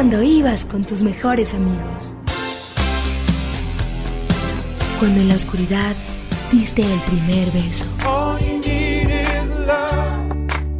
Cuando 0.00 0.22
ibas 0.22 0.64
con 0.64 0.82
tus 0.82 1.02
mejores 1.02 1.52
amigos. 1.52 2.14
Cuando 4.98 5.20
en 5.20 5.28
la 5.28 5.34
oscuridad 5.34 5.94
diste 6.50 6.90
el 6.90 7.00
primer 7.00 7.50
beso. 7.50 7.84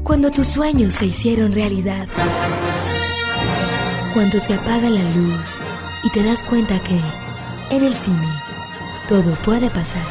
Cuando 0.04 0.30
tus 0.30 0.46
sueños 0.46 0.94
se 0.94 1.04
hicieron 1.04 1.52
realidad. 1.52 2.08
Cuando 4.14 4.40
se 4.40 4.54
apaga 4.54 4.88
la 4.88 5.02
luz 5.02 5.58
y 6.02 6.08
te 6.12 6.22
das 6.22 6.42
cuenta 6.42 6.80
que 6.80 6.98
en 7.76 7.84
el 7.84 7.94
cine 7.94 8.26
todo 9.06 9.34
puede 9.44 9.68
pasar. 9.68 10.06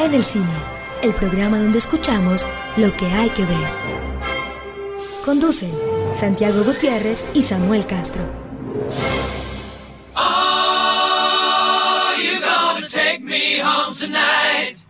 En 0.00 0.14
el 0.14 0.24
cine, 0.24 0.58
el 1.00 1.14
programa 1.14 1.60
donde 1.60 1.78
escuchamos 1.78 2.44
lo 2.76 2.92
que 2.96 3.06
hay 3.06 3.30
que 3.30 3.44
ver. 3.44 3.81
Conducen 5.24 5.70
Santiago 6.14 6.64
Gutiérrez 6.64 7.24
y 7.32 7.42
Samuel 7.42 7.86
Castro. 7.86 8.22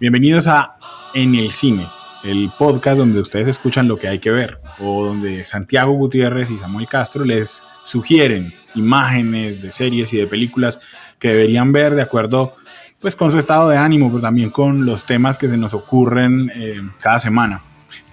Bienvenidos 0.00 0.46
a 0.46 0.76
En 1.12 1.34
el 1.34 1.50
Cine, 1.50 1.86
el 2.24 2.50
podcast 2.58 2.96
donde 2.96 3.20
ustedes 3.20 3.46
escuchan 3.46 3.86
lo 3.88 3.98
que 3.98 4.08
hay 4.08 4.20
que 4.20 4.30
ver, 4.30 4.58
o 4.78 5.04
donde 5.04 5.44
Santiago 5.44 5.92
Gutiérrez 5.92 6.50
y 6.50 6.56
Samuel 6.56 6.88
Castro 6.88 7.26
les 7.26 7.62
sugieren 7.84 8.54
imágenes 8.74 9.60
de 9.60 9.70
series 9.70 10.14
y 10.14 10.16
de 10.16 10.26
películas 10.26 10.80
que 11.18 11.28
deberían 11.28 11.72
ver 11.72 11.94
de 11.94 12.02
acuerdo 12.02 12.56
pues 13.00 13.16
con 13.16 13.30
su 13.30 13.38
estado 13.38 13.68
de 13.68 13.76
ánimo, 13.76 14.08
pero 14.08 14.22
también 14.22 14.48
con 14.48 14.86
los 14.86 15.04
temas 15.04 15.36
que 15.36 15.48
se 15.48 15.58
nos 15.58 15.74
ocurren 15.74 16.50
eh, 16.54 16.80
cada 17.00 17.18
semana. 17.18 17.60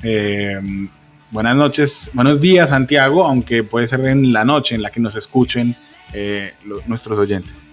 Eh, 0.04 0.60
buenas 1.32 1.56
noches, 1.56 2.10
buenos 2.14 2.42
días 2.42 2.70
Santiago, 2.70 3.26
aunque 3.26 3.64
puede 3.64 3.88
ser 3.88 4.06
en 4.08 4.34
la 4.34 4.46
noche 4.46 4.76
en 4.76 4.82
la 4.82 4.90
que 4.90 5.00
nos 5.00 5.16
escuchen 5.16 5.76
eh, 6.14 6.54
nuestros 6.88 7.18
oyentes. 7.18 7.68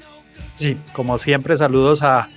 Sí, 0.54 0.78
como 0.92 1.18
siempre, 1.18 1.56
saludos 1.56 2.02
a, 2.02 2.28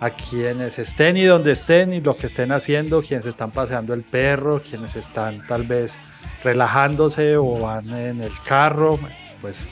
a 0.00 0.10
quienes 0.10 0.78
estén 0.78 1.16
y 1.16 1.24
donde 1.24 1.52
estén 1.52 1.92
y 1.92 2.00
lo 2.00 2.16
que 2.16 2.26
estén 2.26 2.52
haciendo, 2.52 3.02
quienes 3.02 3.26
están 3.26 3.50
paseando 3.50 3.94
el 3.94 4.02
perro, 4.02 4.62
quienes 4.62 4.96
están 4.96 5.46
tal 5.46 5.64
vez 5.64 5.98
relajándose 6.42 7.36
o 7.36 7.58
van 7.60 7.88
en 7.94 8.20
el 8.20 8.32
carro, 8.44 8.98
pues 9.40 9.68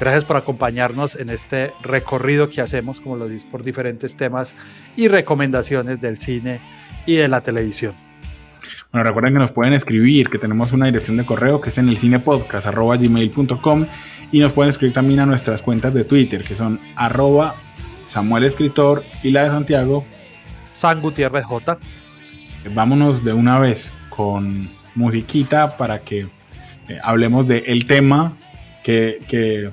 Gracias 0.00 0.24
por 0.24 0.36
acompañarnos 0.36 1.14
en 1.14 1.30
este 1.30 1.72
recorrido 1.80 2.50
que 2.50 2.60
hacemos, 2.60 3.00
como 3.00 3.16
lo 3.16 3.28
dices, 3.28 3.48
por 3.48 3.62
diferentes 3.62 4.16
temas 4.16 4.56
y 4.96 5.06
recomendaciones 5.06 6.00
del 6.00 6.16
cine 6.16 6.60
y 7.06 7.14
de 7.14 7.28
la 7.28 7.42
televisión. 7.42 7.94
Bueno, 8.92 9.04
recuerden 9.04 9.34
que 9.34 9.38
nos 9.40 9.52
pueden 9.52 9.72
escribir, 9.72 10.28
que 10.28 10.38
tenemos 10.38 10.72
una 10.72 10.86
dirección 10.86 11.16
de 11.16 11.24
correo 11.24 11.60
que 11.60 11.70
es 11.70 11.78
en 11.78 11.88
el 11.88 11.98
cinepodcast.gmail.com 11.98 13.86
y 14.32 14.40
nos 14.40 14.52
pueden 14.52 14.70
escribir 14.70 14.94
también 14.94 15.20
a 15.20 15.26
nuestras 15.26 15.62
cuentas 15.62 15.94
de 15.94 16.04
Twitter, 16.04 16.44
que 16.44 16.56
son 16.56 16.80
arroba 16.96 17.56
Samuel 18.04 18.44
Escritor 18.44 19.04
y 19.22 19.30
la 19.30 19.44
de 19.44 19.50
Santiago. 19.50 20.04
San 20.72 21.00
Gutiérrez 21.00 21.44
J. 21.44 21.78
Vámonos 22.74 23.24
de 23.24 23.32
una 23.32 23.58
vez 23.58 23.92
con 24.10 24.68
musiquita 24.94 25.76
para 25.76 26.00
que 26.00 26.26
eh, 26.88 26.98
hablemos 27.02 27.46
del 27.46 27.62
el 27.66 27.84
tema 27.84 28.36
que, 28.82 29.20
que 29.28 29.70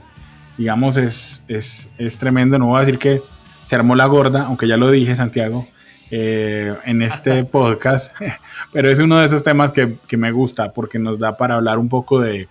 digamos, 0.58 0.98
es, 0.98 1.46
es, 1.48 1.92
es, 1.98 2.18
tremendo. 2.18 2.58
No 2.60 2.68
voy 2.68 2.78
a 2.78 2.80
decir 2.82 3.00
que 3.00 3.22
se 3.64 3.76
armó 3.76 3.96
la 3.96 4.06
gorda, 4.06 4.44
aunque 4.46 4.68
ya 4.68 4.78
lo 4.78 4.92
dije, 4.92 5.16
Santiago, 5.16 5.68
eh, 6.12 6.76
en 6.86 7.02
este 7.02 7.46
podcast, 7.46 8.14
pero 8.74 8.90
es 8.90 9.00
uno 9.00 9.18
de 9.18 9.26
esos 9.26 9.44
temas 9.44 9.72
que, 9.72 9.96
que, 10.08 10.18
me 10.18 10.32
gusta 10.32 10.74
porque 10.74 11.00
nos 11.00 11.18
da 11.18 11.38
para 11.38 11.56
hablar 11.56 11.80
un 11.80 11.88
poco 11.88 12.20
de, 12.20 12.50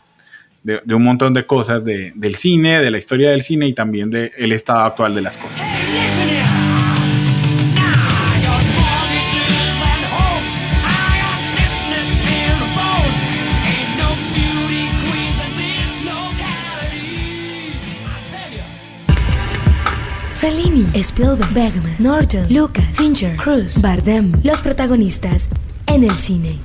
de, 0.63 0.81
de 0.83 0.95
un 0.95 1.05
montón 1.05 1.35
de 1.35 1.45
cosas 1.45 1.85
de, 1.85 2.13
del 2.15 2.37
cine, 2.37 2.81
de 2.81 2.91
la 2.91 2.99
historia 2.99 3.31
del 3.31 3.43
cine 3.43 3.67
y 3.67 3.75
también 3.75 4.11
del 4.11 4.53
estado 4.53 4.81
actual 4.81 5.15
de 5.15 5.21
las 5.21 5.37
cosas. 5.37 5.61
Fellini, 20.41 20.87
Spielberg, 20.95 21.53
Bergman, 21.53 21.95
Norton, 21.99 22.47
Lucas, 22.49 22.87
Fincher, 22.95 23.37
Cruz, 23.37 23.83
Bardem, 23.83 24.33
los 24.43 24.63
protagonistas 24.63 25.51
en 25.87 26.03
el 26.03 26.13
cine. 26.13 26.57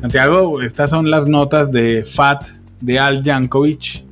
Santiago, 0.00 0.60
estas 0.60 0.90
son 0.90 1.08
las 1.08 1.28
notas 1.28 1.70
de 1.70 2.04
Fat 2.04 2.42
de 2.80 2.98
Al 2.98 3.22
Yankovic, 3.22 4.04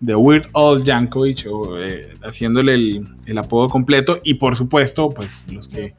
de 0.00 0.14
Weird 0.14 0.48
Al 0.52 0.84
Yankovic, 0.84 1.46
o, 1.50 1.78
eh, 1.78 2.12
haciéndole 2.22 2.74
el, 2.74 3.04
el 3.24 3.38
apodo 3.38 3.68
completo, 3.68 4.18
y 4.22 4.34
por 4.34 4.54
supuesto, 4.54 5.08
pues 5.08 5.46
los 5.50 5.66
que 5.66 5.94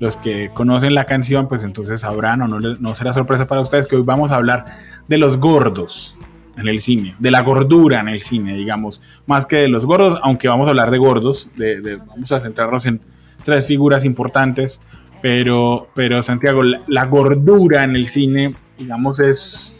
los 0.00 0.16
que 0.16 0.50
conocen 0.54 0.94
la 0.94 1.04
canción, 1.04 1.48
pues 1.48 1.64
entonces 1.64 2.00
sabrán 2.00 2.42
o 2.42 2.48
no, 2.48 2.58
no 2.58 2.94
será 2.94 3.12
sorpresa 3.12 3.46
para 3.46 3.60
ustedes 3.60 3.86
que 3.86 3.96
hoy 3.96 4.02
vamos 4.04 4.30
a 4.30 4.36
hablar 4.36 4.64
de 5.08 5.18
los 5.18 5.38
gordos 5.38 6.16
en 6.58 6.68
el 6.68 6.80
cine, 6.80 7.14
de 7.18 7.30
la 7.30 7.42
gordura 7.42 8.00
en 8.00 8.08
el 8.08 8.20
cine, 8.20 8.56
digamos, 8.56 9.00
más 9.26 9.46
que 9.46 9.56
de 9.56 9.68
los 9.68 9.86
gordos, 9.86 10.18
aunque 10.22 10.48
vamos 10.48 10.66
a 10.66 10.70
hablar 10.70 10.90
de 10.90 10.98
gordos, 10.98 11.48
de, 11.56 11.96
vamos 11.96 12.32
a 12.32 12.40
centrarnos 12.40 12.84
en 12.86 13.00
tres 13.44 13.66
figuras 13.66 14.04
importantes, 14.04 14.80
pero, 15.22 15.88
pero 15.94 16.22
Santiago, 16.22 16.62
la, 16.62 17.04
gordura 17.06 17.84
en 17.84 17.94
el 17.94 18.08
cine, 18.08 18.54
digamos, 18.76 19.20
es 19.20 19.76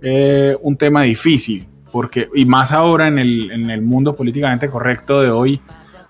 eh, 0.00 0.56
un 0.62 0.76
tema 0.76 1.02
difícil, 1.02 1.66
porque, 1.92 2.28
y 2.34 2.46
más 2.46 2.72
ahora 2.72 3.08
en 3.08 3.18
el, 3.18 3.50
en 3.50 3.70
el 3.70 3.82
mundo 3.82 4.16
políticamente 4.16 4.70
correcto 4.70 5.20
de 5.20 5.30
hoy, 5.30 5.60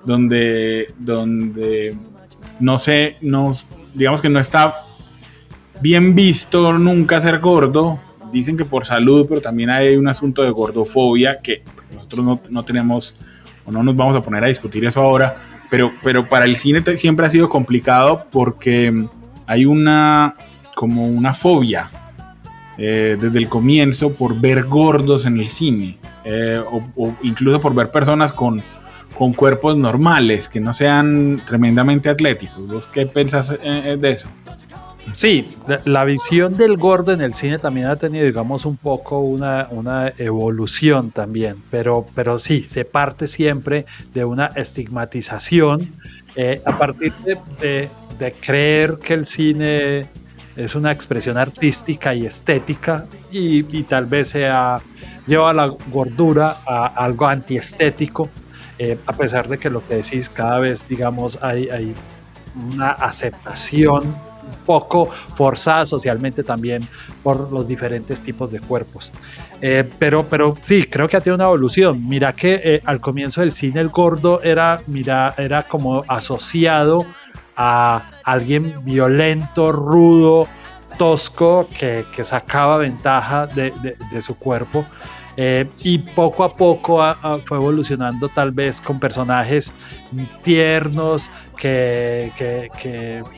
donde, 0.04 0.86
donde 0.98 1.96
no 2.62 2.78
sé, 2.78 3.16
digamos 3.92 4.20
que 4.20 4.28
no 4.28 4.38
está 4.38 4.84
bien 5.80 6.14
visto 6.14 6.72
nunca 6.78 7.20
ser 7.20 7.40
gordo. 7.40 7.98
Dicen 8.32 8.56
que 8.56 8.64
por 8.64 8.86
salud, 8.86 9.26
pero 9.28 9.40
también 9.40 9.68
hay 9.68 9.96
un 9.96 10.06
asunto 10.06 10.42
de 10.42 10.50
gordofobia 10.52 11.40
que 11.42 11.64
nosotros 11.92 12.38
no, 12.48 12.64
tenemos 12.64 13.16
o 13.66 13.72
no 13.72 13.82
nos 13.82 13.96
vamos 13.96 14.16
a 14.16 14.22
poner 14.22 14.44
a 14.44 14.46
discutir 14.46 14.84
eso 14.84 15.00
ahora. 15.00 15.36
Pero, 15.70 15.90
pero 16.04 16.28
para 16.28 16.44
el 16.44 16.54
cine 16.54 16.82
siempre 16.96 17.26
ha 17.26 17.30
sido 17.30 17.48
complicado 17.48 18.26
porque 18.30 19.06
hay 19.46 19.64
una 19.64 20.36
como 20.76 21.08
una 21.08 21.34
fobia 21.34 21.90
eh, 22.78 23.16
desde 23.20 23.38
el 23.38 23.48
comienzo 23.48 24.12
por 24.12 24.40
ver 24.40 24.64
gordos 24.64 25.26
en 25.26 25.38
el 25.38 25.48
cine 25.48 25.98
eh, 26.24 26.62
o 26.70 27.14
incluso 27.22 27.60
por 27.60 27.74
ver 27.74 27.90
personas 27.90 28.32
con 28.32 28.62
con 29.22 29.34
cuerpos 29.34 29.76
normales, 29.76 30.48
que 30.48 30.58
no 30.58 30.72
sean 30.72 31.40
tremendamente 31.46 32.10
atléticos. 32.10 32.66
¿Vos 32.66 32.88
qué 32.88 33.06
pensás 33.06 33.52
eh, 33.52 33.58
eh, 33.62 33.96
de 33.96 34.10
eso? 34.10 34.26
Sí, 35.12 35.46
la, 35.84 36.02
visión 36.02 36.56
del 36.56 36.76
gordo 36.76 37.12
en 37.12 37.20
el 37.20 37.32
cine 37.32 37.60
también 37.60 37.86
ha 37.86 37.94
tenido, 37.94 38.24
digamos, 38.24 38.66
un 38.66 38.76
poco 38.76 39.20
una, 39.20 39.68
una 39.70 40.12
evolución 40.18 41.12
también, 41.12 41.54
pero, 41.70 42.04
pero 42.16 42.40
sí, 42.40 42.64
se 42.64 42.84
parte 42.84 43.28
siempre 43.28 43.86
de 44.12 44.24
una 44.24 44.46
estigmatización 44.56 45.92
eh, 46.34 46.60
a 46.64 46.76
partir 46.76 47.12
de, 47.24 47.88
de, 48.18 48.32
creer 48.32 48.98
que 48.98 49.14
el 49.14 49.24
cine 49.24 50.06
es 50.56 50.74
una 50.74 50.90
expresión 50.90 51.38
artística 51.38 52.12
y 52.12 52.26
estética 52.26 53.06
y, 53.30 53.78
y 53.78 53.84
tal 53.84 54.06
vez 54.06 54.30
sea 54.30 54.80
lleva 55.28 55.54
la 55.54 55.72
gordura 55.92 56.56
a 56.66 56.86
algo 56.86 57.28
antiestético 57.28 58.28
eh, 58.84 58.98
a 59.06 59.12
pesar 59.12 59.46
de 59.46 59.58
que 59.58 59.70
lo 59.70 59.86
que 59.86 59.94
decís, 59.94 60.28
cada 60.28 60.58
vez, 60.58 60.84
digamos, 60.88 61.38
hay, 61.40 61.94
una 62.74 62.90
aceptación 62.90 64.08
un 64.08 64.64
poco 64.66 65.08
forzada 65.36 65.86
socialmente 65.86 66.42
también 66.42 66.88
por 67.22 67.52
los 67.52 67.68
diferentes 67.68 68.20
tipos 68.20 68.50
de 68.50 68.58
cuerpos. 68.58 69.12
Eh, 69.60 69.88
pero, 70.00 70.26
pero 70.28 70.56
sí, 70.62 70.86
creo 70.90 71.06
que 71.08 71.16
ha 71.16 71.20
tenido 71.20 71.36
una 71.36 71.44
evolución. 71.44 72.08
Mira 72.08 72.32
que 72.32 72.60
eh, 72.64 72.82
al 72.84 73.00
comienzo 73.00 73.40
del 73.40 73.52
cine 73.52 73.80
el 73.80 73.88
gordo 73.88 74.42
era, 74.42 74.80
mira, 74.88 75.32
era 75.38 75.62
como 75.62 76.02
asociado 76.08 77.06
a 77.56 78.10
alguien 78.24 78.74
violento, 78.84 79.70
rudo, 79.70 80.48
tosco 80.98 81.68
que, 81.78 82.04
sacaba 82.24 82.78
ventaja 82.78 83.46
de, 83.46 83.94
su 84.22 84.36
cuerpo. 84.36 84.84
Eh, 85.36 85.66
y 85.82 85.98
poco 85.98 86.44
a 86.44 86.54
poco 86.54 87.02
fue 87.44 87.56
evolucionando 87.56 88.28
tal 88.28 88.50
vez 88.50 88.80
con 88.80 89.00
personajes 89.00 89.72
tiernos, 90.42 91.30
que, 91.56 92.32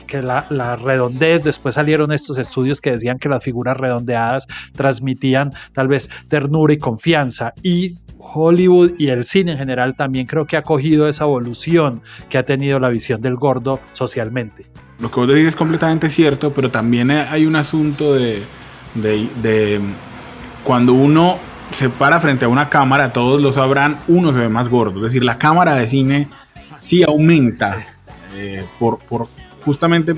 que, 0.06 0.22
la, 0.22 0.46
la, 0.48 0.76
redondez, 0.76 1.44
después 1.44 1.74
salieron 1.74 2.10
estos 2.10 2.38
estudios 2.38 2.80
que 2.80 2.92
decían 2.92 3.18
que 3.18 3.28
las 3.28 3.42
figuras 3.42 3.76
redondeadas 3.76 4.46
transmitían 4.72 5.50
tal 5.72 5.88
vez 5.88 6.08
ternura 6.28 6.72
y 6.72 6.78
confianza. 6.78 7.52
Y 7.62 7.96
Hollywood 8.18 8.92
y 8.98 9.08
el 9.08 9.24
cine 9.24 9.52
en 9.52 9.58
general 9.58 9.94
también 9.94 10.26
creo 10.26 10.46
que 10.46 10.56
ha 10.56 10.62
cogido 10.62 11.08
esa 11.08 11.24
evolución 11.24 12.02
que 12.28 12.38
ha 12.38 12.44
tenido 12.44 12.80
la 12.80 12.88
visión 12.88 13.20
del 13.20 13.36
gordo 13.36 13.80
socialmente. 13.92 14.66
Lo 15.00 15.10
que 15.10 15.20
vos 15.20 15.28
decís 15.28 15.46
es 15.48 15.56
completamente 15.56 16.08
cierto, 16.08 16.52
pero 16.52 16.70
también 16.70 17.10
hay 17.10 17.46
un 17.46 17.56
asunto 17.56 18.14
de, 18.14 18.42
de, 18.94 19.80
cuando 20.62 20.94
uno 20.94 21.38
se 21.74 21.90
para 21.90 22.20
frente 22.20 22.44
a 22.44 22.48
una 22.48 22.68
cámara, 22.68 23.12
todos 23.12 23.42
lo 23.42 23.52
sabrán, 23.52 23.98
uno 24.06 24.32
se 24.32 24.38
ve 24.38 24.48
más 24.48 24.68
gordo. 24.68 24.98
Es 24.98 25.04
decir, 25.04 25.24
la 25.24 25.38
cámara 25.38 25.74
de 25.74 25.88
cine 25.88 26.28
sí 26.78 27.02
aumenta 27.02 27.84
eh, 28.36 28.64
por, 28.78 28.98
por, 29.00 29.26
justamente 29.64 30.14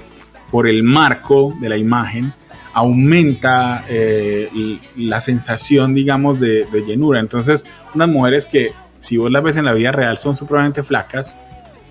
por 0.50 0.68
el 0.68 0.82
marco 0.82 1.54
de 1.58 1.70
la 1.70 1.78
imagen, 1.78 2.34
aumenta 2.74 3.86
eh, 3.88 4.78
la 4.96 5.22
sensación, 5.22 5.94
digamos, 5.94 6.38
de, 6.38 6.66
llenura. 6.86 7.20
Entonces, 7.20 7.64
unas 7.94 8.08
mujeres 8.10 8.44
que, 8.44 8.72
si 9.00 9.16
vos 9.16 9.32
las 9.32 9.42
ves 9.42 9.56
en 9.56 9.64
la 9.64 9.72
vida 9.72 9.92
real, 9.92 10.18
son 10.18 10.36
supremamente 10.36 10.82
flacas, 10.82 11.34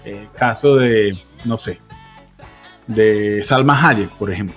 eh, 0.05 0.27
caso 0.37 0.75
de, 0.75 1.17
no 1.43 1.57
sé, 1.57 1.79
de 2.85 3.43
Salma 3.43 3.89
Hayek, 3.89 4.11
por 4.11 4.31
ejemplo, 4.31 4.55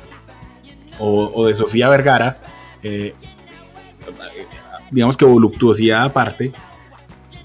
o, 0.99 1.47
de 1.47 1.55
Sofía 1.55 1.89
Vergara, 1.89 2.37
digamos 4.91 5.17
que 5.17 5.25
voluptuosidad 5.25 6.05
aparte, 6.05 6.53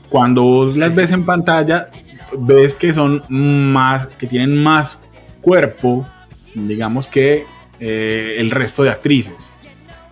cuando 0.10 0.44
vos 0.44 0.78
las 0.78 0.94
ves 0.94 1.12
en 1.12 1.26
pantalla, 1.26 1.90
ves 2.38 2.74
que 2.74 2.94
son 2.94 3.24
más, 3.30 4.08
que 4.08 4.28
tienen 4.28 4.62
más 4.62 5.04
cuerpo, 5.42 6.06
digamos 6.54 7.08
que 7.08 7.46
eh, 7.80 8.36
el 8.38 8.52
resto 8.52 8.84
de 8.84 8.90
actrices. 8.90 9.54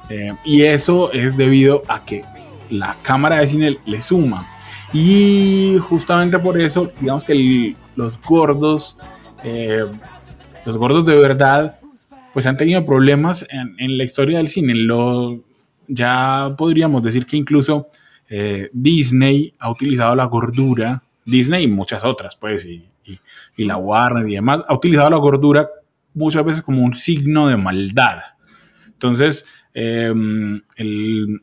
Eh, 0.10 0.34
y 0.44 0.64
eso 0.64 1.12
es 1.14 1.38
debido 1.38 1.84
a 1.88 2.04
que 2.04 2.24
la 2.70 2.98
cámara 3.02 3.40
de 3.40 3.48
cine 3.48 3.78
le 3.86 4.02
suma. 4.02 4.46
Y 4.94 5.78
justamente 5.80 6.38
por 6.40 6.60
eso, 6.60 6.92
digamos 7.00 7.24
que 7.24 7.76
los 7.96 8.22
gordos 8.22 8.98
los 10.66 10.78
gordos 10.78 11.06
de 11.06 11.16
verdad, 11.16 11.80
pues 12.34 12.46
han 12.46 12.58
tenido 12.58 12.86
problemas 12.86 13.48
en, 13.52 13.98
la 13.98 14.04
historia 14.04 14.38
del 14.38 14.48
cine. 14.48 14.74
Ya 15.88 16.54
podríamos 16.58 17.04
decir 17.04 17.26
que 17.26 17.38
incluso 17.38 17.90
eh, 18.30 18.70
Disney 18.72 19.54
ha 19.60 19.70
utilizado 19.70 20.16
la 20.16 20.26
gordura, 20.26 21.04
Disney 21.26 21.66
y 21.66 21.68
muchas 21.68 22.04
otras, 22.06 22.36
pues, 22.36 22.66
y, 22.66 22.88
la 23.58 23.78
Warner 23.78 24.28
y 24.28 24.36
demás, 24.36 24.64
ha 24.68 24.74
utilizado 24.74 25.10
la 25.10 25.18
gordura 25.18 25.70
muchas 26.14 26.44
veces 26.44 26.62
como 26.62 26.82
un 26.82 26.94
signo 26.94 27.48
de 27.48 27.58
maldad. 27.58 28.20
Entonces, 28.88 29.46
em, 29.74 30.62
el, 30.76 31.42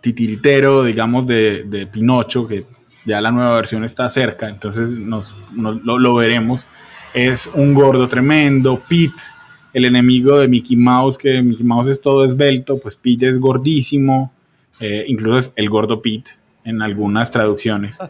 titiritero, 0.00 0.84
digamos, 0.84 1.26
de, 1.26 1.88
Pinocho, 1.92 2.46
que 2.46 2.64
ya 3.04 3.20
la 3.20 3.30
nueva 3.30 3.56
versión 3.56 3.84
está 3.84 4.08
cerca, 4.08 4.48
entonces 4.48 4.92
nos, 4.92 5.34
lo, 5.54 6.14
veremos 6.14 6.66
es 7.12 7.48
un 7.54 7.74
gordo 7.74 8.08
tremendo. 8.08 8.80
Pete, 8.88 9.22
el 9.72 9.84
enemigo 9.84 10.38
de 10.38 10.48
Mickey 10.48 10.76
Mouse, 10.76 11.18
que 11.18 11.42
Mickey 11.42 11.64
Mouse 11.64 11.88
es 11.88 12.00
todo 12.00 12.24
esbelto, 12.24 12.78
pues 12.78 12.96
Pete 12.96 13.28
es 13.28 13.38
gordísimo. 13.38 14.32
Eh, 14.80 15.04
incluso 15.08 15.38
es 15.38 15.52
el 15.56 15.68
gordo 15.68 16.00
Pete 16.00 16.32
en 16.64 16.82
algunas 16.82 17.30
traducciones. 17.30 17.98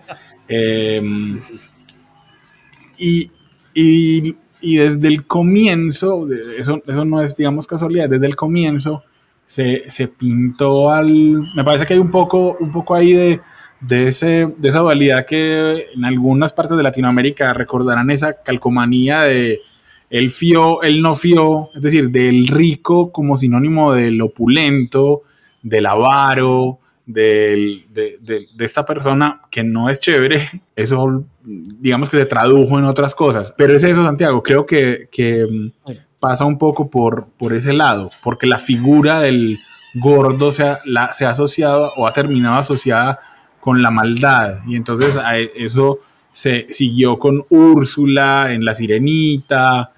Em, 0.53 1.39
y, 2.99 3.31
desde 4.61 5.07
el 5.07 5.25
comienzo, 5.29 6.27
eso, 6.59 6.83
eso 6.85 7.05
no 7.05 7.23
es, 7.23 7.37
digamos, 7.37 7.69
casualidad, 7.69 8.09
desde 8.09 8.27
el 8.27 8.35
comienzo 8.35 9.05
se, 9.47 9.85
se, 9.89 10.09
pintó 10.09 10.91
al... 10.91 11.41
Me 11.55 11.63
parece 11.63 11.87
que 11.87 11.95
hay 11.95 12.01
un 12.01 12.11
poco, 12.11 12.57
un 12.59 12.73
poco 12.73 12.97
ahí 12.97 13.13
de 13.13 13.41
de, 13.81 14.09
ese, 14.09 14.53
de 14.57 14.69
esa 14.69 14.81
dualidad 14.81 15.27
que 15.27 15.87
en 15.95 16.05
algunas 16.05 16.53
partes 16.53 16.77
de 16.77 16.83
Latinoamérica 16.83 17.55
recordarán 17.55 18.11
esa 18.11 18.43
calcomanía 18.43 19.23
de 19.23 19.61
el 20.11 20.31
fío, 20.31 20.83
el 20.83 21.01
no 21.01 21.15
fío, 21.15 21.71
es 21.75 21.83
decir, 21.83 22.11
del 22.11 22.49
rico 22.49 23.13
como 23.13 23.37
sinónimo 23.37 23.93
del 23.93 24.21
opulento, 24.21 25.23
del 25.63 25.87
avaro, 25.87 26.79
de, 27.07 27.85
esta 28.59 28.85
persona 28.85 29.41
que 29.51 29.63
no 29.63 29.89
es 29.89 30.01
chévere, 30.01 30.49
eso 30.77 31.25
digamos 31.45 32.09
que 32.11 32.19
se 32.19 32.27
tradujo 32.27 32.79
en 32.79 32.85
otras 32.85 33.15
cosas. 33.15 33.55
Pero 33.57 33.75
es 33.75 33.85
eso, 33.85 34.05
Santiago, 34.05 34.43
creo 34.43 34.67
que, 34.67 35.09
mm, 35.49 35.91
pasa 36.19 36.45
un 36.45 36.59
poco 36.59 36.91
por, 36.91 37.29
por 37.39 37.55
ese 37.55 37.73
lado, 37.73 38.11
porque 38.23 38.47
la 38.47 38.59
figura 38.59 39.21
del 39.21 39.59
gordo 39.95 40.53
se 40.53 40.77
la, 40.85 41.15
se 41.15 41.25
ha 41.25 41.31
asociado 41.31 41.93
o 41.97 42.07
ha 42.07 42.13
terminado 42.13 42.57
asociada 42.57 43.21
con 43.61 43.81
la 43.81 43.91
maldad. 43.91 44.61
Y 44.67 44.77
entonces 44.77 45.19
eso 45.55 46.01
se 46.33 46.67
siguió 46.71 47.19
con 47.19 47.45
Úrsula 47.49 48.53
en 48.53 48.65
La 48.65 48.75
Sirenita 48.75 49.91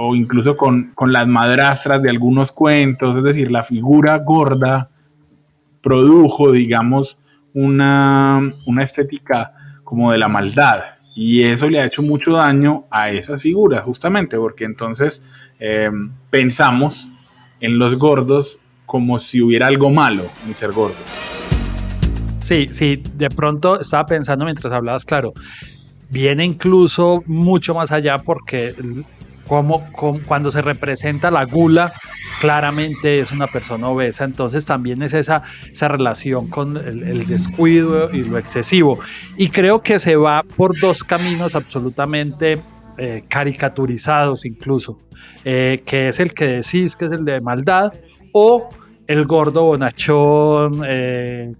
o 0.00 0.14
incluso 0.14 0.56
con, 0.56 0.92
las 1.06 1.26
madrastras 1.28 2.02
de 2.02 2.10
algunos 2.10 2.52
cuentos. 2.52 3.16
Es 3.16 3.22
decir, 3.22 3.50
la 3.50 3.62
figura 3.62 4.16
gorda 4.18 4.90
produjo, 5.82 6.52
digamos, 6.52 7.20
una, 7.54 8.52
estética 8.80 9.52
como 9.84 10.12
de 10.12 10.18
la 10.18 10.28
maldad. 10.28 10.80
Y 11.14 11.42
eso 11.42 11.68
le 11.68 11.80
ha 11.80 11.86
hecho 11.86 12.02
mucho 12.02 12.32
daño 12.32 12.84
a 12.90 13.10
esas 13.10 13.42
figuras, 13.42 13.82
justamente, 13.82 14.36
porque 14.38 14.64
entonces 14.64 15.24
em, 15.58 16.12
pensamos 16.30 17.08
en 17.60 17.78
los 17.78 17.96
gordos 17.96 18.60
como 18.86 19.18
si 19.18 19.42
hubiera 19.42 19.66
algo 19.66 19.90
malo 19.90 20.24
en 20.46 20.54
ser 20.54 20.72
gordo. 20.72 20.94
Sí, 22.38 22.68
sí, 22.72 23.02
de 23.14 23.28
pronto 23.28 23.80
estaba 23.80 24.06
pensando 24.06 24.44
mientras 24.44 24.72
hablabas, 24.72 25.04
claro, 25.04 25.34
viene 26.08 26.44
incluso 26.44 27.22
mucho 27.26 27.74
más 27.74 27.92
allá 27.92 28.18
porque 28.18 28.74
cuando 30.26 30.50
se 30.50 30.62
representa 30.62 31.30
la 31.30 31.44
gula, 31.44 31.92
claramente 32.40 33.18
es 33.18 33.32
una 33.32 33.46
persona 33.48 33.88
obesa, 33.88 34.24
entonces 34.24 34.64
también 34.64 35.02
es 35.02 35.12
esa, 35.12 35.42
esa 35.70 35.88
relación 35.88 36.48
con 36.48 36.76
el, 36.76 37.26
descuido 37.26 38.10
y 38.12 38.22
lo 38.22 38.38
excesivo. 38.38 38.98
Y 39.36 39.48
creo 39.48 39.82
que 39.82 39.98
se 39.98 40.16
va 40.16 40.44
por 40.56 40.78
dos 40.78 41.02
caminos 41.02 41.54
absolutamente 41.54 42.62
eh, 42.96 43.24
caricaturizados 43.28 44.44
incluso, 44.44 44.98
eh, 45.44 45.82
que 45.84 46.08
es 46.08 46.20
el 46.20 46.32
que 46.32 46.46
decís 46.46 46.96
que 46.96 47.06
es 47.06 47.12
el 47.12 47.24
de 47.24 47.40
maldad 47.40 47.92
o 48.32 48.68
el 49.06 49.26
gordo 49.26 49.64
bonachón. 49.64 50.82
Eh, 50.86 51.52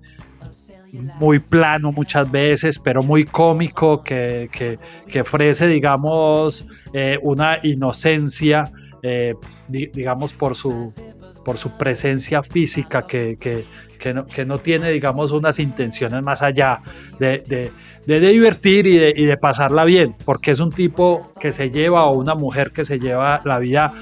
muy 0.93 1.39
plano 1.39 1.93
muchas 1.93 2.31
veces, 2.31 2.79
pero 2.79 3.03
muy 3.03 3.25
cómico, 3.25 4.03
que, 4.03 4.49
que, 5.09 5.21
ofrece, 5.21 5.67
digamos, 5.67 6.67
eh, 6.93 7.19
una 7.23 7.59
inocencia, 7.63 8.65
eh, 9.03 9.35
digamos, 9.69 10.33
por 10.33 10.57
su, 10.57 10.93
por 11.45 11.59
su 11.59 11.77
presencia 11.77 12.43
física, 12.43 13.07
que, 13.07 13.37
que, 13.39 14.15
no, 14.15 14.27
que 14.27 14.45
no 14.45 14.59
tiene, 14.59 14.91
digamos, 14.91 15.31
unas 15.31 15.59
intenciones 15.59 16.23
más 16.23 16.43
allá 16.43 16.81
de, 17.19 17.71
de, 18.07 18.21
divertir 18.21 18.87
y 18.87 18.97
de, 18.97 19.13
y 19.17 19.27
de 19.27 19.37
pasarla 19.37 19.85
bien, 19.85 20.17
porque 20.25 20.51
es 20.51 20.61
un 20.61 20.71
tipo 20.71 21.33
que 21.39 21.53
se 21.53 21.71
lleva 21.71 22.07
o 22.07 22.19
una 22.19 22.35
mujer 22.35 22.73
que 22.73 22.85
se 22.85 22.99
lleva 22.99 23.41
la 23.45 23.59
vida 23.59 23.93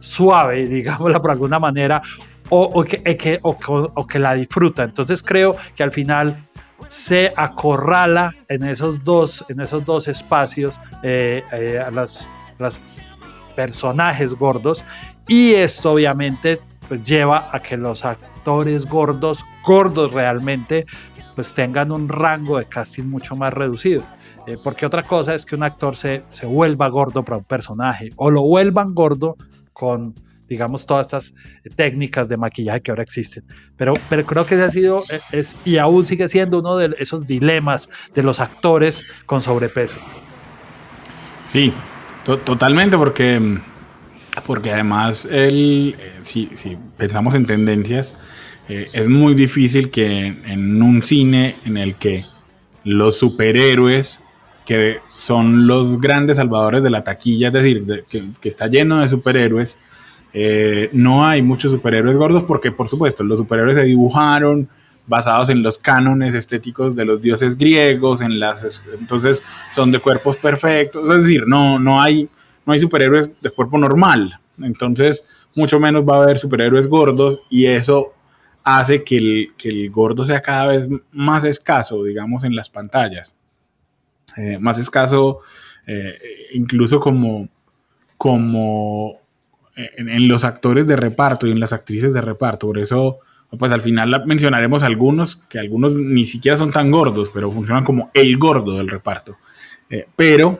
suave, 0.00 0.66
digámoslo 0.68 1.20
por 1.20 1.30
alguna 1.30 1.58
manera, 1.58 2.02
o, 2.50 2.84
eh, 2.84 3.16
que, 3.16 3.38
o, 3.42 4.06
que, 4.06 4.18
la 4.18 4.34
disfruta. 4.34 4.84
Entonces 4.84 5.22
creo 5.22 5.56
que 5.74 5.82
al 5.82 5.92
final 5.92 6.42
se 6.86 7.32
acorrala 7.36 8.32
en 8.48 8.64
esos 8.64 9.02
dos, 9.04 9.44
en 9.48 9.60
esos 9.60 9.84
dos 9.84 10.08
espacios 10.08 10.80
eh, 11.02 11.42
eh, 11.52 11.78
a 11.78 11.90
las, 11.90 12.28
personajes 13.54 14.34
gordos 14.34 14.84
y 15.26 15.54
esto 15.54 15.92
obviamente 15.92 16.60
pues 16.86 17.04
lleva 17.04 17.48
a 17.50 17.58
que 17.60 17.76
los 17.76 18.04
actores 18.04 18.86
gordos, 18.86 19.44
gordos 19.64 20.12
realmente, 20.12 20.86
pues 21.34 21.52
tengan 21.54 21.90
un 21.90 22.08
rango 22.08 22.58
de 22.58 22.66
casting 22.66 23.04
mucho 23.04 23.34
más 23.34 23.52
reducido. 23.52 24.04
porque 24.62 24.86
otra 24.86 25.02
cosa 25.02 25.34
es 25.34 25.44
que 25.44 25.56
un 25.56 25.64
actor 25.64 25.96
se, 25.96 26.22
se 26.30 26.46
vuelva 26.46 26.88
gordo 26.88 27.24
para 27.24 27.38
un 27.38 27.44
personaje 27.44 28.10
o 28.14 28.30
lo 28.30 28.42
vuelvan 28.42 28.94
gordo 28.94 29.36
con 29.72 30.14
digamos, 30.48 30.86
todas 30.86 31.06
estas 31.06 31.34
técnicas 31.76 32.28
de 32.28 32.36
maquillaje 32.36 32.80
que 32.80 32.90
ahora 32.90 33.02
existen. 33.02 33.44
Pero, 33.76 33.94
pero 34.08 34.24
creo 34.24 34.46
que 34.46 34.54
ese 34.54 34.64
ha 34.64 34.70
sido, 34.70 35.04
eh, 35.10 35.20
es, 35.32 35.56
y 35.64 35.78
aún 35.78 36.06
sigue 36.06 36.28
siendo 36.28 36.60
uno 36.60 36.76
de 36.76 36.94
esos 36.98 37.26
dilemas 37.26 37.88
de 38.14 38.22
los 38.22 38.40
actores 38.40 39.10
con 39.26 39.42
sobrepeso. 39.42 39.96
Sí, 41.50 41.72
totalmente, 42.44 42.96
porque 42.96 43.40
porque 44.46 44.72
además, 44.72 45.26
el, 45.30 45.96
eh, 45.98 46.12
si, 46.22 46.48
pensamos 46.96 47.34
en 47.34 47.46
tendencias, 47.46 48.14
eh, 48.68 48.88
es 48.92 49.08
muy 49.08 49.34
difícil 49.34 49.90
que 49.90 50.26
en 50.26 50.82
un 50.82 51.02
cine 51.02 51.56
en 51.64 51.76
el 51.76 51.94
que 51.94 52.24
los 52.84 53.18
superhéroes, 53.18 54.22
que 54.64 54.98
son 55.16 55.66
los 55.66 56.00
grandes 56.00 56.36
salvadores 56.36 56.82
de 56.82 56.90
la 56.90 57.04
taquilla, 57.04 57.48
es 57.48 57.54
decir, 57.54 58.04
que, 58.08 58.48
está 58.48 58.66
lleno 58.66 59.00
de 59.00 59.08
superhéroes, 59.08 59.78
eh, 60.32 60.90
no 60.92 61.26
hay 61.26 61.42
muchos 61.42 61.72
superhéroes 61.72 62.16
gordos 62.16 62.44
porque, 62.44 62.72
por 62.72 62.88
supuesto, 62.88 63.24
los 63.24 63.38
superhéroes 63.38 63.76
se 63.76 63.84
dibujaron 63.84 64.68
basados 65.06 65.48
en 65.48 65.62
los 65.62 65.78
cánones 65.78 66.34
estéticos 66.34 66.94
de 66.94 67.04
los 67.06 67.22
dioses 67.22 67.56
griegos, 67.56 68.20
en 68.20 68.38
las, 68.38 68.84
entonces 68.98 69.42
son 69.70 69.90
de 69.90 70.00
cuerpos 70.00 70.36
perfectos, 70.36 71.10
es 71.10 71.22
decir, 71.22 71.44
no, 71.46 71.78
no 71.78 72.00
hay 72.00 72.28
no 72.68 72.74
hay 72.74 72.80
superhéroes 72.80 73.32
de 73.40 73.50
cuerpo 73.50 73.78
normal. 73.78 74.38
Entonces, 74.60 75.30
mucho 75.56 75.80
menos 75.80 76.06
va 76.06 76.18
a 76.18 76.22
haber 76.24 76.38
superhéroes 76.38 76.86
gordos 76.86 77.40
y 77.48 77.64
eso 77.64 78.12
hace 78.62 79.02
que 79.02 79.16
el, 79.16 79.52
el 79.64 79.90
gordo 79.90 80.22
sea 80.22 80.42
cada 80.42 80.66
vez 80.66 80.86
más 81.10 81.44
escaso, 81.44 82.04
digamos, 82.04 82.44
en 82.44 82.54
las 82.54 82.68
pantallas. 82.68 83.34
Eh, 84.36 84.58
más 84.58 84.78
escaso 84.78 85.40
eh, 85.86 86.18
incluso 86.52 87.00
como, 87.00 87.48
como 88.18 89.18
en, 89.78 90.28
los 90.28 90.44
actores 90.44 90.86
de 90.86 90.96
reparto 90.96 91.46
y 91.46 91.52
en 91.52 91.60
las 91.60 91.72
actrices 91.72 92.12
de 92.12 92.20
reparto. 92.20 92.66
Por 92.66 92.78
eso, 92.78 93.18
pues 93.58 93.72
al 93.72 93.80
final 93.80 94.24
mencionaremos 94.26 94.82
algunos, 94.82 95.36
que 95.36 95.58
algunos 95.58 95.92
ni 95.92 96.24
siquiera 96.24 96.56
son 96.56 96.70
tan 96.72 96.90
gordos, 96.90 97.30
pero 97.32 97.50
funcionan 97.50 97.84
como 97.84 98.10
el 98.14 98.36
gordo 98.36 98.76
del 98.76 98.88
reparto. 98.88 99.36
Eh, 99.90 100.06
pero 100.16 100.58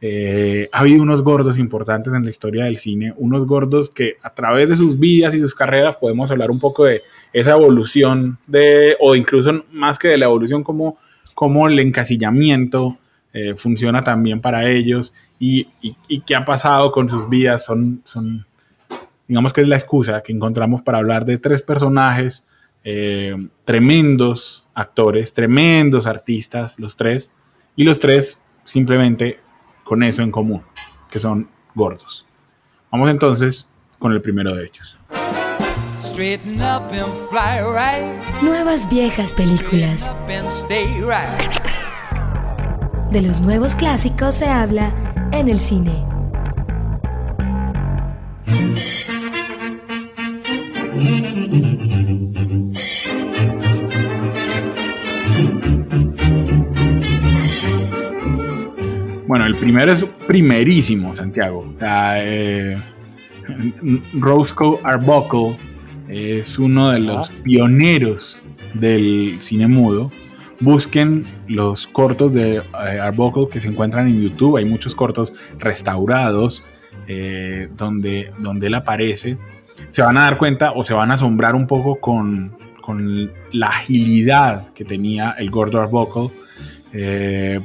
eh, 0.00 0.68
ha 0.72 0.80
habido 0.80 1.02
unos 1.02 1.22
gordos 1.22 1.58
importantes 1.58 2.12
en 2.12 2.24
la 2.24 2.30
historia 2.30 2.64
del 2.64 2.76
cine, 2.76 3.14
unos 3.16 3.46
gordos 3.46 3.90
que 3.90 4.16
a 4.22 4.34
través 4.34 4.68
de 4.68 4.76
sus 4.76 4.98
vidas 4.98 5.34
y 5.34 5.40
sus 5.40 5.54
carreras 5.54 5.96
podemos 5.96 6.30
hablar 6.30 6.50
un 6.50 6.58
poco 6.58 6.84
de 6.84 7.02
esa 7.32 7.52
evolución 7.52 8.38
de, 8.46 8.96
o 9.00 9.14
incluso 9.14 9.64
más 9.72 9.98
que 9.98 10.08
de 10.08 10.18
la 10.18 10.26
evolución, 10.26 10.62
como, 10.62 10.98
como 11.34 11.68
el 11.68 11.78
encasillamiento 11.78 12.98
eh, 13.32 13.54
funciona 13.54 14.02
también 14.02 14.40
para 14.40 14.68
ellos 14.70 15.12
y, 15.38 15.68
y, 15.80 16.20
qué 16.20 16.34
ha 16.34 16.44
pasado 16.44 16.90
con 16.92 17.08
sus 17.08 17.28
vidas. 17.28 17.64
Son, 17.64 18.02
son, 18.04 18.46
digamos 19.28 19.52
que 19.52 19.62
es 19.62 19.68
la 19.68 19.76
excusa 19.76 20.22
que 20.22 20.32
encontramos 20.32 20.82
para 20.82 20.98
hablar 20.98 21.24
de 21.24 21.38
tres 21.38 21.62
personajes, 21.62 22.46
eh, 22.84 23.34
tremendos 23.64 24.68
actores, 24.74 25.32
tremendos 25.32 26.06
artistas, 26.06 26.78
los 26.78 26.96
tres, 26.96 27.32
y 27.74 27.84
los 27.84 27.98
tres 27.98 28.40
simplemente 28.64 29.40
con 29.84 30.02
eso 30.02 30.22
en 30.22 30.30
común, 30.30 30.62
que 31.10 31.18
son 31.18 31.48
gordos. 31.74 32.26
Vamos 32.90 33.10
entonces 33.10 33.68
con 33.98 34.12
el 34.12 34.22
primero 34.22 34.54
de 34.54 34.64
ellos. 34.64 34.98
Nuevas 38.42 38.88
viejas 38.88 39.32
películas. 39.34 40.10
De 43.10 43.22
los 43.22 43.40
nuevos 43.40 43.74
clásicos 43.74 44.36
se 44.36 44.48
habla 44.48 45.05
en 45.32 45.48
el 45.48 45.58
cine. 45.58 45.92
Bueno, 59.26 59.46
el 59.46 59.56
primero 59.56 59.92
es 59.92 60.04
primerísimo, 60.26 61.14
Santiago. 61.16 61.74
Eh, 61.80 62.80
Roscoe 64.14 64.78
Arbuckle 64.84 65.56
es 66.08 66.58
uno 66.58 66.90
de 66.90 67.00
los 67.00 67.30
pioneros 67.42 68.40
del 68.74 69.36
cine 69.40 69.66
mudo. 69.66 70.12
Busquen 70.60 71.26
los 71.48 71.86
cortos 71.86 72.32
de 72.32 72.56
eh, 72.56 72.62
Arbuckle 73.00 73.48
que 73.50 73.60
se 73.60 73.68
encuentran 73.68 74.08
en 74.08 74.22
YouTube. 74.22 74.56
Hay 74.56 74.64
muchos 74.64 74.94
cortos 74.94 75.32
restaurados 75.58 76.64
eh, 77.08 77.68
donde, 77.76 78.32
donde 78.38 78.68
él 78.68 78.74
aparece. 78.74 79.36
Se 79.88 80.02
van 80.02 80.16
a 80.16 80.22
dar 80.22 80.38
cuenta 80.38 80.72
o 80.72 80.82
se 80.82 80.94
van 80.94 81.10
a 81.10 81.14
asombrar 81.14 81.54
un 81.54 81.66
poco 81.66 82.00
con, 82.00 82.54
la 83.50 83.66
agilidad 83.66 84.72
que 84.72 84.84
tenía 84.84 85.32
el 85.32 85.50
gordo 85.50 85.80
Arbuckle, 85.80 86.30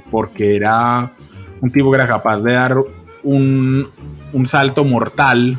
porque 0.10 0.56
era 0.56 1.14
un 1.62 1.72
tipo 1.72 1.92
que 1.92 1.98
era 1.98 2.08
capaz 2.08 2.40
de 2.40 2.54
dar 2.54 2.76
un, 3.24 3.90
salto 4.46 4.84
mortal 4.84 5.58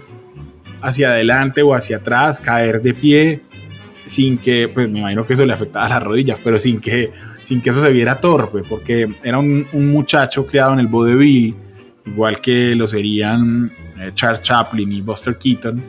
hacia 0.81 1.11
adelante 1.11 1.63
o 1.63 1.75
hacia 1.75 1.99
atrás, 1.99 2.41
caer 2.41 2.83
de 2.83 2.95
pie, 2.95 3.41
sin 4.07 4.39
que, 4.39 4.69
pues 4.69 4.89
me 4.91 5.01
imagino 5.01 5.27
que 5.27 5.35
eso 5.35 5.47
le 5.47 5.53
afectaba 5.53 5.87
a 5.87 5.89
las 5.89 6.03
rodillas, 6.03 6.41
pero 6.43 6.59
sin 6.59 6.81
que, 6.81 7.11
sin 7.43 7.61
que 7.61 7.71
eso 7.71 7.81
se 7.81 7.93
viera 7.93 8.21
torpe, 8.21 8.63
porque 8.69 9.09
era 9.23 9.39
un, 9.39 9.67
muchacho 9.73 10.47
criado 10.47 10.73
en 10.73 10.81
el 10.81 10.87
vodevil, 10.87 11.55
igual 12.07 12.41
que 12.41 12.75
lo 12.75 12.87
serían 12.87 13.71
eh, 13.99 14.11
Charles 14.15 14.43
Chaplin 14.43 14.91
y 14.93 15.01
Buster 15.01 15.37
Keaton, 15.39 15.83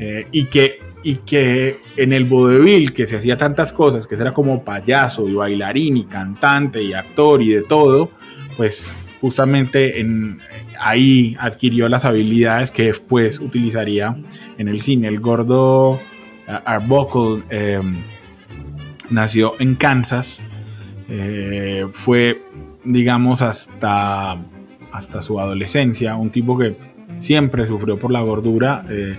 eh, 0.00 0.26
y, 0.32 0.44
que, 0.46 0.78
y 1.04 1.16
que 1.16 1.80
en 1.96 2.12
el 2.12 2.24
vodevil, 2.24 2.92
que 2.92 3.06
se 3.06 3.16
hacía 3.16 3.36
tantas 3.36 3.72
cosas, 3.72 4.06
que 4.06 4.14
era 4.14 4.32
como 4.32 4.64
payaso 4.64 5.28
y 5.28 5.34
bailarín 5.34 5.96
y 5.96 6.04
cantante 6.04 6.82
y 6.82 6.92
actor 6.92 7.42
y 7.42 7.50
de 7.50 7.62
todo, 7.62 8.10
pues 8.56 8.92
justamente 9.20 10.00
en, 10.00 10.40
ahí 10.80 11.36
adquirió 11.38 11.88
las 11.88 12.04
habilidades 12.04 12.72
que 12.72 12.84
después 12.84 13.38
utilizaría 13.38 14.16
en 14.58 14.68
el 14.68 14.80
cine. 14.80 15.06
El 15.06 15.20
gordo 15.20 16.00
Arbuckle 16.46 17.42
em, 17.50 18.02
nació 19.10 19.54
en 19.58 19.74
Kansas, 19.74 20.42
eh, 21.08 21.86
fue, 21.92 22.42
digamos, 22.84 23.42
hasta, 23.42 24.38
hasta 24.92 25.22
su 25.22 25.38
adolescencia, 25.38 26.16
un 26.16 26.30
tipo 26.30 26.58
que 26.58 26.76
siempre 27.18 27.66
sufrió 27.66 27.98
por 27.98 28.10
la 28.10 28.20
gordura. 28.20 28.84
Eh, 28.88 29.18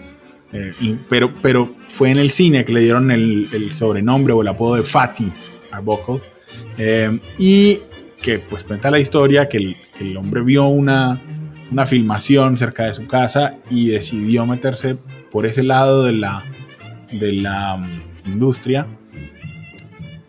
pero, 1.10 1.34
pero 1.42 1.74
fue 1.88 2.12
en 2.12 2.20
el 2.20 2.30
cine 2.30 2.64
que 2.64 2.74
le 2.74 2.82
dieron 2.82 3.10
el, 3.10 3.72
sobrenombre 3.72 4.34
o 4.34 4.42
el 4.44 4.48
apodo 4.48 4.76
de 4.76 4.84
Fatty 4.84 5.32
Arbuckle. 5.72 6.22
y 7.40 7.80
que 8.22 8.38
pues 8.38 8.64
cuenta 8.64 8.92
la 8.92 9.00
historia 9.00 9.50
que 9.50 9.58
el, 9.58 9.78
el 10.00 10.16
hombre 10.16 10.42
vio 10.44 10.66
una, 10.66 11.20
una 11.72 11.86
filmación 11.88 12.58
cerca 12.58 12.86
de 12.86 12.94
su 12.94 13.08
casa 13.08 13.56
y 13.70 13.90
decidió 13.90 14.46
meterse 14.46 14.96
por 15.32 15.46
ese 15.48 15.64
lado 15.64 16.04
de 16.04 16.14
la, 16.14 16.44
de 17.14 17.34
la 17.34 17.78
mm, 17.78 18.28
industria. 18.28 18.88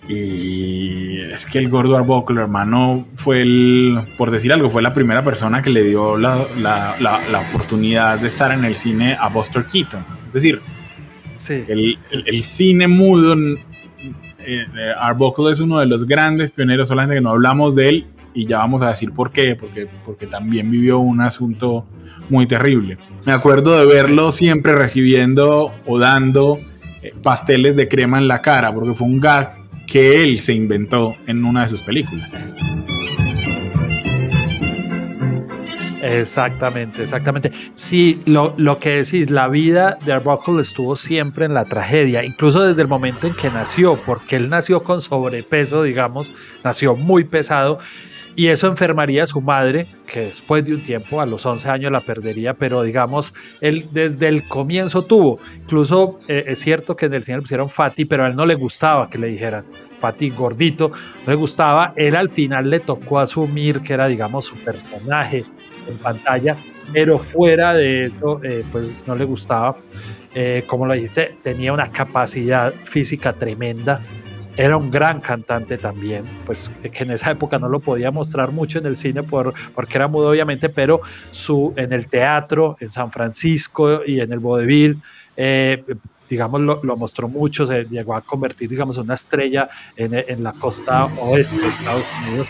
Y 0.07 1.21
es 1.21 1.47
que 1.47 1.59
el 1.59 1.71
gordo 1.71 1.97
Arbuckle, 1.97 2.41
hermano, 2.41 3.07
fue 3.17 3.41
el, 3.41 3.99
por 4.19 4.31
decir 4.31 4.53
algo, 4.53 4.69
fue 4.69 4.83
la 4.83 4.93
primera 4.93 5.25
persona 5.25 5.63
que 5.63 5.71
le 5.71 5.83
dio 5.83 6.19
la, 6.19 6.45
la, 6.61 6.95
la, 7.01 7.41
oportunidad 7.41 8.19
de 8.19 8.29
estar 8.29 8.53
en 8.53 8.67
el 8.67 8.77
cine 8.77 9.17
a 9.19 9.29
Buster 9.29 9.65
Keaton. 9.65 10.05
Es 10.27 10.33
decir, 10.35 10.61
sí. 11.35 11.65
el, 11.69 11.99
el, 12.11 12.43
cine 12.43 12.87
mudo, 12.87 13.35
eh, 13.35 13.57
eh, 14.47 14.67
Arbuckle 14.99 15.51
es 15.51 15.61
uno 15.61 15.79
de 15.79 15.87
los 15.87 16.05
grandes 16.07 16.53
pioneros, 16.53 16.89
solamente 16.89 17.15
que 17.15 17.23
no 17.23 17.31
hablamos 17.31 17.75
de 17.75 17.89
él 17.89 18.07
y 18.35 18.47
ya 18.47 18.59
vamos 18.59 18.83
a 18.83 18.89
decir 18.89 19.13
por 19.13 19.31
qué, 19.31 19.57
porque, 19.57 19.89
porque 20.05 20.27
también 20.27 20.71
vivió 20.71 20.99
un 20.99 21.21
asunto 21.21 21.87
muy 22.29 22.47
terrible. 22.47 22.99
Me 23.25 23.33
acuerdo 23.33 23.79
de 23.79 23.87
verlo 23.87 24.33
siempre 24.33 24.75
recibiendo 24.75 25.73
o 25.87 25.99
dando 25.99 26.59
pasteles 27.23 27.77
de 27.77 27.89
crema 27.89 28.19
en 28.19 28.29
la 28.29 28.41
cara, 28.41 28.73
porque 28.73 28.95
fue 28.95 29.07
un 29.07 29.21
gag 29.21 29.51
que 29.87 30.23
él 30.23 30.41
se 30.41 30.55
inventó 30.55 31.15
en 31.27 31.45
una 31.45 31.63
de 31.63 31.69
sus 31.69 31.83
películas. 31.83 32.31
Exactamente, 36.03 37.03
exactamente. 37.03 37.51
Sí, 37.75 38.21
lo, 38.27 38.55
lo, 38.59 38.79
que 38.79 38.91
decís, 38.91 39.31
la 39.31 39.49
vida 39.49 39.97
de 40.05 40.13
Arbuckle 40.13 40.61
estuvo 40.61 40.97
siempre 40.97 41.47
en 41.47 41.55
la 41.55 41.65
tragedia, 41.65 42.23
incluso 42.23 42.63
desde 42.63 42.83
el 42.83 42.89
momento 42.89 43.27
en 43.27 43.33
que 43.33 43.49
nació, 43.49 43.97
porque 44.05 44.37
él 44.37 44.51
nació 44.51 44.85
con 44.85 45.01
sobrepeso, 45.01 45.83
digamos, 45.83 46.31
nació 46.63 46.95
muy 46.95 47.25
pesado 47.25 47.79
y 48.37 48.49
eso 48.49 48.67
enfermaría 48.67 49.25
a 49.25 49.27
su 49.27 49.41
madre, 49.41 49.87
que 50.07 50.27
después 50.27 50.65
de 50.65 50.75
un 50.75 50.83
tiempo, 50.83 51.21
a 51.21 51.27
los 51.27 51.47
11 51.47 51.69
años 51.69 51.93
la 51.93 52.01
perdería, 52.01 52.55
pero 52.55 52.83
digamos, 52.83 53.35
él 53.61 53.87
desde 53.93 54.29
el 54.29 54.47
comienzo 54.49 55.05
tuvo, 55.05 55.39
incluso 55.57 56.19
eh, 56.29 56.45
es 56.49 56.59
cierto 56.61 56.97
que 56.97 57.07
en 57.07 57.15
el 57.15 57.25
cine 57.25 57.39
le 57.39 57.43
pusieron 57.43 57.71
Fati, 57.71 58.05
pero 58.05 58.25
a 58.25 58.29
él 58.29 58.37
no 58.37 58.47
le 58.47 58.55
gustaba 58.55 59.09
que 59.09 59.19
le 59.19 59.29
dijeran 59.29 59.65
Fati 59.99 60.31
gordito, 60.31 60.91
no 61.25 61.31
le 61.31 61.37
gustaba, 61.37 61.93
él 61.97 62.17
al 62.17 62.31
final 62.31 62.71
le 62.71 62.81
tocó 62.81 63.21
asumir 63.21 63.81
que 63.81 63.95
era, 63.95 64.07
digamos, 64.07 64.47
su 64.47 64.57
personaje 64.57 65.45
en 65.89 65.97
pantalla, 65.99 66.57
pero 66.93 67.19
fuera 67.19 67.75
de 67.75 68.07
eso, 68.07 68.41
eh, 68.43 68.65
pues 68.71 68.95
no 69.07 69.15
le 69.15 69.25
gustaba. 69.25 69.77
Eh, 70.35 70.65
como 70.67 70.85
lo 70.85 70.95
dijiste, 70.95 71.39
tenía 71.43 71.73
una 71.73 71.93
capacidad 71.93 72.75
física 72.83 73.33
tremenda 73.35 74.03
era 74.57 74.77
un 74.77 74.91
gran 74.91 75.21
cantante 75.21 75.79
también, 75.79 76.25
pues 76.47 76.71
que 76.93 77.03
en 77.03 77.11
esa 77.11 77.31
época 77.31 77.59
no 77.59 77.69
lo 77.69 77.81
podía 77.81 78.11
mostrar 78.11 78.53
mucho 78.53 78.79
en 78.79 78.87
el 78.87 78.97
cine 78.97 79.23
por, 79.23 79.55
porque 79.75 79.99
era 79.99 80.09
mudo 80.09 80.31
obviamente, 80.31 80.69
pero 80.69 81.01
su, 81.31 81.73
en 81.77 81.93
el 81.93 82.09
teatro, 82.09 82.77
en 82.81 82.91
San 82.91 83.11
Francisco 83.11 84.05
y 84.05 84.21
en 84.21 84.33
el 84.33 84.39
vodevil, 84.39 85.03
eh, 85.37 85.83
digamos, 86.29 86.61
lo, 86.61 86.97
mostró 86.97 87.29
mucho, 87.29 87.67
se 87.67 87.85
llegó 87.85 88.15
a 88.15 88.21
convertir, 88.23 88.71
digamos, 88.71 88.97
en 88.97 89.05
una 89.05 89.15
estrella 89.15 89.69
en, 89.97 90.15
en, 90.15 90.43
la 90.43 90.53
costa 90.53 91.05
oeste 91.05 91.59
de 91.59 91.69
Estados 91.69 92.07
Unidos 92.27 92.49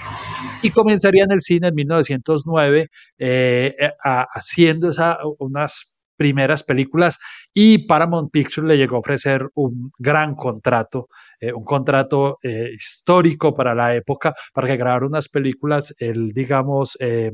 y 0.63 0.71
comenzaría 0.71 1.25
en 1.25 1.33
el 1.33 1.41
cine 1.41 1.69
en 1.69 1.75
1909 1.75 2.89
eh, 3.19 3.77
haciendo 4.03 4.91
esa, 4.91 5.19
unas 5.39 5.99
primeras 6.17 6.63
películas 6.63 7.19
y 7.53 7.87
Paramount 7.87 8.31
Pictures 8.31 8.69
le 8.69 8.77
llegó 8.77 8.97
a 8.97 9.01
ofrecer 9.01 9.49
un 9.55 9.91
gran 9.99 10.35
contrato, 10.35 11.09
eh, 11.41 11.53
un 11.53 11.65
contrato 11.65 12.39
eh, 12.43 12.71
histórico 12.75 13.55
para 13.55 13.75
la 13.75 13.95
época, 13.95 14.35
para 14.53 14.69
que 14.69 14.77
grabara 14.77 15.07
unas 15.07 15.29
películas, 15.29 15.95
él, 15.99 16.33
digamos, 16.33 16.97
eh, 17.01 17.33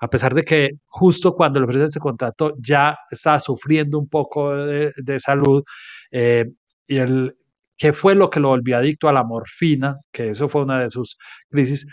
a 0.00 0.08
pesar 0.08 0.34
de 0.34 0.44
que 0.44 0.70
justo 0.86 1.34
cuando 1.34 1.60
le 1.60 1.64
ofrecen 1.64 1.88
ese 1.88 2.00
contrato 2.00 2.54
ya 2.58 2.96
estaba 3.10 3.40
sufriendo 3.40 3.98
un 3.98 4.08
poco 4.08 4.54
de, 4.54 5.18
salud, 5.18 5.64
y 6.12 6.98
el, 6.98 7.36
¿qué 7.76 7.92
fue 7.92 8.14
lo 8.14 8.30
que 8.30 8.40
lo 8.40 8.48
volvió 8.48 8.76
adicto 8.76 9.08
a 9.08 9.12
la 9.12 9.24
morfina? 9.24 9.98
Que 10.12 10.30
eso 10.30 10.48
fue 10.48 10.62
una 10.62 10.80
de 10.80 10.90
sus 10.90 11.18
crisis 11.50 11.86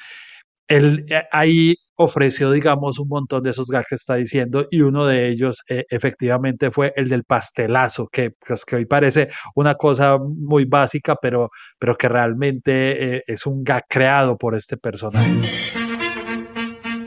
él 0.72 1.06
ahí 1.32 1.76
ofreció, 2.04 2.52
digamos, 2.52 3.00
un 3.00 3.08
montón 3.08 3.44
de 3.44 3.52
esos 3.52 3.68
gags 3.68 3.90
que 3.90 3.96
está 3.96 4.16
diciendo 4.16 4.68
y 4.70 4.82
uno 4.82 5.06
de 5.06 5.30
ellos 5.30 5.64
eh, 5.70 5.86
efectivamente 5.90 6.72
fue 6.72 6.94
el 6.96 7.10
del 7.10 7.24
pastelazo, 7.24 8.08
que, 8.08 8.32
pues, 8.32 8.66
que 8.66 8.78
hoy 8.78 8.86
parece 8.86 9.30
una 9.56 9.76
cosa 9.76 10.18
muy 10.18 10.66
básica, 10.66 11.16
pero, 11.16 11.52
pero 11.80 11.98
que 11.98 12.10
realmente 12.10 13.16
eh, 13.18 13.24
es 13.28 13.46
un 13.46 13.64
gag 13.64 13.86
creado 13.88 14.38
por 14.38 14.56
este 14.56 14.78
personaje. 14.78 15.42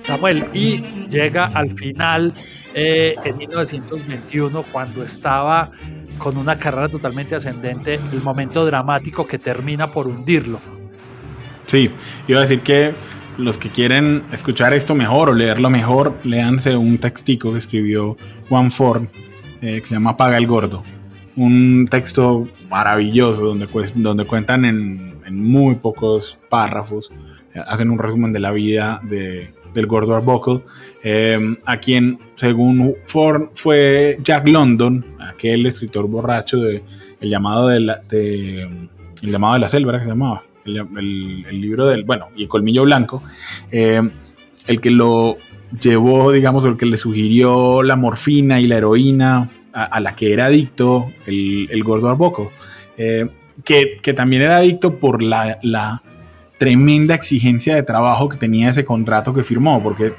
Samuel, 0.02 0.48
y 0.52 0.78
llega 1.08 1.46
al 1.46 1.70
final 1.70 2.34
en 2.74 3.36
1921 3.38 4.64
cuando 4.70 5.02
estaba 5.02 5.70
con 6.18 6.36
una 6.36 6.58
carrera 6.58 6.88
totalmente 6.88 7.34
ascendente, 7.34 7.94
el 8.12 8.22
momento 8.22 8.64
dramático 8.64 9.26
que 9.26 9.38
termina 9.38 9.90
por 9.90 10.06
hundirlo. 10.06 10.60
Sí, 11.66 11.90
iba 12.28 12.38
a 12.38 12.42
decir 12.42 12.60
que 12.60 12.94
los 13.38 13.58
que 13.58 13.68
quieren 13.68 14.22
escuchar 14.32 14.72
esto 14.74 14.94
mejor 14.94 15.30
o 15.30 15.34
leerlo 15.34 15.70
mejor, 15.70 16.14
léanse 16.24 16.76
un 16.76 16.98
textico 16.98 17.52
que 17.52 17.58
escribió 17.58 18.16
Juan 18.48 18.70
Ford 18.70 19.04
eh, 19.60 19.80
que 19.80 19.86
se 19.86 19.94
llama 19.94 20.16
Paga 20.16 20.36
el 20.36 20.46
Gordo. 20.46 20.82
Un 21.36 21.88
texto 21.90 22.48
maravilloso 22.68 23.44
donde, 23.44 23.66
donde 23.96 24.24
cuentan 24.26 24.64
en, 24.64 25.14
muy 25.30 25.76
pocos 25.76 26.38
párrafos, 26.50 27.10
eh, 27.54 27.60
hacen 27.66 27.90
un 27.90 27.98
resumen 27.98 28.32
de 28.32 28.40
la 28.40 28.52
vida 28.52 29.00
de, 29.02 29.52
del 29.72 29.86
gordo 29.86 30.14
Arbuckle, 30.14 30.60
eh, 31.02 31.56
a 31.64 31.78
quien, 31.78 32.18
según 32.34 32.94
Ford, 33.06 33.48
fue 33.54 34.18
Jack 34.22 34.46
London, 34.46 35.04
aquel 35.18 35.64
escritor 35.66 36.06
borracho 36.06 36.60
de 36.60 36.82
El 37.20 37.30
llamado 37.30 37.68
de 37.68 37.80
la, 37.80 38.00
de, 38.08 38.62
el 39.22 39.30
llamado 39.30 39.54
de 39.54 39.60
la 39.60 39.68
selva, 39.68 39.94
que 39.94 40.04
se 40.04 40.10
llamaba 40.10 40.42
el, 40.64 41.60
libro 41.60 41.86
del, 41.86 42.04
bueno, 42.04 42.28
y 42.36 42.42
el 42.42 42.48
Colmillo 42.48 42.82
Blanco, 42.82 43.22
eh, 43.70 44.02
el 44.66 44.80
que 44.80 44.90
lo 44.90 45.36
llevó, 45.80 46.32
digamos, 46.32 46.64
el 46.64 46.76
que 46.76 46.86
le 46.86 46.96
sugirió 46.96 47.82
la 47.82 47.96
morfina 47.96 48.60
y 48.60 48.66
la 48.66 48.76
heroína 48.76 49.50
a, 49.72 50.00
la 50.00 50.14
que 50.14 50.32
era 50.32 50.46
adicto 50.46 51.12
el, 51.26 51.68
el 51.70 51.82
gordo 51.82 52.08
Arbuckle, 52.08 52.50
eh, 52.96 53.28
que, 53.64 53.98
que, 54.00 54.12
también 54.12 54.42
era 54.42 54.58
adicto 54.58 54.98
por 54.98 55.22
la, 55.22 55.58
la, 55.62 56.02
tremenda 56.58 57.14
exigencia 57.14 57.74
de 57.74 57.82
trabajo 57.82 58.28
que 58.28 58.36
tenía 58.36 58.68
ese 58.68 58.84
contrato 58.84 59.34
que 59.34 59.42
firmó, 59.42 59.82
porque 59.82 60.12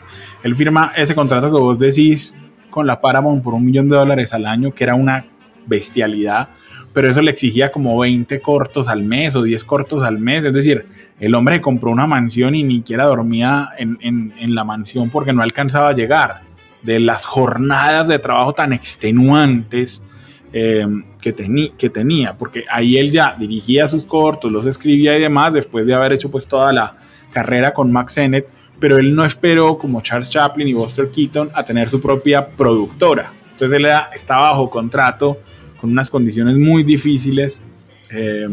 él 0.44 0.56
firma 0.56 0.92
ese 0.96 1.16
contrato 1.16 1.48
que 1.48 1.60
vos 1.60 1.80
decís 1.80 2.36
con 2.70 2.86
la 2.86 3.00
Paramount 3.00 3.42
por 3.42 3.54
un 3.54 3.66
millón 3.66 3.88
de 3.90 3.96
dólares 3.96 4.34
al 4.34 4.46
año, 4.46 4.74
que 4.74 4.84
era 4.84 4.96
una 4.96 5.26
bestialidad, 5.66 6.50
pero 6.96 7.10
eso 7.10 7.22
le 7.22 7.30
exigía 7.30 7.74
como 7.74 8.00
20 8.00 8.40
cortos 8.40 8.88
al 8.88 9.04
mes 9.04 9.36
o 9.36 9.44
10 9.44 9.66
cortos 9.66 10.02
al 10.02 10.18
mes. 10.18 10.46
Es 10.46 10.54
decir, 10.54 10.86
el 11.20 11.36
hombre 11.36 11.60
compró 11.60 11.92
una 11.92 12.08
mansión 12.08 12.56
y 12.56 12.64
ni 12.64 12.78
siquiera 12.78 13.04
dormía 13.04 13.68
en, 13.78 13.98
en, 14.02 14.56
la 14.56 14.64
mansión 14.64 15.10
porque 15.10 15.34
no 15.34 15.42
alcanzaba 15.42 15.90
a 15.90 15.92
llegar. 15.94 16.44
De 16.84 17.02
las 17.02 17.26
jornadas 17.26 18.08
de 18.08 18.18
trabajo 18.18 18.54
tan 18.54 18.72
extenuantes 18.72 20.06
eh, 20.54 20.88
que, 21.20 21.36
que 21.78 21.90
tenía, 21.90 22.38
porque 22.38 22.64
ahí 22.72 22.96
él 22.98 23.12
ya 23.12 23.36
dirigía 23.38 23.90
sus 23.90 24.06
cortos, 24.06 24.50
los 24.50 24.66
escribía 24.66 25.18
y 25.18 25.22
demás, 25.22 25.52
después 25.52 25.86
de 25.86 25.96
haber 25.96 26.14
hecho 26.14 26.32
pues 26.32 26.48
toda 26.48 26.72
la 26.72 26.96
carrera 27.34 27.74
con 27.74 27.92
Max 27.92 28.14
Sennett, 28.14 28.48
pero 28.80 28.96
él 28.96 29.14
no 29.14 29.26
esperó, 29.26 29.78
como 29.78 30.00
Charles 30.00 30.30
Chaplin 30.30 30.70
y 30.70 30.74
Buster 30.74 31.12
Keaton, 31.12 31.50
a 31.54 31.66
tener 31.66 31.90
su 31.90 32.00
propia 32.00 32.48
productora. 32.48 33.34
Entonces 33.52 33.80
él 33.80 33.88
estaba 34.14 34.52
bajo 34.52 34.70
contrato 34.70 35.40
con 35.86 35.92
unas 35.92 36.10
condiciones 36.10 36.58
muy 36.58 36.82
difíciles 36.82 37.62
eh, 38.10 38.48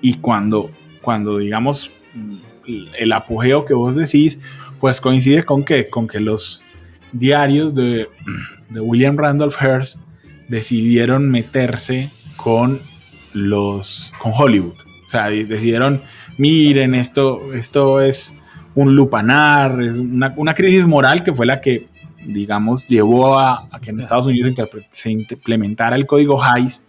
y 0.00 0.14
cuando, 0.18 0.70
cuando 1.02 1.38
digamos 1.38 1.90
el 2.96 3.12
apogeo 3.12 3.64
que 3.64 3.74
vos 3.74 3.96
decís, 3.96 4.38
pues 4.78 5.00
coincide 5.00 5.42
con 5.42 5.64
que, 5.64 5.88
con 5.88 6.06
que 6.06 6.20
los 6.20 6.62
diarios 7.10 7.74
de, 7.74 8.06
de 8.70 8.80
William 8.80 9.16
Randolph 9.16 9.56
Hearst 9.60 10.02
decidieron 10.46 11.28
meterse 11.28 12.08
con 12.36 12.78
los 13.34 14.12
con 14.20 14.30
Hollywood. 14.32 14.76
O 15.06 15.08
sea, 15.08 15.30
decidieron, 15.30 16.02
miren, 16.36 16.94
esto, 16.94 17.52
esto 17.52 18.00
es 18.00 18.36
un 18.76 18.94
lupanar, 18.94 19.82
es 19.82 19.98
una, 19.98 20.34
una, 20.36 20.54
crisis 20.54 20.86
moral 20.86 21.24
que 21.24 21.32
fue 21.32 21.46
la 21.46 21.60
que 21.60 21.88
digamos, 22.24 22.86
llevó 22.88 23.38
a, 23.38 23.68
que 23.82 23.90
en 23.90 24.00
Estados 24.00 24.26
Unidos 24.26 24.54
se 24.90 25.10
implementara 25.10 25.96
el 25.96 26.06
código 26.06 26.42
Hayes. 26.42 26.84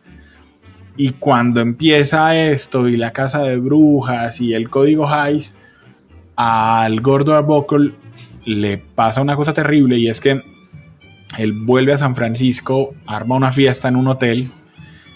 Y 0.98 1.12
cuando 1.12 1.62
empieza 1.62 2.36
esto 2.36 2.88
y 2.88 2.98
la 2.98 3.14
casa 3.14 3.44
de 3.44 3.58
brujas 3.58 4.42
y 4.42 4.54
el 4.54 4.70
código 4.70 5.08
Hayes, 5.08 5.58
al 6.36 7.00
gordo 7.02 7.36
Arbuckle 7.36 7.94
le 8.46 8.78
pasa 8.78 9.22
una 9.22 9.36
cosa 9.36 9.54
terrible 9.54 9.98
y 9.98 10.10
es 10.10 10.20
que 10.20 10.42
él 11.38 11.54
vuelve 11.54 11.94
a 11.94 11.98
San 11.98 12.16
Francisco, 12.16 12.96
arma 13.06 13.36
una 13.36 13.52
fiesta 13.52 13.88
en 13.88 13.96
un 13.96 14.08
hotel 14.08 14.52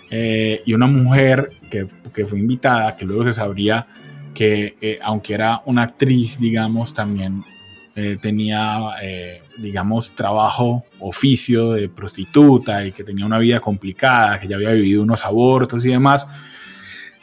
eh, 0.10 0.62
y 0.66 0.74
una 0.74 0.88
mujer 0.88 1.52
que, 1.70 1.88
que, 2.14 2.26
fue 2.26 2.40
invitada, 2.40 2.96
que 2.96 3.04
luego 3.04 3.26
se 3.26 3.34
sabría 3.34 3.88
que 4.34 4.78
eh, 4.82 5.00
aunque 5.02 5.34
era 5.34 5.62
una 5.66 5.84
actriz, 5.84 6.40
digamos, 6.40 6.94
también 6.94 7.44
eh, 7.96 8.18
tenía, 8.20 8.96
eh, 9.04 9.44
digamos, 9.58 10.16
trabajo, 10.16 10.84
oficio 11.00 11.74
de 11.74 11.90
prostituta 11.90 12.86
y 12.88 12.92
que 12.92 13.04
tenía 13.04 13.24
una 13.24 13.38
vida 13.38 13.60
complicada, 13.60 14.40
que 14.40 14.48
ya 14.48 14.56
había 14.56 14.72
vivido 14.72 15.04
unos 15.04 15.24
abortos 15.24 15.86
y 15.86 15.90
demás, 15.90 16.28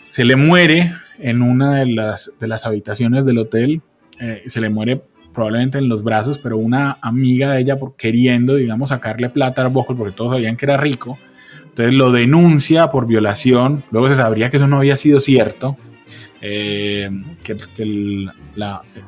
se 0.09 0.25
le 0.25 0.37
muere 0.37 0.95
en 1.19 1.43
una 1.43 1.81
de 1.81 1.87
las, 1.87 2.37
de 2.39 2.47
las 2.47 2.67
habitaciones 2.67 3.25
del 3.25 3.39
hotel, 3.39 3.83
eh, 4.21 4.45
se 4.47 4.61
le 4.61 4.69
muere 4.69 5.03
probablemente 5.35 5.79
en 5.79 5.89
los 5.89 6.05
brazos, 6.05 6.39
pero 6.39 6.57
una 6.57 6.99
amiga 7.03 7.53
de 7.53 7.63
ella 7.63 7.77
por, 7.77 7.97
queriendo, 7.97 8.55
digamos, 8.55 8.91
sacarle 8.91 9.29
plata 9.29 9.63
al 9.63 9.71
Bocol 9.71 9.97
porque 9.97 10.15
todos 10.15 10.31
sabían 10.33 10.57
que 10.57 10.67
era 10.67 10.77
rico, 10.77 11.19
entonces 11.65 11.95
lo 11.95 12.13
denuncia 12.13 12.91
por 12.91 13.09
violación, 13.09 13.85
luego 13.91 14.09
se 14.09 14.15
sabría 14.15 14.51
que 14.51 14.57
eso 14.59 14.69
no 14.69 14.79
había 14.79 14.95
sido 14.95 15.19
cierto, 15.19 15.77
eh, 16.41 17.11
que, 17.43 17.57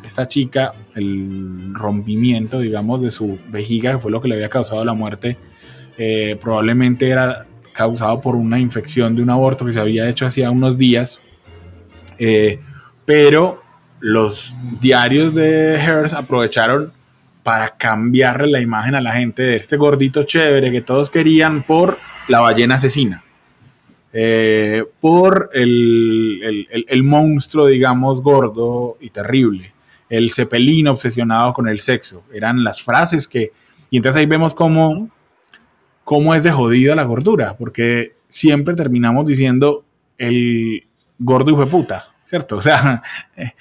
esta 0.05 0.29
chica, 0.29 0.75
el 0.95 1.73
rompimiento, 1.75 2.61
digamos, 2.61 3.01
de 3.01 3.11
su 3.11 3.39
vejiga, 3.49 3.93
que 3.93 3.99
fue 3.99 4.11
lo 4.11 4.21
que 4.21 4.29
le 4.29 4.35
había 4.35 4.49
causado 4.49 4.85
la 4.85 4.95
muerte, 4.95 5.39
eh, 5.97 6.37
probablemente 6.41 7.09
era 7.09 7.47
causado 7.73 8.21
por 8.21 8.37
una 8.37 8.59
infección 8.59 9.17
de 9.17 9.23
un 9.23 9.31
aborto 9.31 9.65
que 9.65 9.73
se 9.73 9.81
había 9.81 10.09
hecho 10.09 10.27
hacía 10.27 10.51
unos 10.51 10.77
días. 10.77 11.21
Eh, 12.19 12.61
pero 13.05 13.63
los 14.01 14.55
diarios 14.81 15.35
de 15.35 15.77
Hearst 15.77 16.15
aprovecharon 16.15 16.93
para 17.43 17.77
cambiarle 17.77 18.49
la 18.49 18.61
imagen 18.61 18.95
a 18.95 19.01
la 19.01 19.13
gente 19.13 19.43
de 19.43 19.57
este 19.57 19.77
gordito 19.77 20.23
chévere 20.23 20.71
que 20.71 20.83
todos 20.83 21.11
querían 21.11 21.63
por 21.63 21.99
la 22.29 22.41
ballena 22.41 22.77
asesina. 22.77 23.25
Eh, 24.15 24.85
por 25.01 25.51
el, 25.55 26.67
el, 26.87 27.03
monstruo, 27.03 27.67
digamos, 27.67 28.21
gordo 28.21 28.97
y 29.01 29.09
terrible, 29.09 29.73
el 30.11 30.31
cepelino 30.31 30.91
obsesionado 30.91 31.55
con 31.55 31.67
el 31.69 31.81
sexo. 31.81 32.25
Eran 32.33 32.63
las 32.63 32.83
frases 32.83 33.27
que... 33.27 33.53
Y 33.91 33.97
entonces 33.97 34.21
ahí 34.21 34.27
vemos 34.27 34.55
cómo, 34.55 35.09
cómo 36.05 36.35
es 36.35 36.43
de 36.43 36.51
jodida 36.51 36.95
la 36.95 37.05
gordura, 37.05 37.57
porque 37.57 38.15
siempre 38.29 38.75
terminamos 38.75 39.27
diciendo 39.27 39.85
el 40.19 40.83
gordo 41.19 41.51
hijo 41.51 41.65
de 41.65 41.71
puta, 41.71 42.09
¿cierto? 42.25 42.57
O 42.59 42.63
sea, 42.63 43.03
eh, 43.37 43.55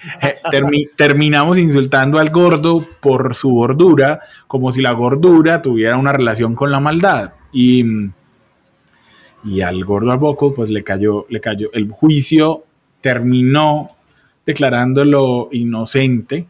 terminamos 0.97 1.57
insultando 1.57 2.19
al 2.19 2.29
gordo 2.29 2.85
por 2.99 3.35
su 3.35 3.51
gordura, 3.51 4.19
como 4.47 4.71
si 4.71 4.81
la 4.81 4.91
gordura 4.91 5.61
tuviera 5.61 5.95
una 5.95 6.11
relación 6.11 6.55
con 6.55 6.71
la 6.71 6.81
maldad. 6.81 7.33
Y 7.53 7.85
y 9.43 9.61
al 9.61 9.83
gordo 9.83 10.11
Arbuckle 10.11 10.51
pues 10.55 10.69
le 10.69 10.83
cayó, 10.83 11.25
le 11.29 11.39
cayó. 11.39 11.69
El 11.73 11.89
juicio 11.89 12.63
terminó 13.01 13.91
declarándolo 14.45 15.49
inocente 15.51 16.47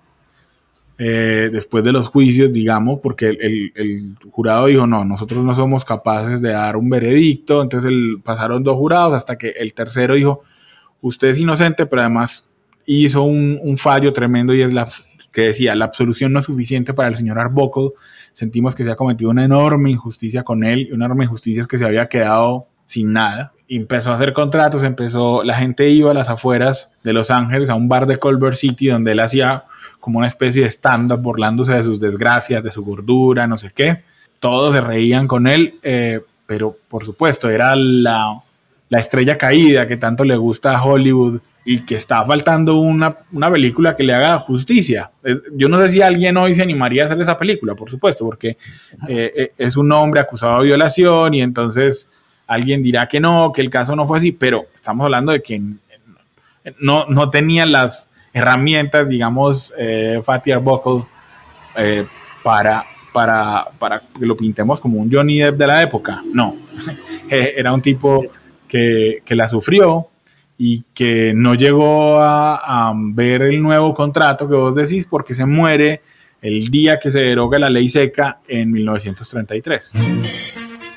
eh, 1.04 1.50
después 1.52 1.84
de 1.84 1.92
los 1.92 2.10
juicios, 2.10 2.54
digamos, 2.54 3.00
porque 3.00 3.30
el, 3.30 4.16
jurado 4.30 4.68
dijo, 4.68 4.86
no, 4.86 5.04
nosotros 5.04 5.44
no 5.44 5.56
somos 5.56 5.84
capaces 5.84 6.44
de 6.44 6.52
dar 6.52 6.78
un 6.78 6.92
veredicto, 6.92 7.64
entonces 7.64 7.92
pasaron 8.24 8.64
dos 8.64 8.76
jurados 8.76 9.14
hasta 9.14 9.36
que 9.36 9.50
el 9.50 9.74
tercero 9.74 10.14
dijo, 10.14 10.44
usted 11.02 11.30
es 11.30 11.40
inocente, 11.40 11.88
pero 11.88 12.04
además 12.04 12.52
hizo 12.86 13.24
un, 13.24 13.78
fallo 13.78 14.14
tremendo 14.14 14.54
y 14.54 14.62
es 14.62 14.74
la 14.74 14.88
que 15.32 15.42
decía, 15.42 15.74
la 15.74 15.86
absolución 15.86 16.34
no 16.34 16.38
es 16.40 16.46
suficiente 16.46 16.94
para 16.94 17.10
el 17.10 17.16
señor 17.16 17.40
Arbuckle, 17.40 17.94
sentimos 18.34 18.76
que 18.76 18.84
se 18.84 18.92
ha 18.92 18.96
cometido 18.96 19.32
una 19.32 19.44
enorme 19.44 19.90
injusticia 19.90 20.44
con 20.44 20.64
él, 20.64 20.90
una 20.94 21.06
enorme 21.06 21.24
injusticia 21.24 21.62
es 21.62 21.68
que 21.68 21.80
se 21.80 21.86
había 21.86 22.10
quedado 22.10 22.68
sin 22.92 23.14
nada. 23.14 23.54
empezó 23.70 24.12
a 24.12 24.16
hacer 24.16 24.34
contratos, 24.34 24.84
empezó, 24.84 25.46
la 25.46 25.56
gente 25.56 25.90
iba 25.90 26.12
a 26.12 26.14
las 26.14 26.30
afueras 26.30 26.98
de 27.06 27.14
Los 27.14 27.32
Ángeles, 27.32 27.70
a 27.70 27.76
un 27.76 27.88
bar 27.88 28.06
de 28.06 28.18
Culver 28.18 28.58
City, 28.58 28.88
donde 28.88 29.14
él 29.14 29.22
hacía 29.22 29.64
como 30.02 30.18
una 30.20 30.28
especie 30.28 30.64
de 30.64 30.70
stand-up 30.70 31.22
burlándose 31.22 31.72
de 31.72 31.84
sus 31.84 32.02
desgracias, 32.02 32.62
de 32.64 32.70
su 32.72 32.84
gordura, 32.84 33.48
no 33.48 33.58
sé 33.58 33.72
qué. 33.74 34.04
Todos 34.42 34.74
se 34.74 34.82
reían 34.82 35.26
con 35.26 35.48
él, 35.48 35.76
eh, 35.84 36.20
pero 36.46 36.76
por 36.90 37.06
supuesto 37.06 37.50
era 37.50 37.74
la, 37.78 38.42
la, 38.90 39.00
estrella 39.00 39.38
caída 39.38 39.88
que 39.88 39.96
tanto 39.96 40.26
le 40.26 40.36
gusta 40.36 40.78
a 40.78 40.84
Hollywood 40.84 41.40
y 41.64 41.86
que 41.86 41.96
está 41.96 42.26
faltando 42.26 42.76
una, 42.76 43.16
una 43.32 43.50
película 43.50 43.96
que 43.96 44.04
le 44.04 44.14
haga 44.14 44.40
justicia. 44.40 45.12
yo 45.56 45.70
no 45.70 45.80
sé 45.80 45.88
si 45.88 46.02
alguien 46.02 46.36
hoy 46.36 46.56
se 46.56 46.64
animaría 46.64 47.04
a 47.04 47.06
hacer 47.06 47.22
esa 47.22 47.38
película, 47.38 47.74
por 47.74 47.90
supuesto, 47.90 48.26
porque 48.26 48.58
eh, 49.08 49.32
eh, 49.38 49.54
es 49.58 49.78
un 49.78 49.90
hombre 49.94 50.20
acusado 50.20 50.60
de 50.60 50.66
violación 50.66 51.36
y 51.36 51.42
entonces 51.42 52.12
alguien 52.48 52.84
dirá 52.84 53.08
que 53.08 53.20
no, 53.20 53.52
que 53.52 53.62
el 53.62 53.70
caso 53.70 53.96
no 53.96 54.08
fue 54.08 54.18
así, 54.18 54.32
pero 54.32 54.66
estamos 54.76 55.06
hablando 55.06 55.32
de 55.32 55.42
que 55.42 55.62
no, 56.80 57.06
no 57.08 57.30
tenía 57.30 57.66
las 57.66 58.12
herramientas, 58.34 59.08
digamos, 59.08 59.74
eh, 59.78 60.22
Fatty 60.24 60.52
Arbuckle, 60.52 61.04
eh, 61.78 62.06
para, 62.44 62.84
para, 63.14 63.68
para 63.78 64.00
que 64.00 64.26
lo 64.26 64.36
pintemos 64.36 64.80
como 64.80 65.00
un 65.00 65.12
Johnny 65.12 65.40
Depp 65.40 65.58
de 65.58 65.68
la 65.68 65.84
época. 65.84 66.22
No, 66.34 66.56
eh, 67.30 67.54
era 67.58 67.74
un 67.74 67.82
tipo 67.82 68.26
que, 68.68 69.22
que, 69.26 69.36
la 69.36 69.48
sufrió 69.48 70.08
y 70.58 70.84
que 70.94 71.34
no 71.36 71.56
llegó 71.56 72.20
a, 72.20 72.90
a, 72.90 72.94
ver 72.96 73.44
el 73.44 73.62
nuevo 73.62 73.94
contrato 73.94 74.48
que 74.48 74.56
vos 74.56 74.76
decís 74.76 75.06
porque 75.06 75.34
se 75.34 75.46
muere 75.46 76.02
el 76.42 76.70
día 76.70 77.00
que 77.00 77.12
se 77.12 77.20
deroga 77.20 77.60
la 77.60 77.70
ley 77.70 77.88
seca 77.90 78.40
en 78.48 78.72
1933. 78.72 79.92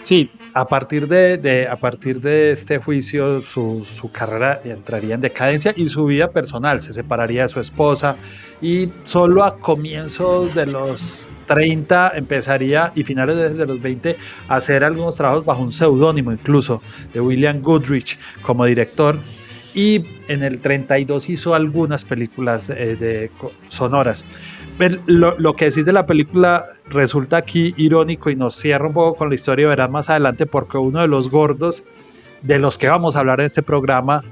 Sí, 0.00 0.30
a 0.54 0.68
partir 0.68 1.08
de, 1.08 1.66
a 1.68 1.76
partir 1.76 2.20
de 2.20 2.52
este 2.52 2.78
juicio 2.78 3.40
su, 3.40 3.84
carrera 4.12 4.60
entraría 4.64 5.16
en 5.16 5.20
decadencia 5.20 5.74
y 5.76 5.88
su 5.88 6.06
vida 6.06 6.30
personal 6.30 6.80
se 6.80 6.92
separaría 6.92 7.42
de 7.42 7.48
su 7.48 7.58
esposa 7.58 8.16
y 8.62 8.88
solo 9.02 9.44
a 9.44 9.58
comienzos 9.58 10.54
de 10.54 10.66
los 10.66 11.28
30 11.46 12.12
empezaría 12.14 12.92
y 12.94 13.02
finales 13.02 13.36
de, 13.36 13.54
de 13.54 13.66
los 13.66 13.82
20 13.82 14.16
a 14.46 14.56
hacer 14.56 14.84
algunos 14.84 15.16
trabajos 15.16 15.44
bajo 15.44 15.60
un 15.60 15.72
seudónimo 15.72 16.30
incluso 16.30 16.80
de 17.12 17.20
William 17.20 17.60
Goodrich 17.60 18.16
como 18.42 18.64
director 18.64 19.18
y 19.74 20.04
en 20.28 20.44
el 20.44 20.60
32 20.60 21.28
hizo 21.30 21.54
algunas 21.54 22.04
películas 22.04 22.70
eh, 22.70 22.96
de, 22.96 23.30
sonoras. 23.66 24.24
Lo, 25.06 25.54
que 25.54 25.66
decís 25.66 25.84
de 25.84 25.92
la 25.92 26.04
película 26.04 26.64
resulta 26.88 27.36
aquí 27.36 27.74
irónico 27.76 28.30
y 28.30 28.36
nos 28.36 28.56
cierra 28.56 28.88
un 28.88 28.92
poco 28.92 29.14
con 29.16 29.28
la 29.28 29.36
historia, 29.36 29.68
verás 29.68 29.88
más 29.88 30.10
adelante, 30.10 30.46
porque 30.46 30.78
uno 30.78 31.00
de 31.00 31.08
los 31.08 31.30
gordos 31.30 31.84
de 32.42 32.58
los 32.58 32.76
que 32.76 32.88
vamos 32.88 33.14
a 33.14 33.20
hablar 33.20 33.40
en 33.40 33.46
este 33.46 33.62
programa 33.62 34.22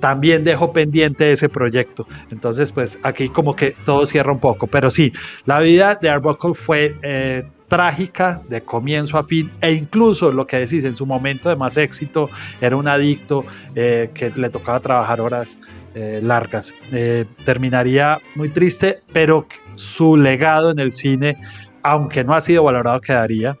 también 0.00 0.44
dejó 0.44 0.72
pendiente 0.72 1.32
ese 1.32 1.48
proyecto. 1.48 2.06
Entonces, 2.30 2.70
pues 2.72 3.00
aquí 3.02 3.28
como 3.28 3.56
que 3.56 3.74
todo 3.84 4.06
cierra 4.06 4.32
un 4.32 4.40
poco. 4.40 4.66
Pero 4.66 4.90
sí, 4.90 5.12
la 5.44 5.58
vida 5.60 5.98
de 6.00 6.08
Arbuckle 6.08 6.54
fue 6.54 6.96
eh, 7.02 7.44
trágica 7.74 8.40
de 8.48 8.62
comienzo 8.62 9.18
a 9.18 9.24
fin 9.24 9.50
e 9.60 9.72
incluso 9.72 10.30
lo 10.30 10.46
que 10.46 10.60
decís 10.60 10.84
en 10.84 10.94
su 10.94 11.06
momento 11.06 11.48
de 11.48 11.56
más 11.56 11.76
éxito 11.76 12.30
era 12.60 12.76
un 12.76 12.86
adicto 12.86 13.44
eh, 13.74 14.12
que 14.14 14.30
le 14.30 14.48
tocaba 14.48 14.78
trabajar 14.78 15.20
horas 15.20 15.58
eh, 15.96 16.20
largas. 16.22 16.72
Eh, 16.92 17.24
terminaría 17.44 18.20
muy 18.36 18.50
triste, 18.50 19.02
pero 19.12 19.48
su 19.74 20.16
legado 20.16 20.70
en 20.70 20.78
el 20.78 20.92
cine, 20.92 21.36
aunque 21.82 22.22
no 22.22 22.34
ha 22.34 22.40
sido 22.40 22.62
valorado, 22.62 23.00
quedaría 23.00 23.58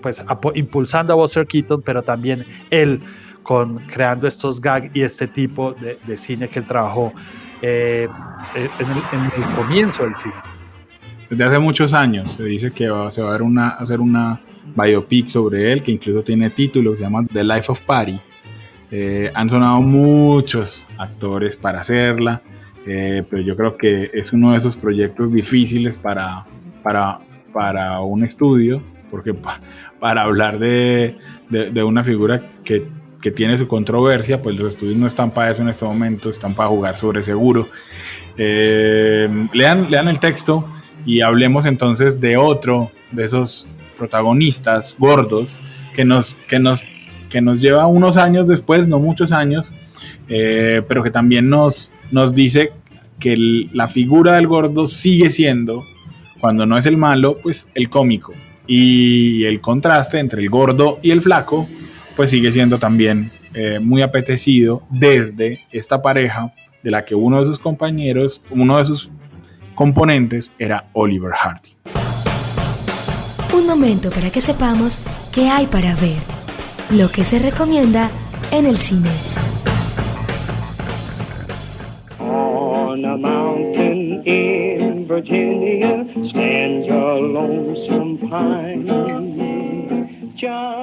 pues 0.00 0.24
impulsando 0.54 1.12
a 1.12 1.16
Buster 1.16 1.48
Keaton, 1.48 1.82
pero 1.82 2.02
también 2.02 2.46
él 2.70 3.02
con 3.42 3.80
creando 3.86 4.28
estos 4.28 4.60
gags 4.60 4.88
y 4.94 5.02
este 5.02 5.26
tipo 5.26 5.72
de, 5.72 6.16
cine 6.16 6.46
que 6.46 6.60
él 6.60 6.66
trabajó 6.66 7.12
en 7.60 8.08
el 8.54 9.54
comienzo 9.56 10.04
del 10.04 10.14
cine 10.14 10.49
desde 11.30 11.44
hace 11.44 11.58
muchos 11.58 11.94
años. 11.94 12.32
Se 12.32 12.44
dice 12.44 12.72
que 12.72 12.84
se 13.08 13.22
va 13.22 13.34
a, 13.44 13.68
hacer 13.78 14.00
una 14.00 14.40
biopic 14.76 15.28
sobre 15.28 15.72
él, 15.72 15.82
que 15.82 15.92
incluso 15.92 16.22
tiene 16.22 16.50
título, 16.50 16.90
que 16.90 16.96
se 16.96 17.04
llama 17.04 17.24
The 17.32 17.44
Life 17.44 17.72
of 17.72 17.80
Patty. 17.80 18.20
Eh, 18.90 19.30
han 19.34 19.48
sonado 19.48 19.80
muchos 19.80 20.84
actores 20.98 21.56
para 21.56 21.80
hacerla, 21.80 22.42
eh, 22.86 23.22
pero 23.28 23.42
yo 23.42 23.56
creo 23.56 23.76
que 23.76 24.10
es 24.12 24.32
uno 24.32 24.52
de 24.52 24.58
esos 24.58 24.76
proyectos 24.76 25.32
difíciles 25.32 25.96
para, 25.96 26.44
para, 26.82 27.20
para 27.52 28.00
un 28.00 28.24
estudio, 28.24 28.82
porque 29.10 29.32
para 30.00 30.22
hablar 30.22 30.58
de, 30.58 31.16
de, 31.48 31.82
una 31.84 32.02
figura 32.02 32.42
que, 32.64 32.88
que, 33.20 33.30
tiene 33.30 33.58
su 33.58 33.68
controversia, 33.68 34.42
pues 34.42 34.58
los 34.58 34.74
estudios 34.74 34.96
no 34.96 35.06
están 35.06 35.30
para 35.30 35.50
eso 35.52 35.62
en 35.62 35.68
este 35.68 35.84
momento, 35.84 36.28
están 36.28 36.54
para 36.54 36.68
jugar 36.68 36.96
sobre 36.96 37.22
seguro. 37.22 37.68
Eh, 38.36 39.28
lean, 39.52 39.88
lean 39.88 40.08
el 40.08 40.18
texto 40.18 40.64
y 41.06 41.20
hablemos 41.20 41.66
entonces 41.66 42.20
de 42.20 42.36
otro 42.36 42.90
de 43.12 43.24
esos 43.24 43.66
protagonistas 43.98 44.96
gordos 44.98 45.56
que 45.94 46.04
nos, 46.04 46.34
que 46.34 46.58
nos, 46.58 46.84
que 47.28 47.40
nos 47.40 47.60
lleva 47.60 47.86
unos 47.86 48.16
años 48.16 48.46
después, 48.46 48.88
no 48.88 48.98
muchos 48.98 49.32
años, 49.32 49.70
eh, 50.28 50.82
pero 50.88 51.02
que 51.02 51.10
también 51.10 51.48
nos, 51.48 51.92
nos 52.10 52.34
dice 52.34 52.72
que 53.18 53.36
la 53.72 53.86
figura 53.86 54.34
del 54.36 54.46
gordo 54.46 54.86
sigue 54.86 55.28
siendo, 55.30 55.84
cuando 56.40 56.64
no 56.64 56.78
es 56.78 56.86
el 56.86 56.96
malo, 56.96 57.38
pues 57.42 57.70
el 57.74 57.90
cómico. 57.90 58.32
Y 58.66 59.44
el 59.44 59.60
contraste 59.60 60.18
entre 60.18 60.40
el 60.40 60.48
gordo 60.48 60.98
y 61.02 61.10
el 61.10 61.20
flaco, 61.20 61.68
pues 62.16 62.30
sigue 62.30 62.50
siendo 62.52 62.78
también 62.78 63.30
eh, 63.52 63.78
muy 63.80 64.00
apetecido 64.00 64.82
desde 64.90 65.60
esta 65.72 66.00
pareja 66.00 66.54
de 66.82 66.90
la 66.90 67.04
que 67.04 67.14
uno 67.14 67.40
de 67.40 67.44
sus 67.44 67.58
compañeros, 67.58 68.42
uno 68.50 68.78
de 68.78 68.84
sus 68.84 69.10
componentes 69.80 70.52
era 70.58 70.90
Oliver 70.92 71.32
Hardy. 71.32 71.70
Un 73.54 73.66
momento 73.66 74.10
para 74.10 74.28
que 74.28 74.42
sepamos 74.42 74.98
qué 75.32 75.48
hay 75.48 75.66
para 75.68 75.94
ver, 75.94 76.20
lo 76.90 77.10
que 77.10 77.24
se 77.24 77.38
recomienda 77.38 78.10
en 78.50 78.66
el 78.66 78.76
cine. 78.76 79.08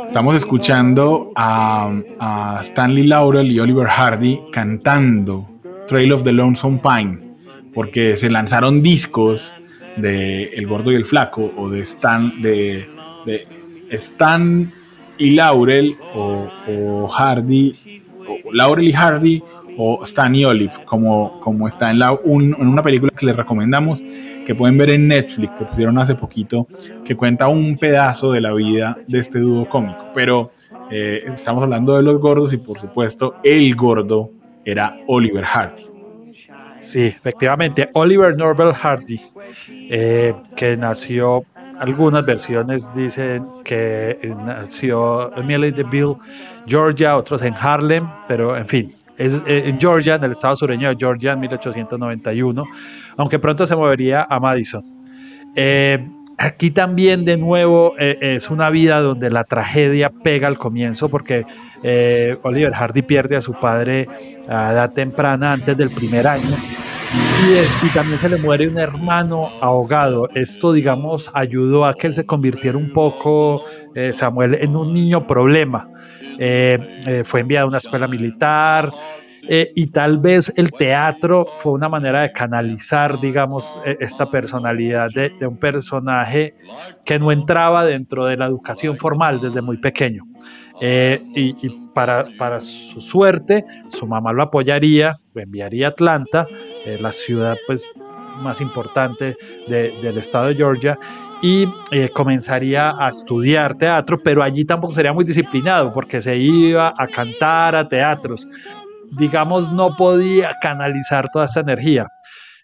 Estamos 0.07 0.35
escuchando 0.35 1.31
a, 1.35 1.93
a 2.19 2.57
Stanley 2.61 3.05
Laurel 3.05 3.51
y 3.51 3.59
Oliver 3.59 3.89
Hardy 3.89 4.39
cantando 4.51 5.47
Trail 5.85 6.13
of 6.13 6.23
the 6.23 6.31
Lonesome 6.31 6.79
Pine 6.79 7.26
porque 7.77 8.17
se 8.17 8.31
lanzaron 8.31 8.81
discos 8.81 9.53
de 9.97 10.45
El 10.45 10.65
Gordo 10.65 10.91
y 10.91 10.95
el 10.95 11.05
Flaco 11.05 11.53
o 11.55 11.69
de 11.69 11.81
Stan, 11.81 12.41
de, 12.41 12.87
Stan 13.91 14.73
y 15.19 15.35
Laurel 15.35 15.95
o, 16.15 17.07
Hardy, 17.07 18.01
o 18.27 18.51
Laurel 18.51 18.87
y 18.87 18.93
Hardy 18.93 19.43
o 19.77 20.01
Stan 20.05 20.33
y 20.33 20.43
Olive, 20.43 20.73
como, 20.85 21.39
como 21.39 21.67
está 21.67 21.91
en, 21.91 21.99
la, 21.99 22.13
una 22.13 22.81
película 22.81 23.11
que 23.15 23.27
les 23.27 23.35
recomendamos, 23.35 24.03
que 24.43 24.55
pueden 24.55 24.75
ver 24.75 24.89
en 24.89 25.07
Netflix, 25.07 25.51
que 25.59 25.65
pusieron 25.65 25.99
hace 25.99 26.15
poquito, 26.15 26.67
que 27.05 27.15
cuenta 27.15 27.47
un 27.47 27.77
pedazo 27.77 28.31
de 28.31 28.41
la 28.41 28.53
vida 28.53 28.97
de 29.07 29.19
este 29.19 29.37
dúo 29.37 29.69
cómico. 29.69 30.07
Pero 30.15 30.51
eh, 30.89 31.21
estamos 31.31 31.61
hablando 31.61 31.95
de 31.95 32.01
los 32.01 32.17
gordos 32.17 32.53
y 32.53 32.57
por 32.57 32.79
supuesto 32.79 33.35
el 33.43 33.75
gordo 33.75 34.31
era 34.65 34.97
Oliver 35.05 35.45
Hardy. 35.45 35.96
Sí, 36.87 37.07
efectivamente, 37.07 37.89
Oliver 37.95 38.37
Norvell 38.37 38.71
Hardy, 38.71 39.19
eh, 39.67 40.33
que 40.55 40.77
nació, 40.77 41.43
algunas 41.79 42.25
versiones 42.25 42.89
dicen 42.95 43.45
que 43.65 44.17
nació 44.45 45.35
en 45.35 45.47
Bill, 45.89 46.15
Georgia, 46.65 47.17
otros 47.17 47.41
en 47.41 47.53
Harlem, 47.59 48.07
pero 48.29 48.55
en 48.55 48.65
fin, 48.65 48.95
es 49.17 49.33
eh, 49.47 49.63
en 49.65 49.77
Georgia, 49.77 50.15
en 50.15 50.23
el 50.23 50.31
estado 50.31 50.55
sureño 50.55 50.87
de 50.87 50.95
Georgia, 50.97 51.33
en 51.33 51.41
1891, 51.41 52.63
aunque 53.17 53.37
pronto 53.37 53.65
se 53.65 53.75
movería 53.75 54.25
a 54.29 54.39
Madison. 54.39 54.81
Eh, 55.57 56.07
Aquí 56.37 56.69
también 56.69 57.25
de 57.25 57.35
nuevo 57.35 57.95
eh, 57.97 58.17
es 58.21 58.51
una 58.51 58.69
vida 58.69 59.01
donde 59.01 59.31
la 59.31 59.43
tragedia 59.43 60.11
pega 60.11 60.47
al 60.47 60.59
comienzo 60.59 61.09
porque 61.09 61.45
eh, 61.81 62.37
Oliver 62.43 62.73
Hardy 62.73 63.01
pierde 63.01 63.37
a 63.37 63.41
su 63.41 63.53
padre 63.53 64.07
a 64.47 64.71
edad 64.71 64.93
temprana 64.93 65.53
antes 65.53 65.75
del 65.75 65.89
primer 65.89 66.27
año 66.27 66.55
y, 67.83 67.89
también 67.89 68.19
se 68.19 68.29
le 68.29 68.37
muere 68.37 68.67
un 68.67 68.77
hermano 68.77 69.49
ahogado. 69.61 70.29
Esto, 70.35 70.73
digamos, 70.73 71.31
ayudó 71.33 71.85
a 71.85 71.95
que 71.95 72.07
él 72.07 72.13
se 72.13 72.25
convirtiera 72.25 72.77
un 72.77 72.91
poco, 72.91 73.63
eh, 73.95 74.11
Samuel, 74.13 74.55
en 74.55 74.75
un 74.75 74.93
niño 74.93 75.25
problema. 75.25 75.89
fue 77.23 77.39
enviado 77.39 77.65
a 77.65 77.69
una 77.69 77.77
escuela 77.77 78.07
militar, 78.07 78.91
eh, 79.49 79.71
y 79.75 79.87
tal 79.87 80.17
vez 80.17 80.51
el 80.57 80.71
teatro 80.71 81.45
fue 81.45 81.71
una 81.71 81.87
manera 81.87 82.21
de 82.21 82.31
canalizar, 82.31 83.19
digamos, 83.19 83.77
e, 83.85 83.97
esta 83.99 84.29
personalidad 84.29 85.09
de, 85.13 85.31
un 85.47 85.57
personaje 85.57 86.55
que 87.05 87.17
no 87.17 87.31
entraba 87.31 87.85
dentro 87.85 88.25
de 88.25 88.37
la 88.37 88.45
educación 88.45 88.97
formal 88.97 89.39
desde 89.39 89.61
muy 89.61 89.77
pequeño. 89.77 90.23
Eh, 90.81 91.21
y, 91.33 91.69
para, 91.93 92.27
para, 92.37 92.59
su 92.59 93.01
suerte, 93.01 93.65
su 93.89 94.05
mamá 94.05 94.31
lo 94.33 94.43
apoyaría, 94.43 95.19
lo 95.33 95.41
enviaría 95.41 95.87
a 95.87 95.89
Atlanta, 95.89 96.45
eh, 96.85 96.97
la 96.99 97.11
ciudad 97.11 97.55
pues, 97.65 97.87
más 98.39 98.61
importante 98.61 99.35
del 99.67 100.17
estado 100.17 100.47
de 100.47 100.55
Georgia, 100.55 100.99
y 101.41 101.67
comenzaría 102.13 102.93
a 102.99 103.09
estudiar 103.09 103.75
teatro, 103.75 104.19
pero 104.23 104.43
allí 104.43 104.65
tampoco 104.65 104.93
sería 104.93 105.13
muy 105.13 105.23
disciplinado 105.23 105.91
porque 105.93 106.21
se 106.21 106.35
iba 106.37 106.93
a 106.95 107.07
cantar 107.07 107.75
a 107.75 107.87
teatros 107.87 108.47
digamos, 109.11 109.71
no 109.71 109.95
podía 109.95 110.57
canalizar 110.61 111.27
toda 111.31 111.45
esa 111.45 111.61
energía. 111.61 112.07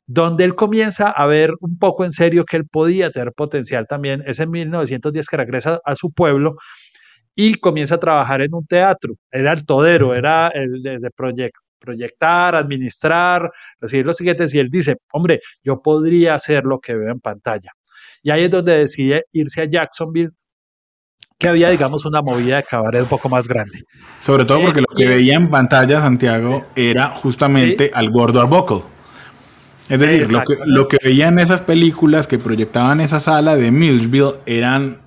Donde 0.06 0.43
él 0.43 0.56
comienza 0.56 1.10
a 1.10 1.25
ver 1.27 1.51
un 1.62 1.77
poco 1.79 2.03
en 2.03 2.12
serio 2.12 2.45
que 2.45 2.58
él 2.58 2.67
podía 2.67 3.10
tener 3.12 3.32
potencial 3.34 3.88
también 3.88 4.21
es 4.25 4.39
en 4.39 4.51
1910 4.51 5.29
que 5.29 5.38
regresa 5.38 5.79
a 5.86 5.95
su 5.95 6.12
pueblo 6.12 6.56
y 7.36 7.56
comienza 7.56 7.95
a 7.95 7.99
trabajar 7.99 8.41
en 8.41 8.53
un 8.53 8.65
teatro. 8.65 9.15
Era 9.32 9.53
el 9.53 9.65
todero, 9.65 10.13
era 10.13 10.49
el 10.49 10.84
de, 10.84 11.10
proyectar, 11.79 12.56
administrar, 12.56 13.49
recibir 13.79 14.06
los 14.06 14.17
siguientes 14.17 14.53
y 14.53 14.60
él 14.60 14.69
dice, 14.69 14.97
hombre, 15.12 15.39
yo 15.63 15.82
podría 15.82 16.36
hacer 16.36 16.63
lo 16.65 16.79
que 16.79 16.95
veo 16.95 17.12
en 17.12 17.19
pantalla. 17.19 17.71
Y 18.21 18.32
ahí 18.32 18.45
es 18.45 18.51
donde 18.51 18.77
decide 18.77 19.25
irse 19.32 19.62
a 19.62 19.65
Jacksonville 19.65 20.32
que 21.38 21.50
había, 21.50 21.69
digamos, 21.69 22.06
una 22.06 22.22
movida 22.22 22.58
de 22.58 22.63
cabaret 22.63 23.02
un 23.02 23.10
poco 23.10 23.30
más 23.30 23.48
grande. 23.48 23.84
Sobre 24.19 24.46
todo 24.46 24.62
porque 24.62 24.82
lo 24.82 24.96
que 24.96 25.08
veía 25.08 25.36
en 25.36 25.50
pantalla 25.50 26.02
Santiago 26.02 26.65
era 26.76 27.10
justamente 27.10 27.91
al 27.93 28.10
gordo 28.12 28.41
Arbuckle. 28.41 28.84
Es 29.89 30.00
decir, 30.00 30.32
lo 30.32 30.43
que, 30.43 30.58
lo 30.65 30.88
que 30.88 30.98
veía 31.04 31.28
en 31.28 31.39
esas 31.39 31.62
películas 31.62 32.28
que 32.28 32.39
proyectaban 32.39 33.02
esa 33.02 33.19
sala 33.19 33.58
de 33.58 33.69
Millsville 33.69 34.36
eran, 34.46 35.02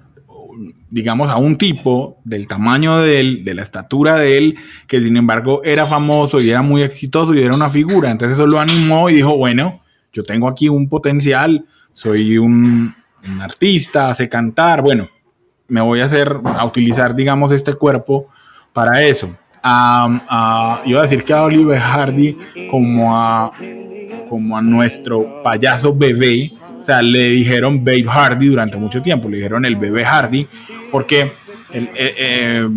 digamos, 0.90 1.30
a 1.30 1.38
un 1.38 1.56
tipo 1.56 2.20
del 2.24 2.46
tamaño 2.46 2.98
de 2.98 3.20
él, 3.20 3.44
de 3.44 3.54
la 3.54 3.62
estatura 3.62 4.16
de 4.16 4.36
él, 4.36 4.56
que 4.86 5.00
sin 5.00 5.16
embargo 5.16 5.62
era 5.64 5.86
famoso 5.86 6.38
y 6.38 6.50
era 6.50 6.60
muy 6.60 6.82
exitoso 6.82 7.34
y 7.34 7.40
era 7.40 7.54
una 7.54 7.70
figura. 7.70 8.10
Entonces 8.10 8.36
eso 8.36 8.46
lo 8.46 8.60
animó 8.60 9.08
y 9.08 9.14
dijo, 9.14 9.36
bueno, 9.36 9.80
yo 10.12 10.22
tengo 10.22 10.48
aquí 10.48 10.68
un 10.68 10.88
potencial, 10.88 11.64
soy 11.92 12.36
un, 12.36 12.94
un 13.26 13.40
artista, 13.40 14.12
sé 14.14 14.28
cantar, 14.28 14.82
bueno, 14.82 15.08
me 15.68 15.80
voy 15.80 16.00
a 16.00 16.04
hacer, 16.04 16.36
a 16.44 16.64
utilizar, 16.64 17.14
digamos, 17.14 17.52
este 17.52 17.74
cuerpo 17.74 18.28
para 18.72 19.02
eso. 19.02 19.28
iba 19.64 20.98
a 20.98 21.02
decir 21.02 21.24
que 21.24 21.32
a 21.32 21.44
Oliver 21.44 21.78
Hardy 21.78 22.36
como 22.70 23.16
a, 23.16 23.52
como 24.28 24.56
a 24.56 24.62
nuestro 24.62 25.42
payaso 25.42 25.94
bebé, 25.94 26.52
o 26.78 26.82
sea, 26.82 27.02
le 27.02 27.30
dijeron 27.30 27.84
Babe 27.84 28.04
Hardy 28.04 28.48
durante 28.48 28.76
mucho 28.76 29.02
tiempo, 29.02 29.28
le 29.28 29.38
dijeron 29.38 29.64
el 29.64 29.76
bebé 29.76 30.04
Hardy, 30.04 30.46
porque 30.92 31.32
eh, 31.72 31.88
eh, 31.94 32.68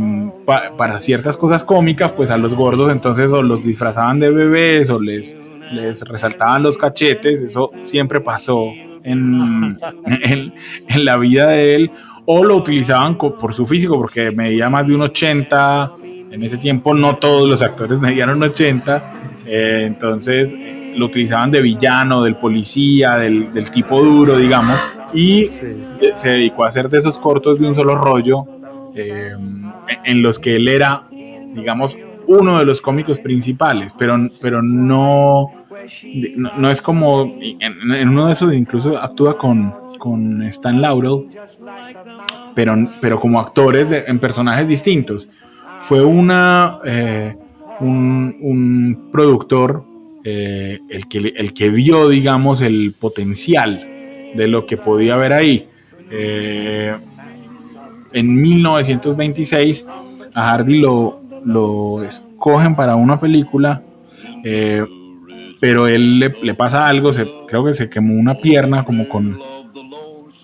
para 0.77 0.99
ciertas 0.99 1.37
cosas 1.37 1.63
cómicas, 1.63 2.11
pues 2.11 2.31
a 2.31 2.37
los 2.37 2.55
gordos 2.55 2.91
entonces 2.91 3.31
o 3.31 3.41
los 3.41 3.63
disfrazaban 3.63 4.19
de 4.19 4.31
bebés 4.31 4.89
o 4.89 4.99
les, 4.99 5.35
les 5.71 6.01
resaltaban 6.01 6.63
los 6.63 6.77
cachetes, 6.77 7.41
eso 7.41 7.71
siempre 7.83 8.19
pasó 8.19 8.65
en, 9.03 9.79
en, 10.05 10.53
en 10.87 11.05
la 11.05 11.17
vida 11.17 11.47
de 11.49 11.75
él, 11.75 11.91
o 12.31 12.43
lo 12.43 12.57
utilizaban 12.57 13.15
por 13.15 13.55
su 13.55 13.65
físico, 13.65 13.97
porque 13.97 14.29
medía 14.29 14.69
más 14.69 14.85
de 14.85 14.93
un 14.93 15.01
80. 15.01 15.93
En 16.29 16.43
ese 16.43 16.59
tiempo 16.59 16.93
no 16.93 17.15
todos 17.15 17.49
los 17.49 17.63
actores 17.63 17.99
medían 18.01 18.29
un 18.29 18.43
80, 18.43 19.13
eh, 19.47 19.85
entonces 19.87 20.53
eh, 20.55 20.93
lo 20.95 21.07
utilizaban 21.07 21.49
de 21.49 21.59
villano, 21.63 22.21
del 22.21 22.35
policía, 22.35 23.17
del, 23.17 23.49
tipo 23.71 24.03
duro, 24.03 24.37
digamos, 24.37 24.77
y 25.11 25.45
se 25.45 26.29
dedicó 26.29 26.65
a 26.65 26.67
hacer 26.67 26.87
de 26.87 26.99
esos 26.99 27.17
cortos 27.17 27.59
de 27.59 27.65
un 27.65 27.73
solo 27.73 27.95
rollo, 27.95 28.45
eh, 28.93 29.31
en 30.05 30.21
los 30.21 30.37
que 30.37 30.57
él 30.57 30.67
era, 30.67 31.07
digamos, 31.09 31.97
uno 32.27 32.59
de 32.59 32.65
los 32.65 32.79
cómicos 32.79 33.19
principales, 33.19 33.91
pero, 33.97 34.29
pero 34.39 34.61
no, 34.61 35.47
no, 36.35 36.69
es 36.69 36.79
como, 36.79 37.35
en, 37.41 38.07
uno 38.07 38.27
de 38.27 38.33
esos 38.33 38.53
incluso 38.53 38.99
actúa 38.99 39.35
con, 39.35 39.73
con 39.99 40.41
Stan 40.43 40.81
Laurel, 40.81 41.27
pero, 42.55 42.75
pero 42.99 43.19
como 43.19 43.39
actores 43.39 43.87
en 44.07 44.17
personajes 44.17 44.67
distintos. 44.67 45.29
Fue 45.77 46.03
una, 46.03 46.79
eh, 46.83 47.35
un, 47.79 49.09
productor 49.11 49.83
eh, 50.23 50.79
el, 50.89 51.07
que, 51.07 51.33
el 51.35 51.53
que 51.53 51.69
vio, 51.69 52.09
digamos, 52.09 52.61
el 52.61 52.93
potencial 52.99 53.85
de 54.35 54.47
lo 54.47 54.65
que 54.65 54.77
podía 54.77 55.13
haber 55.13 55.33
ahí. 55.33 55.67
Eh, 56.11 56.95
en 58.11 58.41
1926 58.41 59.85
a 60.33 60.49
Hardy 60.49 60.79
lo, 60.79 61.21
lo 61.45 62.03
escogen 62.03 62.75
para 62.75 62.95
una 62.95 63.19
película, 63.19 63.83
pero 65.59 65.87
él 65.87 66.19
le, 66.19 66.53
pasa 66.55 66.87
algo, 66.87 67.11
creo 67.47 67.65
que 67.65 67.73
se 67.73 67.89
quemó 67.89 68.13
una 68.13 68.35
pierna 68.35 68.83
como 68.85 69.07
con, 69.07 69.37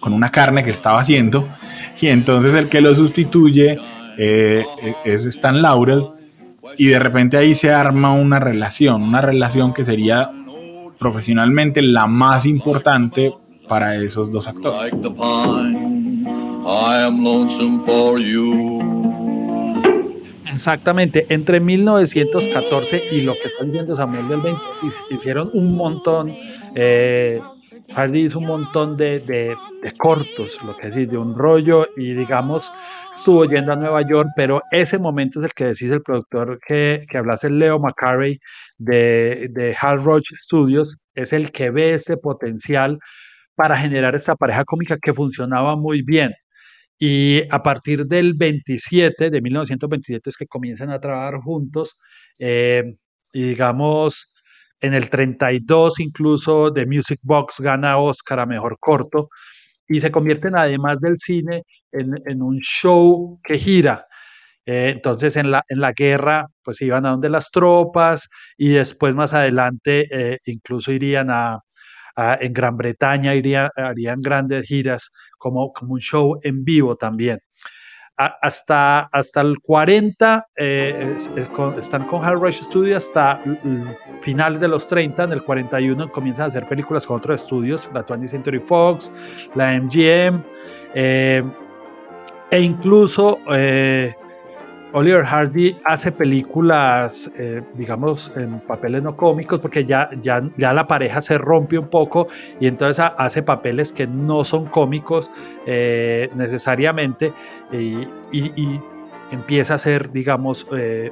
con 0.05 0.13
una 0.13 0.29
carne 0.29 0.63
que 0.63 0.69
estaba 0.69 0.99
haciendo 0.99 1.47
y 1.99 2.09
entonces 2.09 2.53
el 2.53 2.69
que 2.69 2.79
lo 2.79 2.93
sustituye 2.93 3.79
eh, 4.19 4.63
es 5.03 5.25
Stan 5.25 5.63
Laurel 5.63 6.03
y 6.77 6.89
de 6.89 6.99
repente 6.99 7.37
ahí 7.37 7.55
se 7.55 7.73
arma 7.73 8.13
una 8.13 8.39
relación, 8.39 9.01
una 9.01 9.19
relación 9.19 9.73
que 9.73 9.83
sería 9.83 10.29
profesionalmente 10.99 11.81
la 11.81 12.05
más 12.05 12.45
importante 12.45 13.33
para 13.67 13.95
esos 13.95 14.31
dos 14.31 14.47
actores. 14.47 14.93
Exactamente, 20.53 21.25
entre 21.29 21.59
1914 21.59 23.05
y 23.11 23.21
lo 23.21 23.33
que 23.33 23.47
está 23.47 23.63
viendo 23.63 23.95
Samuel 23.95 24.27
del 24.27 24.41
20 24.41 24.61
hicieron 25.09 25.49
un 25.53 25.75
montón 25.75 26.31
eh, 26.75 27.41
Hardy 27.95 28.25
hizo 28.25 28.39
un 28.39 28.47
montón 28.47 28.97
de, 28.97 29.55
cortos, 29.97 30.61
lo 30.63 30.75
que 30.75 30.89
decís, 30.89 31.09
de 31.09 31.17
un 31.17 31.33
rollo 31.33 31.87
y 31.95 32.13
digamos, 32.13 32.71
estuvo 33.13 33.45
yendo 33.45 33.71
a 33.71 33.77
Nueva 33.77 34.01
York, 34.01 34.29
pero 34.35 34.61
ese 34.71 34.99
momento 34.99 35.39
es 35.39 35.45
el 35.45 35.53
que 35.53 35.65
decís 35.65 35.91
el 35.91 36.01
productor 36.01 36.59
que, 36.67 37.05
que 37.09 37.17
hablase 37.17 37.49
Leo 37.49 37.79
McCarey 37.79 38.37
de, 38.77 39.47
de 39.51 39.77
Hal 39.79 40.03
Roach 40.03 40.25
Studios, 40.33 41.05
es 41.13 41.31
el 41.31 41.51
que 41.51 41.69
ve 41.71 41.93
ese 41.93 42.17
potencial 42.17 42.99
para 43.55 43.77
generar 43.77 44.13
esta 44.13 44.35
pareja 44.35 44.65
cómica 44.65 44.97
que 45.01 45.13
funcionaba 45.13 45.77
muy 45.77 46.01
bien. 46.01 46.33
Y 46.99 47.43
a 47.49 47.63
partir 47.63 48.05
del 48.07 48.33
27, 48.35 49.29
de 49.29 49.41
1927, 49.41 50.29
es 50.29 50.37
que 50.37 50.47
comienzan 50.47 50.89
a 50.91 50.99
trabajar 50.99 51.35
juntos 51.41 51.97
eh, 52.39 52.83
y 53.31 53.43
digamos, 53.43 54.34
en 54.85 54.93
el 54.93 55.09
32 55.09 55.99
incluso 55.99 56.71
The 56.71 56.85
Music 56.85 57.19
Box 57.23 57.59
gana 57.59 57.97
Oscar 57.97 58.39
a 58.39 58.45
Mejor 58.45 58.77
Corto 58.79 59.29
y 59.87 59.99
se 59.99 60.11
convierten 60.11 60.55
además 60.55 60.99
del 60.99 61.17
cine 61.17 61.63
en, 61.91 62.41
un 62.41 62.59
show 62.59 63.39
que 63.43 63.57
gira. 63.57 64.05
Eh, 64.65 64.91
entonces 64.95 65.35
en 65.37 65.51
la, 65.51 65.63
en 65.69 65.79
la 65.79 65.91
guerra 65.93 66.45
pues 66.63 66.81
iban 66.81 67.05
a 67.05 67.11
donde 67.11 67.29
las 67.29 67.51
tropas 67.51 68.29
y 68.57 68.69
después 68.69 69.15
más 69.15 69.33
adelante 69.33 70.07
eh, 70.11 70.39
incluso 70.45 70.91
irían 70.91 71.29
a, 71.29 71.59
en 72.39 72.53
Gran 72.53 72.77
Bretaña, 72.77 73.33
harían 73.75 74.21
grandes 74.21 74.65
giras 74.65 75.11
como, 75.37 75.73
como 75.73 75.93
un 75.93 75.99
show 75.99 76.39
en 76.43 76.63
vivo 76.63 76.95
también 76.95 77.39
hasta, 78.17 79.09
el 79.35 79.59
40 79.59 80.47
eh, 80.55 81.17
están 81.77 82.05
con 82.05 82.23
Hard 82.23 82.39
Rush 82.39 82.61
Studios 82.63 83.03
hasta 83.05 83.41
finales 84.21 84.59
de 84.59 84.67
los 84.67 84.87
30, 84.87 85.25
en 85.25 85.31
el 85.33 85.43
41 85.43 86.11
comienzan 86.11 86.45
a 86.45 86.47
hacer 86.47 86.67
películas 86.67 87.05
con 87.05 87.17
otros 87.17 87.41
estudios, 87.41 87.89
la 87.93 88.05
20th 88.05 88.27
Century 88.27 88.59
Fox, 88.59 89.11
la 89.53 89.79
MGM, 89.79 90.43
eh, 90.93 91.43
e 92.51 92.61
incluso 92.61 93.39
eh, 93.51 94.13
Oliver 94.93 95.25
Hardy 95.25 95.77
hace 95.83 96.11
películas, 96.11 97.31
eh, 97.37 97.61
digamos, 97.73 98.31
en 98.37 98.59
papeles 98.61 99.03
no 99.03 99.17
cómicos, 99.17 99.59
porque 99.59 99.85
ya, 99.85 100.09
ya, 100.21 100.41
ya 100.57 100.73
la 100.73 100.87
pareja 100.87 101.21
se 101.21 101.37
rompe 101.37 101.77
un 101.77 101.89
poco 101.89 102.27
y 102.59 102.67
entonces 102.67 103.05
hace 103.17 103.43
papeles 103.43 103.91
que 103.91 104.07
no 104.07 104.43
son 104.45 104.65
cómicos 104.65 105.31
eh, 105.65 106.29
necesariamente 106.35 107.33
y, 107.71 108.07
empieza 109.35 109.73
a 109.73 109.75
hacer, 109.75 110.11
digamos, 110.11 110.67
eh, 110.75 111.11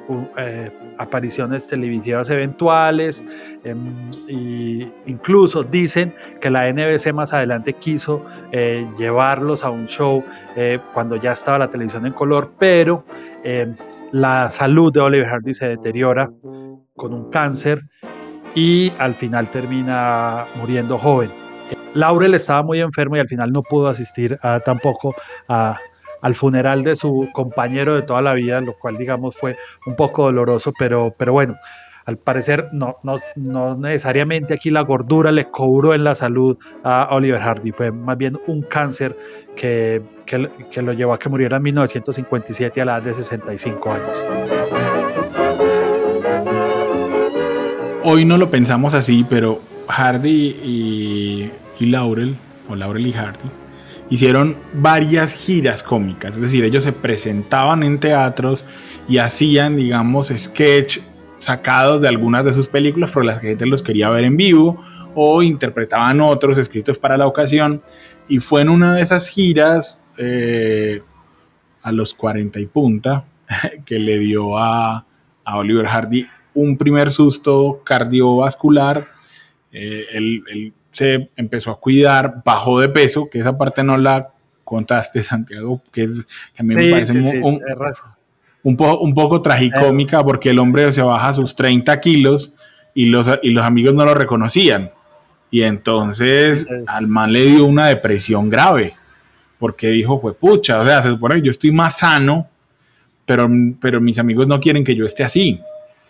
apariciones 0.98 1.68
televisivas 1.68 2.30
eventuales 2.30 3.24
em, 3.64 4.10
e 4.28 4.92
incluso 5.06 5.64
dicen 5.64 6.14
que 6.42 6.50
la 6.50 6.68
NBC 6.68 7.14
más 7.14 7.34
adelante 7.34 7.74
quiso 7.74 8.26
llevarlos 8.98 9.64
a 9.64 9.70
un 9.70 9.88
show 9.88 10.24
cuando 10.94 11.16
ya 11.16 11.32
estaba 11.32 11.60
la 11.60 11.70
televisión 11.70 12.06
en 12.06 12.14
color, 12.14 12.52
pero 12.58 13.06
eh, 13.44 13.74
la 14.12 14.50
salud 14.50 14.94
de 14.94 15.02
Oliver 15.02 15.28
Hardy 15.28 15.54
se 15.54 15.68
deteriora 15.68 16.32
con 16.96 17.14
un 17.14 17.30
cáncer 17.30 17.82
y 18.56 18.94
al 19.00 19.16
final 19.16 19.50
termina 19.50 20.46
muriendo 20.56 20.98
joven. 20.98 21.32
Laurel 21.94 22.34
estaba 22.36 22.64
muy 22.64 22.80
enfermo 22.80 23.18
y 23.18 23.20
al 23.20 23.28
final 23.28 23.52
no 23.52 23.62
pudo 23.64 23.88
asistir 23.88 24.38
tampoco 24.66 25.16
al 26.24 26.36
funeral 26.36 26.84
de 26.84 26.96
su 26.96 27.30
compañero 27.34 27.96
de 27.96 28.02
toda 28.02 28.22
la 28.22 28.34
vida, 28.34 28.62
lo 28.62 28.74
cual 28.74 28.98
digamos 28.98 29.36
fue 29.36 29.58
un 29.86 29.96
poco 29.96 30.24
doloroso, 30.24 30.74
pero, 30.80 31.14
pero 31.18 31.34
bueno, 31.34 31.56
al 32.06 32.18
parecer 32.18 32.70
no, 32.72 32.96
no, 33.04 33.18
no, 33.36 33.76
necesariamente 33.76 34.54
aquí 34.54 34.70
la 34.70 34.82
gordura 34.82 35.32
le 35.32 35.52
cobró 35.52 35.94
en 35.94 36.04
la 36.06 36.16
salud 36.16 36.58
a 36.84 37.10
Oliver 37.12 37.42
Hardy, 37.42 37.72
fue 37.72 37.92
más 37.92 38.18
bien 38.18 38.38
un 38.48 38.62
cáncer 38.62 39.18
que, 39.56 40.02
que, 40.26 40.50
que 40.72 40.82
lo 40.82 40.94
llevó 40.94 41.14
a 41.14 41.20
que 41.20 41.28
muriera 41.30 41.58
en 41.58 41.64
1957 41.64 42.82
a 42.82 42.86
la 42.86 42.98
edad 42.98 43.04
de 43.04 43.14
65 43.14 43.92
años. 43.92 44.10
Hoy 48.06 48.26
no 48.26 48.38
lo 48.38 48.50
pensamos 48.50 48.94
así, 48.94 49.26
pero 49.30 49.62
Hardy 49.88 50.30
y, 50.64 51.52
y 51.80 51.86
Laurel, 51.86 52.38
o 52.70 52.76
Laurel 52.76 53.08
y 53.08 53.14
Hardy, 53.14 53.50
hicieron 54.14 54.56
varias 54.74 55.34
giras 55.34 55.82
cómicas, 55.82 56.36
es 56.36 56.42
decir, 56.44 56.64
ellos 56.64 56.84
se 56.84 56.92
presentaban 56.92 57.82
en 57.82 58.00
teatros 58.00 58.64
y 59.10 59.18
hacían, 59.18 59.76
digamos, 59.76 60.28
sketch 60.28 61.00
sacados 61.40 62.00
de 62.00 62.10
algunas 62.10 62.46
de 62.46 62.54
sus 62.54 62.70
películas 62.70 63.12
las 63.24 63.40
que 63.40 63.48
gente 63.48 63.66
los 63.66 63.82
quería 63.82 64.12
ver 64.12 64.26
en 64.26 64.38
vivo 64.38 64.86
o 65.16 65.42
interpretaban 65.42 66.22
otros 66.22 66.60
escritos 66.60 67.00
para 67.00 67.18
la 67.18 67.26
ocasión. 67.26 67.82
Y 68.28 68.38
fue 68.38 68.62
en 68.62 68.70
una 68.70 68.94
de 68.94 69.02
esas 69.02 69.28
giras 69.30 70.00
eh, 70.18 71.02
a 71.82 71.92
los 71.92 72.14
40 72.14 72.60
y 72.60 72.68
punta 72.68 73.26
que 73.86 73.98
le 73.98 74.20
dio 74.20 74.60
a, 74.60 75.06
Oliver 75.46 75.88
Hardy 75.88 76.28
un 76.54 76.78
primer 76.78 77.12
susto 77.12 77.82
cardiovascular. 77.84 79.08
Eh, 79.72 80.06
se 80.94 81.30
empezó 81.36 81.72
a 81.72 81.80
cuidar, 81.80 82.42
bajó 82.46 82.80
de 82.80 82.88
peso, 82.88 83.30
que 83.30 83.40
esa 83.40 83.58
parte 83.58 83.84
no 83.84 83.98
la 83.98 84.30
contaste, 84.64 85.22
Santiago, 85.24 85.82
que, 85.92 86.04
es, 86.04 86.26
a 86.58 86.64
mí 86.64 86.74
me 86.74 86.92
parece 86.92 87.18
un, 87.44 87.62
un, 88.64 88.78
un 88.78 89.14
poco 89.14 89.42
tragicómica 89.42 90.24
porque 90.24 90.52
el 90.52 90.60
hombre 90.60 90.92
se 90.94 91.02
baja 91.02 91.30
a 91.30 91.34
sus 91.34 91.56
30 91.56 92.00
kilos 92.00 92.54
y 92.94 93.08
los, 93.08 93.30
y 93.42 93.50
los 93.50 93.66
amigos 93.66 93.94
no 93.94 94.06
lo 94.06 94.14
reconocían. 94.14 94.92
Y 95.52 95.64
entonces 95.64 96.68
al 96.88 97.08
man 97.08 97.34
le 97.34 97.44
dio 97.44 97.66
una 97.66 97.88
depresión 97.88 98.50
grave 98.50 98.96
porque 99.60 99.88
dijo, 99.90 100.20
pues 100.20 100.36
pucha, 100.36 100.82
o 100.82 100.86
sea, 100.86 101.02
se 101.02 101.10
supone 101.10 101.36
que 101.36 101.44
yo 101.44 101.52
estoy 101.52 101.72
más 101.72 102.00
sano, 102.00 102.48
pero, 103.26 103.50
pero 103.80 104.02
mis 104.02 104.20
amigos 104.20 104.48
no 104.48 104.60
quieren 104.60 104.84
que 104.84 104.96
yo 104.96 105.06
esté 105.06 105.24
así. 105.24 105.62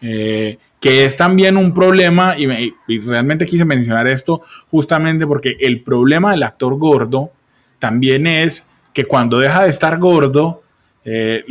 Eh, 0.04 0.58
que 0.82 1.06
es 1.06 1.16
también 1.16 1.56
un 1.56 1.74
problema, 1.74 2.38
y, 2.38 2.74
realmente 3.00 3.46
quise 3.46 3.64
mencionar 3.64 4.06
esto 4.08 4.42
justamente 4.70 5.26
porque 5.26 5.56
el 5.62 5.82
problema 5.82 6.32
del 6.32 6.44
actor 6.44 6.78
gordo 6.78 7.32
también 7.80 8.28
es 8.28 8.70
que 8.94 9.06
cuando 9.06 9.40
deja 9.40 9.64
de 9.64 9.70
estar 9.70 9.98
gordo, 9.98 10.62
eh, 11.06 11.46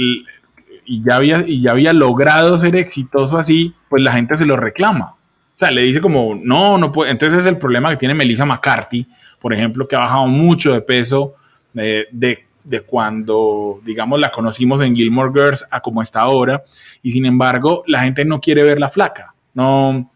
y 0.85 1.03
ya 1.03 1.17
había, 1.17 1.45
y 1.47 1.63
ya 1.63 1.71
había 1.71 1.95
logrado 1.95 2.57
ser 2.59 2.77
exitoso 2.77 3.39
así, 3.39 3.75
pues 3.89 4.03
la 4.03 4.13
gente 4.13 4.37
se 4.37 4.45
lo 4.45 4.57
reclama. 4.57 5.17
O 5.55 5.59
sea, 5.59 5.71
le 5.71 5.83
dice 5.83 6.01
como, 6.01 6.35
no, 6.35 6.77
no 6.77 6.93
puede. 6.93 7.11
Entonces 7.11 7.41
es 7.41 7.47
el 7.47 7.57
problema 7.57 7.89
que 7.91 7.97
tiene 7.97 8.15
Melissa 8.15 8.45
McCarthy, 8.45 9.07
por 9.41 9.55
ejemplo, 9.55 9.89
que 9.89 9.97
ha 9.97 10.01
bajado 10.01 10.27
mucho 10.27 10.73
de 10.73 10.83
peso 10.83 11.35
de, 11.73 12.45
de, 12.65 12.81
cuando, 12.83 13.81
digamos, 13.85 14.21
la 14.21 14.31
conocimos 14.31 14.81
en 14.83 14.95
Gilmore 14.95 15.33
Girls 15.33 15.67
a 15.71 15.81
como 15.81 16.03
está 16.03 16.21
ahora. 16.21 16.65
Y 17.03 17.11
sin 17.11 17.27
embargo, 17.27 17.85
la 17.87 18.03
gente 18.03 18.25
no 18.25 18.41
quiere 18.41 18.63
verla 18.63 18.89
flaca. 18.89 19.35
No, 19.55 20.11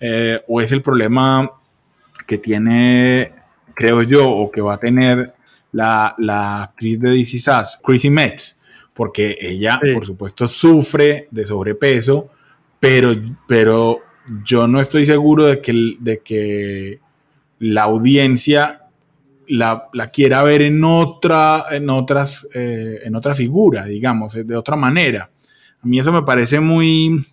eh, 0.00 0.40
o 0.46 0.60
es 0.60 0.72
el 0.72 0.82
problema 0.82 1.50
que 2.26 2.38
tiene, 2.38 3.32
creo 3.74 4.02
yo, 4.02 4.28
o 4.28 4.50
que 4.50 4.60
va 4.60 4.74
a 4.74 4.78
tener 4.78 5.34
la, 5.72 6.14
la 6.18 6.64
actriz 6.64 7.00
de 7.00 7.10
DC 7.10 7.38
Sass, 7.38 7.80
Chrissy 7.82 8.10
Metz, 8.10 8.60
porque 8.94 9.36
ella, 9.40 9.78
por 9.94 10.06
supuesto, 10.06 10.48
sufre 10.48 11.28
de 11.30 11.44
sobrepeso, 11.44 12.30
pero, 12.80 13.14
pero 13.46 14.00
yo 14.44 14.66
no 14.66 14.80
estoy 14.80 15.06
seguro 15.06 15.46
de 15.46 15.60
que, 15.60 15.96
de 16.00 16.20
que 16.20 17.00
la 17.58 17.82
audiencia 17.82 18.85
la, 19.48 19.88
quiera 20.12 20.42
ver 20.42 20.62
en 20.62 20.82
otra, 20.84 21.66
en 21.70 21.90
otras, 21.90 22.48
eh, 22.54 23.00
en 23.04 23.14
otra 23.16 23.34
figura, 23.34 23.84
digamos, 23.84 24.32
de 24.34 24.56
otra 24.56 24.76
manera. 24.76 25.30
A 25.80 25.86
mí 25.86 25.98
eso 25.98 26.12
me 26.12 26.22
parece 26.22 26.60
muy, 26.60 27.24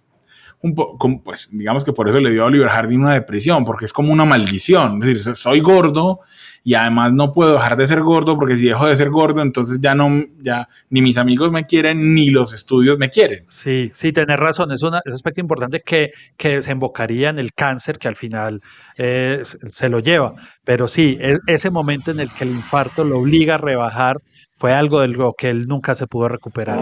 un 0.62 1.21
pues 1.23 1.49
digamos 1.52 1.84
que 1.84 1.91
por 1.91 2.08
eso 2.08 2.19
le 2.19 2.32
dio 2.32 2.43
a 2.43 2.45
Oliver 2.45 2.69
Hardy 2.69 2.95
una 2.95 3.13
depresión, 3.13 3.65
porque 3.65 3.86
es 3.86 3.93
como 3.93 4.13
una 4.13 4.26
maldición. 4.26 5.02
Es 5.04 5.23
decir, 5.23 5.36
soy 5.36 5.60
gordo 5.60 6.21
y 6.63 6.76
además 6.76 7.13
no 7.13 7.34
puedo 7.34 7.54
dejar 7.54 7.76
de 7.76 7.88
ser 7.88 8.02
gordo 8.02 8.38
porque 8.38 8.56
si 8.56 8.65
dejo 8.67 8.88
de 8.88 8.95
ser 8.95 9.10
gordo 9.10 9.41
entonces 9.41 9.80
ya 9.82 9.95
no 9.95 10.10
ya 10.41 10.69
ni 10.89 11.02
mis 11.02 11.17
amigos 11.17 11.52
me 11.52 11.65
quieren 11.65 12.15
ni 12.15 12.30
los 12.30 12.54
estudios 12.54 12.97
me 12.97 13.10
quieren. 13.10 13.45
Sí, 13.49 13.91
sí, 13.93 14.13
tenés 14.13 14.38
razón, 14.38 14.71
es, 14.71 14.84
un 14.84 14.95
aspecto 14.95 15.41
importante 15.41 15.82
que, 15.86 16.12
que, 16.38 16.56
desembocaría 16.56 17.30
en 17.30 17.39
el 17.39 17.54
cáncer 17.54 17.97
que 17.97 18.08
al 18.08 18.15
final 18.15 18.62
eh, 18.97 19.43
se 19.43 19.89
lo 19.89 19.99
lleva, 19.99 20.34
pero 20.63 20.88
sí, 20.88 21.17
e, 21.19 21.38
ese 21.47 21.69
momento 21.69 22.12
en 22.12 22.19
el 22.19 22.32
que 22.32 22.45
el 22.45 22.52
infarto 22.52 23.04
lo 23.04 23.19
obliga 23.19 23.56
a 23.56 23.58
rebajar 23.58 24.21
fue 24.56 24.73
algo 24.73 25.02
de 25.02 25.10
lo 25.10 25.34
que 25.34 25.49
él 25.49 25.67
nunca 25.67 25.95
se 25.95 26.08
pudo 26.08 26.30
recuperar. 26.30 26.80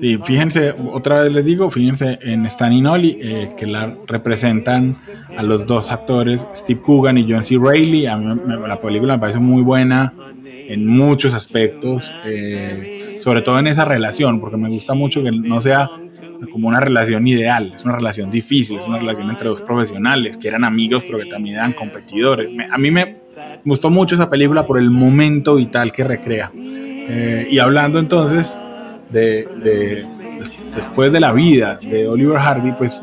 Sí, 0.00 0.18
fíjense, 0.22 0.74
otra 0.92 1.22
vez 1.22 1.32
les 1.32 1.44
digo, 1.44 1.70
fíjense 1.70 2.18
en 2.22 2.46
Stan 2.46 2.72
y 2.72 2.80
Nolly, 2.80 3.18
eh, 3.20 3.50
que 3.56 3.66
la 3.66 3.96
representan 4.06 4.98
a 5.36 5.42
los 5.42 5.66
dos 5.66 5.90
actores, 5.92 6.46
Steve 6.54 6.80
Coogan 6.80 7.18
y 7.18 7.30
John 7.30 7.42
C. 7.42 7.58
Reilly. 7.58 8.06
A 8.06 8.16
mí 8.16 8.40
la 8.66 8.80
película 8.80 9.14
me 9.14 9.20
parece 9.20 9.38
muy 9.38 9.62
buena 9.62 10.12
en 10.68 10.86
muchos 10.86 11.34
aspectos, 11.34 12.12
eh, 12.24 13.18
sobre 13.20 13.42
todo 13.42 13.58
en 13.58 13.66
esa 13.66 13.84
relación, 13.84 14.40
porque 14.40 14.56
me 14.56 14.68
gusta 14.68 14.94
mucho 14.94 15.22
que 15.22 15.30
no 15.30 15.60
sea 15.60 15.90
como 16.52 16.68
una 16.68 16.80
relación 16.80 17.26
ideal, 17.26 17.72
es 17.74 17.84
una 17.84 17.96
relación 17.96 18.30
difícil, 18.30 18.78
es 18.78 18.86
una 18.86 18.98
relación 18.98 19.30
entre 19.30 19.48
dos 19.48 19.62
profesionales 19.62 20.36
que 20.36 20.48
eran 20.48 20.64
amigos 20.64 21.04
pero 21.04 21.18
que 21.18 21.26
también 21.26 21.56
eran 21.56 21.72
competidores. 21.72 22.50
a 22.70 22.78
mí 22.78 22.90
me 22.90 23.16
gustó 23.64 23.90
mucho 23.90 24.14
esa 24.14 24.30
película 24.30 24.66
por 24.66 24.78
el 24.78 24.90
momento 24.90 25.56
vital 25.56 25.92
que 25.92 26.04
recrea. 26.04 26.52
Eh, 27.08 27.48
y 27.50 27.58
hablando 27.58 27.98
entonces 27.98 28.58
de, 29.10 30.04
después 30.74 31.12
de 31.12 31.20
la 31.20 31.32
vida 31.32 31.78
de 31.82 32.08
Oliver 32.08 32.38
Hardy, 32.38 32.72
pues 32.72 33.02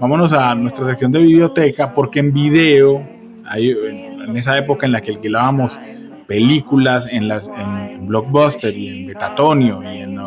vámonos 0.00 0.32
a 0.32 0.54
nuestra 0.54 0.86
sección 0.86 1.12
de 1.12 1.22
videoteca, 1.22 1.92
porque 1.92 2.20
en 2.20 2.32
video, 2.32 3.06
en 3.54 4.36
esa 4.36 4.58
época 4.58 4.86
en 4.86 4.92
la 4.92 5.00
que 5.00 5.12
alquilábamos 5.12 5.80
películas 6.28 7.08
en, 7.10 7.26
las, 7.26 7.48
en 7.48 8.06
Blockbuster 8.06 8.76
y 8.76 8.88
en 8.88 9.06
Betatonio 9.06 9.82
y 9.82 10.02
en 10.02 10.20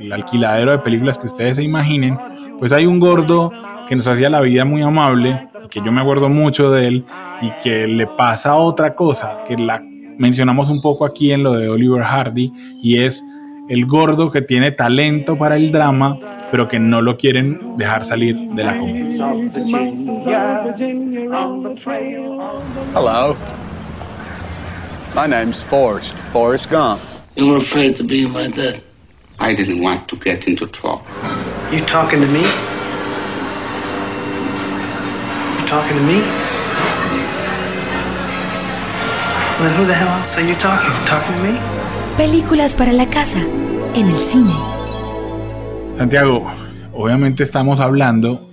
el, 0.00 0.12
alquiladero 0.12 0.70
de 0.70 0.78
películas 0.78 1.18
que 1.18 1.26
ustedes 1.26 1.56
se 1.56 1.64
imaginen, 1.64 2.16
pues 2.58 2.72
hay 2.72 2.86
un 2.86 3.00
gordo 3.00 3.50
que 3.88 3.96
nos 3.96 4.06
hacía 4.06 4.30
la 4.30 4.40
vida 4.40 4.64
muy 4.64 4.80
amable, 4.80 5.48
que 5.68 5.80
yo 5.84 5.90
me 5.90 6.00
acuerdo 6.00 6.28
mucho 6.28 6.70
de 6.70 6.86
él 6.86 7.04
y 7.40 7.50
que 7.62 7.88
le 7.88 8.06
pasa 8.06 8.54
otra 8.54 8.94
cosa, 8.94 9.42
que 9.44 9.56
la 9.56 9.82
mencionamos 10.22 10.68
un 10.68 10.80
poco 10.80 11.04
aquí 11.04 11.32
en 11.32 11.42
lo 11.42 11.54
de 11.54 11.68
Oliver 11.68 12.04
Hardy, 12.04 12.52
y 12.80 13.00
es 13.00 13.24
el 13.68 13.86
gordo 13.86 14.30
que 14.30 14.40
tiene 14.40 14.70
talento 14.70 15.36
para 15.36 15.56
el 15.56 15.72
drama, 15.72 16.16
pero 16.52 16.68
que 16.68 16.78
no 16.78 17.02
lo 17.02 17.16
quieren 17.16 17.76
dejar 17.76 18.04
salir 18.04 18.36
de 18.54 18.62
la 18.62 18.78
comedia. 18.78 19.34
Hello. 22.94 23.36
My 25.16 25.26
name's 25.26 25.64
Forrest, 25.64 26.14
Forrest 26.32 26.70
Gump. 26.70 27.00
You 27.34 27.48
were 27.48 27.58
afraid 27.58 27.96
to 27.96 28.04
be 28.04 28.24
my 28.24 28.46
dad. 28.46 28.80
I 29.40 29.54
didn't 29.56 29.82
want 29.82 30.06
to 30.06 30.16
get 30.16 30.46
into 30.46 30.68
trouble. 30.68 31.02
You 31.72 31.80
talking 31.84 32.20
to 32.20 32.28
me? 32.28 32.42
You 35.58 35.66
talking 35.66 35.96
to 35.96 36.04
me? 36.04 36.41
Películas 42.16 42.74
para 42.74 42.92
la 42.92 43.08
casa, 43.08 43.40
en 43.94 44.08
el 44.08 44.18
cine. 44.18 44.50
Santiago, 45.92 46.50
obviamente 46.92 47.44
estamos 47.44 47.78
hablando 47.78 48.50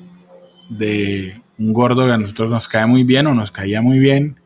de 0.69 1.41
un 1.57 1.73
gordo 1.73 2.05
que 2.05 2.11
a 2.11 2.17
nosotros 2.19 2.51
nos 2.51 2.67
cae 2.67 2.85
muy 2.85 3.03
bien 3.03 3.25
o 3.25 3.33
nos 3.33 3.51
caía 3.51 3.81
muy 3.81 3.97
bien, 3.97 4.39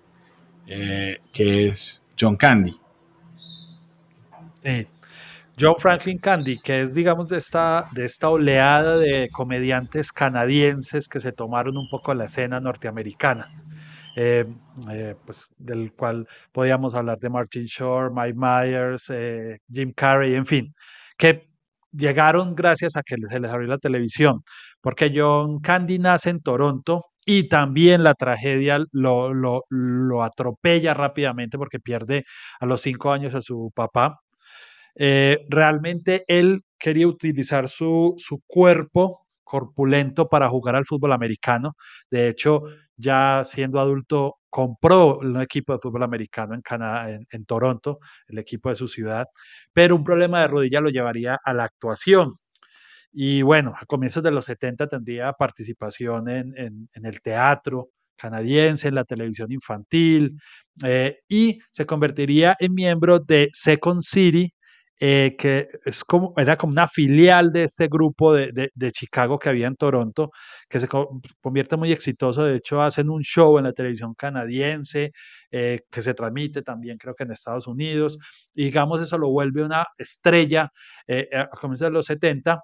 eh, 0.65 1.19
que 1.33 1.67
es 1.67 2.01
John 2.17 2.37
Candy. 2.37 2.79
Sí. 4.63 4.87
John 5.59 5.75
Franklin 5.77 6.17
Candy, 6.17 6.59
que 6.59 6.81
es, 6.83 6.95
digamos, 6.95 7.27
de 7.27 7.39
esta, 7.39 7.89
de 7.91 8.05
esta 8.05 8.29
oleada 8.29 8.97
de 8.97 9.29
comediantes 9.33 10.13
canadienses 10.13 11.09
que 11.09 11.19
se 11.19 11.33
tomaron 11.33 11.75
un 11.75 11.89
poco 11.89 12.13
la 12.13 12.23
escena 12.23 12.61
norteamericana. 12.61 13.51
Eh, 14.15 14.45
eh, 14.91 15.15
pues 15.25 15.55
del 15.57 15.91
cual 15.93 16.27
podíamos 16.51 16.93
hablar 16.93 17.17
de 17.19 17.29
Martin 17.29 17.65
Short, 17.65 18.13
Mike 18.15 18.37
Myers, 18.37 19.09
eh, 19.09 19.57
Jim 19.71 19.91
Carrey, 19.95 20.35
en 20.35 20.45
fin, 20.45 20.75
que 21.17 21.47
llegaron 21.91 22.53
gracias 22.55 22.95
a 22.95 23.01
que 23.03 23.15
se 23.17 23.39
les 23.39 23.51
abrió 23.51 23.67
la 23.69 23.77
televisión, 23.79 24.41
porque 24.81 25.11
John 25.15 25.59
Candy 25.61 25.97
nace 25.99 26.29
en 26.29 26.41
Toronto 26.41 27.05
y 27.25 27.47
también 27.49 28.03
la 28.03 28.13
tragedia 28.13 28.79
lo, 28.91 29.33
lo, 29.33 29.63
lo 29.69 30.23
atropella 30.23 30.93
rápidamente 30.93 31.57
porque 31.57 31.79
pierde 31.79 32.25
a 32.59 32.65
los 32.67 32.81
cinco 32.81 33.11
años 33.13 33.33
a 33.33 33.41
su 33.41 33.71
papá. 33.73 34.19
realmente 34.95 36.23
él 36.27 36.61
quería 36.79 37.07
utilizar 37.07 37.69
su, 37.69 38.15
su 38.17 38.41
cuerpo 38.45 39.22
corpulento 39.53 40.27
para 40.29 40.49
jugar 40.49 40.75
al 40.75 40.85
fútbol 40.85 41.11
americano. 41.13 41.75
De 42.09 42.27
hecho, 42.29 42.63
ya 42.97 43.43
siendo 43.45 43.79
adulto, 43.79 44.37
compró 44.49 45.19
un 45.19 45.39
equipo 45.41 45.73
de 45.73 45.79
fútbol 45.79 46.03
americano 46.03 46.55
en, 46.55 46.61
Canadá, 46.61 47.11
en, 47.11 47.45
Toronto, 47.45 47.99
el 48.27 48.39
equipo 48.39 48.69
de 48.69 48.75
su 48.75 48.87
ciudad, 48.87 49.27
pero 49.73 49.95
un 49.95 50.03
problema 50.03 50.41
de 50.41 50.47
rodilla 50.47 50.81
lo 50.81 50.89
llevaría 50.89 51.37
a 51.43 51.53
la 51.53 51.65
actuación. 51.65 52.37
Y 53.11 53.43
bueno, 53.43 53.73
a 53.79 53.85
comienzos 53.85 54.23
de 54.23 54.31
los 54.31 54.45
70 54.45 54.87
tendría 54.87 55.33
participación 55.33 56.29
en, 56.29 56.53
en 56.57 57.05
el 57.05 57.21
teatro 57.21 57.89
canadiense, 58.17 58.87
en 58.87 58.95
la 58.95 59.03
televisión 59.03 59.51
infantil, 59.51 60.37
eh, 60.83 61.19
y 61.27 61.59
se 61.71 61.85
convertiría 61.85 62.55
en 62.59 62.73
miembro 62.73 63.19
de 63.19 63.49
Second 63.53 64.01
City, 64.01 64.53
eh, 64.99 65.35
que 65.37 65.67
es 65.85 66.03
como, 66.03 66.33
era 66.37 66.55
como 66.57 66.71
una 66.71 66.87
filial 66.87 67.51
de 67.51 67.63
este 67.63 67.87
grupo 67.87 68.33
de, 68.33 68.71
de, 68.73 68.91
Chicago 68.91 69.39
que 69.39 69.49
había 69.49 69.67
en 69.67 69.75
Toronto, 69.75 70.31
que 70.69 70.79
se 70.79 70.87
convierte 71.41 71.77
muy 71.77 71.91
exitoso. 71.91 72.45
De 72.45 72.57
hecho, 72.57 72.81
hacen 72.81 73.09
un 73.09 73.21
show 73.23 73.57
en 73.57 73.65
la 73.65 73.73
televisión 73.73 74.13
canadiense 74.13 75.11
eh, 75.51 75.81
que 75.91 76.01
se 76.01 76.13
transmite 76.13 76.61
también, 76.61 76.97
creo 76.97 77.15
que 77.15 77.23
en 77.23 77.31
Estados 77.31 77.67
Unidos. 77.67 78.17
Y 78.53 78.65
digamos, 78.65 79.01
eso 79.01 79.17
lo 79.17 79.29
vuelve 79.29 79.63
una 79.63 79.85
estrella 79.97 80.69
eh, 81.07 81.27
a 81.33 81.47
comienzos 81.49 81.87
de 81.87 81.91
los 81.91 82.05
70. 82.05 82.61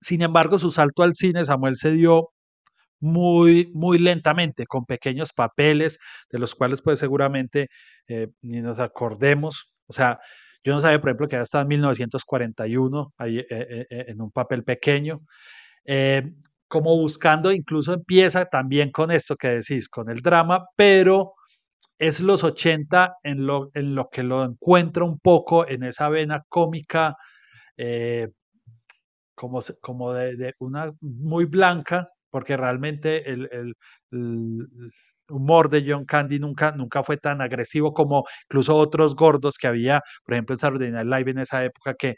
Sin 0.00 0.22
embargo, 0.22 0.58
su 0.58 0.70
salto 0.70 1.02
al 1.02 1.14
cine, 1.14 1.44
Samuel 1.44 1.76
se 1.76 1.92
dio 1.92 2.30
muy, 3.00 3.70
muy 3.74 3.98
lentamente, 3.98 4.66
con 4.66 4.84
pequeños 4.86 5.32
papeles, 5.32 5.98
de 6.30 6.38
los 6.38 6.54
cuales 6.54 6.82
pues 6.82 6.98
seguramente 6.98 7.68
ni 8.42 8.60
nos 8.60 8.78
acordemos. 8.80 9.72
O 9.86 9.92
sea, 9.92 10.18
yo 10.64 10.74
no 10.74 10.80
sabía, 10.80 11.00
por 11.00 11.10
ejemplo, 11.10 11.28
que 11.28 11.36
ya 11.36 11.42
estaba 11.42 11.62
en 11.62 11.68
1941, 11.68 13.12
ahí, 13.18 13.38
eh, 13.38 13.46
eh, 13.50 13.86
eh, 13.90 14.04
en 14.08 14.20
un 14.20 14.30
papel 14.30 14.64
pequeño. 14.64 15.20
como 16.68 16.96
buscando, 16.96 17.52
incluso 17.52 17.92
empieza 17.92 18.46
también 18.46 18.90
con 18.92 19.10
esto 19.10 19.36
que 19.36 19.48
decís, 19.48 19.88
con 19.88 20.08
el 20.10 20.22
drama, 20.22 20.66
pero 20.76 21.34
es 21.98 22.20
los 22.20 22.44
80 22.44 23.16
en 23.22 23.46
lo, 23.46 23.70
en 23.74 23.94
lo 23.94 24.08
que 24.10 24.22
lo 24.22 24.44
encuentra 24.44 25.04
un 25.04 25.18
poco 25.20 25.68
en 25.68 25.82
esa 25.84 26.08
vena 26.08 26.42
cómica, 26.48 27.16
como, 29.34 29.60
como 29.80 30.12
de, 30.14 30.54
una 30.60 30.92
muy 31.00 31.44
blanca, 31.46 32.08
porque 32.30 32.56
realmente 32.56 33.30
el, 33.30 33.48
el, 34.10 34.90
humor 35.28 35.68
de 35.68 35.84
John 35.86 36.04
Candy 36.04 36.38
nunca, 36.38 36.72
nunca 36.72 37.02
fue 37.02 37.16
tan 37.16 37.40
agresivo 37.40 37.92
como 37.92 38.24
incluso 38.44 38.76
otros 38.76 39.14
gordos 39.14 39.56
que 39.58 39.66
había, 39.66 40.00
por 40.24 40.34
ejemplo, 40.34 40.54
en 40.54 40.58
Saturday 40.58 40.90
Night 40.90 41.06
Live 41.06 41.30
en 41.30 41.38
esa 41.38 41.64
época 41.64 41.94
que, 41.94 42.14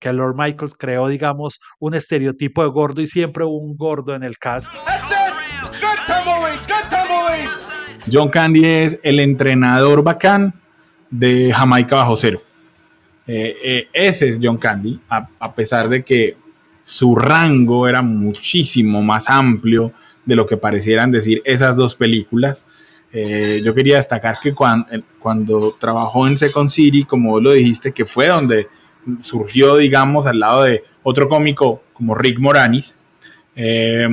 que 0.00 0.12
Lord 0.12 0.34
Michaels 0.36 0.74
creó, 0.74 1.08
digamos, 1.08 1.58
un 1.78 1.94
estereotipo 1.94 2.62
de 2.62 2.70
gordo 2.70 3.00
y 3.00 3.06
siempre 3.06 3.44
hubo 3.44 3.58
un 3.58 3.76
gordo 3.76 4.14
en 4.14 4.22
el 4.22 4.38
cast. 4.38 4.72
John 8.12 8.28
Candy 8.28 8.64
es 8.64 9.00
el 9.02 9.20
entrenador 9.20 10.02
bacán 10.02 10.54
de 11.10 11.52
Jamaica 11.52 11.96
bajo 11.96 12.16
cero. 12.16 12.42
Eh, 13.26 13.56
eh, 13.64 13.88
ese 13.92 14.28
es 14.28 14.38
John 14.42 14.58
Candy, 14.58 15.00
a, 15.08 15.26
a 15.38 15.54
pesar 15.54 15.88
de 15.88 16.04
que 16.04 16.36
su 16.82 17.16
rango 17.16 17.88
era 17.88 18.02
muchísimo 18.02 19.00
más 19.00 19.30
amplio 19.30 19.94
de 20.24 20.36
lo 20.36 20.46
que 20.46 20.56
parecieran 20.56 21.10
decir 21.10 21.42
esas 21.44 21.76
dos 21.76 21.94
películas. 21.94 22.66
Eh, 23.12 23.60
yo 23.64 23.74
quería 23.74 23.96
destacar 23.96 24.36
que 24.42 24.54
cuando, 24.54 24.86
cuando 25.20 25.76
trabajó 25.78 26.26
en 26.26 26.36
Second 26.36 26.68
City, 26.68 27.04
como 27.04 27.30
vos 27.32 27.42
lo 27.42 27.52
dijiste, 27.52 27.92
que 27.92 28.04
fue 28.04 28.28
donde 28.28 28.68
surgió, 29.20 29.76
digamos, 29.76 30.26
al 30.26 30.40
lado 30.40 30.64
de 30.64 30.82
otro 31.02 31.28
cómico 31.28 31.82
como 31.92 32.14
Rick 32.14 32.38
Moranis, 32.38 32.98
eh, 33.54 34.08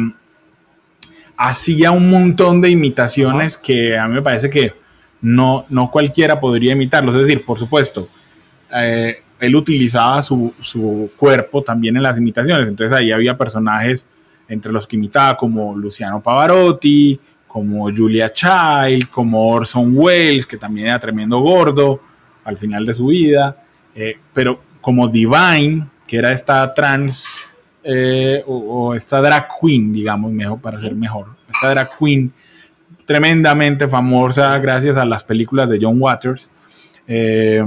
hacía 1.38 1.92
un 1.92 2.10
montón 2.10 2.62
de 2.62 2.70
imitaciones 2.70 3.58
que 3.58 3.98
a 3.98 4.08
mí 4.08 4.14
me 4.14 4.22
parece 4.22 4.50
que 4.50 4.74
no, 5.22 5.66
no 5.70 5.90
cualquiera 5.90 6.40
podría 6.40 6.74
imitarlos. 6.74 7.16
Es 7.16 7.22
decir, 7.22 7.44
por 7.46 7.58
supuesto, 7.58 8.08
eh, 8.74 9.24
él 9.40 9.56
utilizaba 9.56 10.22
su, 10.22 10.54
su, 10.62 11.10
cuerpo 11.18 11.64
también 11.64 11.98
en 11.98 12.04
las 12.04 12.18
imitaciones, 12.18 12.68
entonces 12.68 12.96
ahí 12.96 13.12
había 13.12 13.38
personajes 13.38 14.08
entre 14.52 14.72
los 14.74 14.86
que 14.86 14.98
imitaba 14.98 15.38
como 15.38 15.76
Luciano 15.76 16.22
Pavarotti, 16.22 17.18
como 17.48 17.90
Julia 17.90 18.34
Child, 18.34 19.10
como 19.10 19.48
Orson 19.48 19.92
Welles, 19.94 20.46
que 20.46 20.58
también 20.58 20.88
era 20.88 21.00
tremendo 21.00 21.40
gordo 21.40 22.02
al 22.44 22.58
final 22.58 22.86
de 22.86 22.94
su 22.94 23.08
vida, 23.08 23.64
eh, 23.96 24.18
pero 24.34 24.62
como 24.82 25.08
Divine, 25.08 25.88
que 26.06 26.18
era 26.18 26.34
esta 26.34 26.74
trans 26.74 27.46
eh, 27.84 28.44
o, 28.46 28.94
esta 28.94 29.22
drag 29.22 29.48
queen, 29.62 29.94
digamos, 29.94 30.32
mejor, 30.32 30.60
para 30.60 30.80
ser 30.80 30.96
mejor, 30.96 31.28
esta 31.54 31.70
drag 31.70 31.90
queen 31.98 32.34
tremendamente 33.06 33.88
famosa 33.88 34.58
gracias 34.58 34.98
a 34.98 35.06
las 35.06 35.24
películas 35.24 35.70
de 35.70 35.80
John 35.82 35.96
Waters. 35.98 36.52
Eh, 37.08 37.64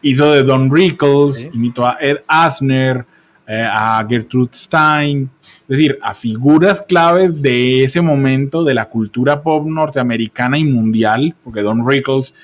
hizo 0.00 0.32
de 0.32 0.42
Don 0.44 0.74
Rickles, 0.74 1.50
imitó 1.52 1.86
a 1.86 1.98
Ed 2.00 2.18
Asner, 2.26 3.04
a 3.48 4.04
Gertrude 4.08 4.50
Stein, 4.52 5.30
es 5.68 5.78
decir, 5.78 5.98
a 6.00 6.14
figuras 6.14 6.80
claves 6.80 7.42
de 7.42 7.82
ese 7.82 8.00
momento 8.00 8.62
de 8.62 8.74
la 8.74 8.88
cultura 8.88 9.42
pop 9.42 9.66
norteamericana 9.66 10.58
y 10.58 10.64
mundial, 10.64 11.34
porque 11.42 11.62
Don 11.62 11.86
Rickles, 11.88 12.36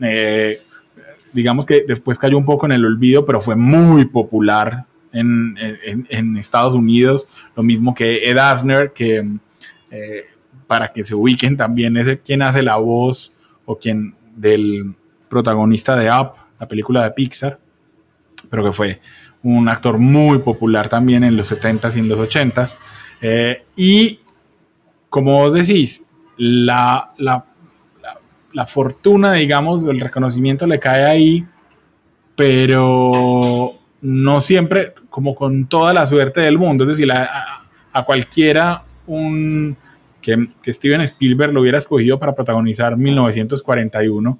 eh, 0.00 0.58
digamos 1.34 1.66
que 1.66 1.84
después 1.86 2.18
cayó 2.18 2.38
un 2.38 2.46
poco 2.46 2.64
en 2.64 2.72
el 2.72 2.86
olvido, 2.86 3.26
pero 3.26 3.42
fue 3.42 3.54
muy 3.54 4.06
popular 4.06 4.86
en, 5.12 5.56
Estados 6.38 6.72
Unidos, 6.72 7.28
lo 7.54 7.62
mismo 7.62 7.94
que 7.94 8.24
Ed 8.24 8.38
Asner, 8.38 8.92
que 8.92 9.30
eh, 9.90 10.22
para 10.66 10.90
que 10.90 11.04
se 11.04 11.14
ubiquen 11.14 11.58
también 11.58 11.98
es 11.98 12.20
quien 12.24 12.40
hace 12.42 12.62
la 12.62 12.76
voz 12.76 13.36
o 13.66 13.76
quien 13.76 14.14
del 14.36 14.94
protagonista 15.28 15.96
de 15.96 16.10
Up, 16.10 16.32
la 16.58 16.66
película 16.66 17.04
de 17.04 17.10
Pixar, 17.10 17.58
pero 18.48 18.64
que 18.64 18.72
fue 18.72 19.00
un 19.42 19.68
actor 19.68 19.98
muy 19.98 20.38
popular 20.38 20.88
también 20.88 21.24
en 21.24 21.36
los 21.36 21.50
70s 21.52 21.96
y 21.96 22.00
en 22.00 22.08
los 22.08 22.18
80s. 22.18 22.76
Eh, 23.22 23.64
y 23.76 24.20
como 25.08 25.38
vos 25.38 25.54
decís, 25.54 26.10
la, 26.36 27.12
la, 27.18 27.44
la, 28.52 28.66
fortuna, 28.66 29.32
digamos, 29.32 29.84
el 29.84 30.00
reconocimiento 30.00 30.66
le 30.66 30.78
cae 30.78 31.04
ahí, 31.04 31.46
pero 32.36 33.74
no 34.02 34.40
siempre 34.40 34.94
como 35.10 35.34
con 35.34 35.66
toda 35.66 35.92
la 35.92 36.06
suerte 36.06 36.40
del 36.40 36.56
mundo. 36.56 36.84
Es 36.84 36.88
decir, 36.88 37.12
a, 37.12 38.04
cualquiera 38.06 38.84
un, 39.06 39.76
que, 40.22 40.48
Steven 40.66 41.02
Spielberg 41.02 41.52
lo 41.52 41.60
hubiera 41.60 41.78
escogido 41.78 42.18
para 42.18 42.34
protagonizar 42.34 42.96
1941 42.96 44.38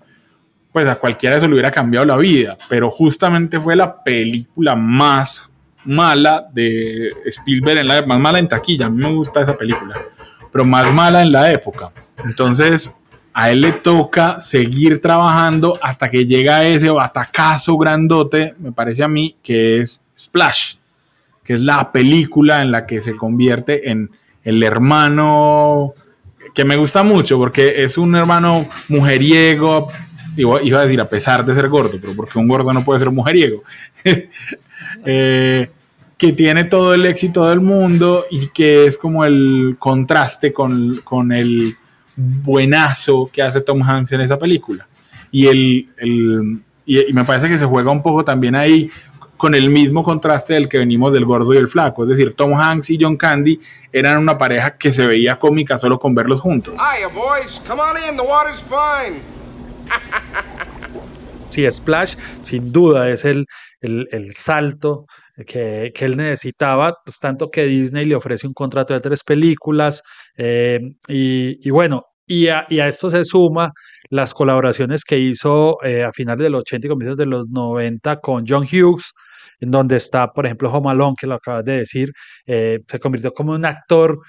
pues 0.72 0.86
a 0.86 0.96
cualquiera 0.96 1.36
eso 1.36 1.46
le 1.46 1.54
hubiera 1.54 1.70
cambiado 1.70 2.06
la 2.06 2.16
vida, 2.16 2.56
pero 2.68 2.90
justamente 2.90 3.58
fue 3.58 3.74
la 3.76 4.02
película 4.02 4.76
más 4.76 5.42
mala 5.84 6.46
de 6.52 7.12
Spielberg, 7.26 7.78
en 7.78 7.88
la, 7.88 8.02
más 8.06 8.20
mala 8.20 8.38
en 8.38 8.48
taquilla, 8.48 8.86
a 8.86 8.90
mí 8.90 9.02
me 9.02 9.12
gusta 9.12 9.40
esa 9.40 9.56
película, 9.56 9.94
pero 10.52 10.64
más 10.64 10.92
mala 10.92 11.22
en 11.22 11.32
la 11.32 11.50
época. 11.50 11.90
Entonces, 12.24 12.94
a 13.32 13.50
él 13.50 13.62
le 13.62 13.72
toca 13.72 14.38
seguir 14.40 15.00
trabajando 15.00 15.78
hasta 15.82 16.10
que 16.10 16.26
llega 16.26 16.64
ese 16.66 16.90
batacazo 16.90 17.76
grandote, 17.78 18.54
me 18.58 18.72
parece 18.72 19.02
a 19.02 19.08
mí, 19.08 19.36
que 19.42 19.78
es 19.78 20.04
Splash, 20.18 20.74
que 21.42 21.54
es 21.54 21.62
la 21.62 21.90
película 21.90 22.60
en 22.60 22.70
la 22.70 22.86
que 22.86 23.00
se 23.00 23.16
convierte 23.16 23.90
en 23.90 24.10
el 24.44 24.62
hermano 24.62 25.94
que 26.54 26.64
me 26.64 26.76
gusta 26.76 27.02
mucho 27.02 27.38
porque 27.38 27.84
es 27.84 27.98
un 27.98 28.14
hermano 28.16 28.66
mujeriego, 28.88 29.88
iba, 30.36 30.62
iba 30.62 30.80
a 30.80 30.82
decir 30.82 31.00
a 31.00 31.08
pesar 31.08 31.44
de 31.44 31.54
ser 31.54 31.68
gordo, 31.68 31.98
pero 32.00 32.14
porque 32.14 32.38
un 32.38 32.48
gordo 32.48 32.72
no 32.72 32.84
puede 32.84 33.00
ser 33.00 33.10
mujeriego. 33.10 33.62
Eh, 35.04 35.70
que 36.18 36.32
tiene 36.32 36.64
todo 36.64 36.92
el 36.92 37.06
éxito 37.06 37.48
del 37.48 37.60
mundo 37.60 38.26
y 38.30 38.48
que 38.48 38.84
es 38.84 38.98
como 38.98 39.24
el 39.24 39.76
contraste 39.78 40.52
con, 40.52 41.00
con 41.04 41.32
el 41.32 41.76
buenazo 42.16 43.30
que 43.32 43.40
hace 43.40 43.62
Tom 43.62 43.82
Hanks 43.82 44.12
en 44.12 44.20
esa 44.20 44.38
película. 44.38 44.86
Y, 45.30 45.46
el, 45.46 45.88
el 45.96 46.60
y, 46.84 46.98
y 47.08 47.12
me 47.14 47.24
parece 47.24 47.48
que 47.48 47.56
se 47.56 47.64
juega 47.64 47.90
un 47.90 48.02
poco 48.02 48.24
también 48.24 48.54
ahí 48.54 48.90
con 49.40 49.54
el 49.54 49.70
mismo 49.70 50.02
contraste 50.02 50.52
del 50.52 50.68
que 50.68 50.78
venimos 50.78 51.14
del 51.14 51.24
gordo 51.24 51.54
y 51.54 51.56
el 51.56 51.68
flaco. 51.68 52.02
Es 52.02 52.10
decir, 52.10 52.34
Tom 52.34 52.52
Hanks 52.52 52.90
y 52.90 52.98
John 53.00 53.16
Candy 53.16 53.58
eran 53.90 54.18
una 54.18 54.36
pareja 54.36 54.76
que 54.76 54.92
se 54.92 55.06
veía 55.06 55.38
cómica 55.38 55.78
solo 55.78 55.98
con 55.98 56.14
verlos 56.14 56.42
juntos. 56.42 56.74
Hiya, 56.74 57.08
boys. 57.08 57.62
Come 57.66 57.80
on 57.80 57.96
in. 57.96 58.18
The 58.18 58.22
water's 58.22 58.60
fine. 58.60 59.39
Sí, 61.50 61.68
Splash 61.68 62.14
sin 62.42 62.70
duda 62.70 63.10
es 63.10 63.24
el, 63.24 63.44
el, 63.80 64.32
salto 64.34 65.06
que, 65.48 65.90
que, 65.92 66.04
él 66.04 66.16
necesitaba, 66.16 66.94
pues 67.04 67.18
tanto 67.18 67.50
que 67.50 67.64
Disney 67.64 68.06
le 68.06 68.14
ofrece 68.14 68.46
un 68.46 68.54
contrato 68.54 68.94
de 68.94 69.00
tres 69.00 69.24
películas 69.24 70.04
eh, 70.36 70.80
y, 71.08 71.70
bueno, 71.70 72.04
y 72.24 72.48
a, 72.48 72.66
y 72.68 72.78
a, 72.78 72.86
esto 72.86 73.10
se 73.10 73.24
suma 73.24 73.72
las 74.10 74.32
colaboraciones 74.32 75.04
que 75.04 75.18
hizo 75.18 75.82
eh, 75.82 76.04
a 76.04 76.12
finales 76.12 76.44
de 76.44 76.50
los 76.50 76.60
80 76.60 76.86
y 76.86 76.90
comienzos 76.90 77.16
de 77.16 77.26
los 77.26 77.48
90 77.48 78.20
con 78.20 78.44
John 78.46 78.64
Hughes, 78.64 79.12
en 79.58 79.72
donde 79.72 79.96
está, 79.96 80.28
por 80.32 80.46
ejemplo, 80.46 80.70
Home 80.72 81.14
que 81.20 81.26
lo 81.26 81.34
acabas 81.34 81.64
de 81.64 81.78
decir, 81.78 82.12
eh, 82.46 82.78
se 82.86 82.98
convirtió 83.00 83.32
como 83.32 83.52
un 83.54 83.64
actor 83.64 84.20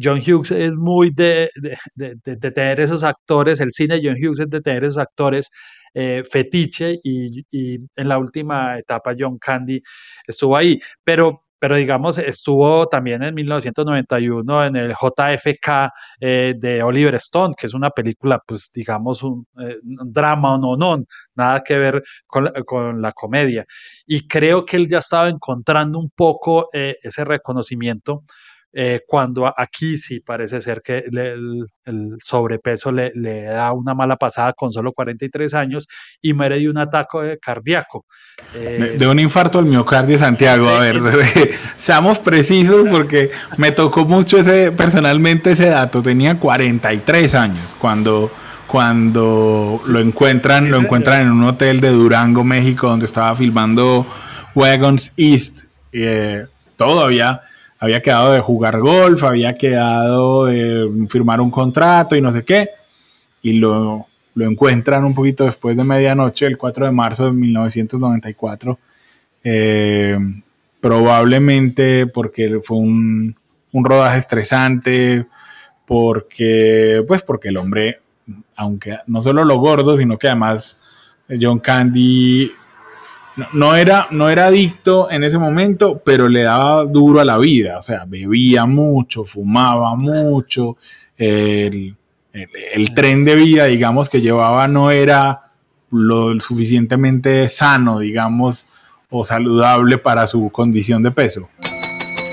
John 0.00 0.20
Hughes 0.20 0.50
es 0.50 0.76
muy 0.76 1.10
de, 1.10 1.50
de, 1.56 1.76
de, 1.94 2.36
de, 2.36 2.50
tener 2.50 2.80
esos 2.80 3.02
actores, 3.02 3.60
el 3.60 3.72
cine 3.72 4.00
de 4.00 4.08
John 4.08 4.16
Hughes 4.16 4.40
es 4.40 4.50
de 4.50 4.60
tener 4.60 4.84
esos 4.84 4.98
actores 4.98 5.50
eh, 5.94 6.22
fetiche 6.30 6.98
y, 7.02 7.44
y, 7.50 7.78
en 7.96 8.08
la 8.08 8.18
última 8.18 8.78
etapa 8.78 9.14
John 9.18 9.38
Candy 9.38 9.82
estuvo 10.26 10.56
ahí, 10.56 10.78
pero, 11.02 11.44
pero 11.58 11.76
digamos 11.76 12.18
estuvo 12.18 12.86
también 12.88 13.22
en 13.22 13.34
1991 13.34 14.66
en 14.66 14.76
el 14.76 14.90
JFK 14.90 15.90
eh, 16.20 16.54
de 16.58 16.82
Oliver 16.82 17.14
Stone, 17.16 17.54
que 17.58 17.66
es 17.66 17.74
una 17.74 17.90
película 17.90 18.40
pues 18.46 18.70
digamos 18.72 19.22
un, 19.22 19.46
eh, 19.60 19.78
un 19.82 20.12
drama 20.12 20.54
o 20.54 20.58
no, 20.58 20.76
no, 20.76 21.04
nada 21.34 21.62
que 21.62 21.78
ver 21.78 22.02
con, 22.26 22.48
con, 22.66 23.00
la 23.00 23.12
comedia. 23.12 23.64
Y 24.06 24.28
creo 24.28 24.64
que 24.64 24.76
él 24.76 24.88
ya 24.88 24.98
estaba 24.98 25.28
encontrando 25.28 25.98
un 25.98 26.10
poco 26.10 26.68
ese 26.72 27.24
reconocimiento 27.24 28.24
eh, 28.72 29.00
cuando 29.06 29.52
aquí 29.56 29.96
sí 29.96 30.20
parece 30.20 30.60
ser 30.60 30.82
que 30.82 31.04
le, 31.10 31.32
el, 31.32 31.66
el, 31.84 32.16
sobrepeso 32.22 32.92
le, 32.92 33.12
le, 33.14 33.44
da 33.44 33.72
una 33.72 33.94
mala 33.94 34.16
pasada 34.16 34.52
con 34.52 34.70
solo 34.72 34.92
43 34.92 35.54
años 35.54 35.88
y 36.20 36.34
muere 36.34 36.58
de 36.58 36.68
un 36.68 36.76
ataque 36.76 37.38
cardíaco. 37.40 38.04
Eh, 38.54 38.96
de 38.98 39.08
un 39.08 39.18
infarto 39.18 39.58
al 39.58 39.64
miocardio, 39.64 40.18
Santiago. 40.18 40.68
A 40.68 40.80
ver, 40.80 41.00
seamos 41.76 42.18
precisos 42.18 42.86
porque 42.90 43.30
me 43.56 43.72
tocó 43.72 44.04
mucho 44.04 44.38
ese, 44.38 44.70
personalmente 44.72 45.52
ese 45.52 45.70
dato. 45.70 46.02
Tenía 46.02 46.38
43 46.38 47.34
años 47.34 47.64
cuando 47.78 48.30
cuando 48.66 49.80
sí, 49.82 49.92
lo 49.92 49.98
encuentran, 49.98 50.70
lo 50.70 50.76
encuentran 50.76 51.22
en 51.22 51.32
un 51.32 51.44
hotel 51.44 51.80
de 51.80 51.88
Durango, 51.88 52.44
México, 52.44 52.86
donde 52.86 53.06
estaba 53.06 53.34
filmando 53.34 54.06
Wagons 54.54 55.14
East. 55.16 55.64
Eh, 55.90 56.46
todavía 56.76 57.40
había 57.78 58.02
quedado 58.02 58.32
de 58.32 58.40
jugar 58.40 58.80
golf, 58.80 59.22
había 59.24 59.54
quedado 59.54 60.46
de 60.46 61.06
firmar 61.08 61.40
un 61.40 61.50
contrato 61.50 62.16
y 62.16 62.20
no 62.20 62.32
sé 62.32 62.44
qué, 62.44 62.70
y 63.42 63.52
lo, 63.54 64.06
lo 64.34 64.46
encuentran 64.46 65.04
un 65.04 65.14
poquito 65.14 65.44
después 65.44 65.76
de 65.76 65.84
medianoche, 65.84 66.46
el 66.46 66.58
4 66.58 66.86
de 66.86 66.92
marzo 66.92 67.26
de 67.26 67.32
1994, 67.32 68.78
eh, 69.44 70.18
probablemente 70.80 72.06
porque 72.06 72.60
fue 72.62 72.78
un, 72.78 73.36
un, 73.72 73.84
rodaje 73.84 74.18
estresante, 74.18 75.26
porque, 75.86 77.04
pues 77.06 77.22
porque 77.22 77.48
el 77.48 77.56
hombre, 77.56 78.00
aunque 78.56 78.98
no 79.06 79.22
solo 79.22 79.44
lo 79.44 79.58
gordo, 79.58 79.96
sino 79.96 80.18
que 80.18 80.28
además 80.28 80.80
John 81.40 81.58
Candy 81.58 82.52
no, 83.38 83.46
no, 83.52 83.76
era, 83.76 84.08
no 84.10 84.28
era 84.28 84.46
adicto 84.46 85.08
en 85.10 85.22
ese 85.22 85.38
momento, 85.38 86.02
pero 86.04 86.28
le 86.28 86.42
daba 86.42 86.84
duro 86.84 87.20
a 87.20 87.24
la 87.24 87.38
vida, 87.38 87.78
o 87.78 87.82
sea, 87.82 88.04
bebía 88.04 88.66
mucho, 88.66 89.24
fumaba 89.24 89.94
mucho, 89.94 90.76
el, 91.16 91.96
el, 92.32 92.48
el 92.74 92.94
tren 92.94 93.24
de 93.24 93.36
vida, 93.36 93.66
digamos, 93.66 94.08
que 94.08 94.20
llevaba 94.20 94.66
no 94.66 94.90
era 94.90 95.52
lo 95.90 96.38
suficientemente 96.40 97.48
sano, 97.48 98.00
digamos, 98.00 98.66
o 99.08 99.24
saludable 99.24 99.98
para 99.98 100.26
su 100.26 100.50
condición 100.50 101.04
de 101.04 101.12
peso. 101.12 101.48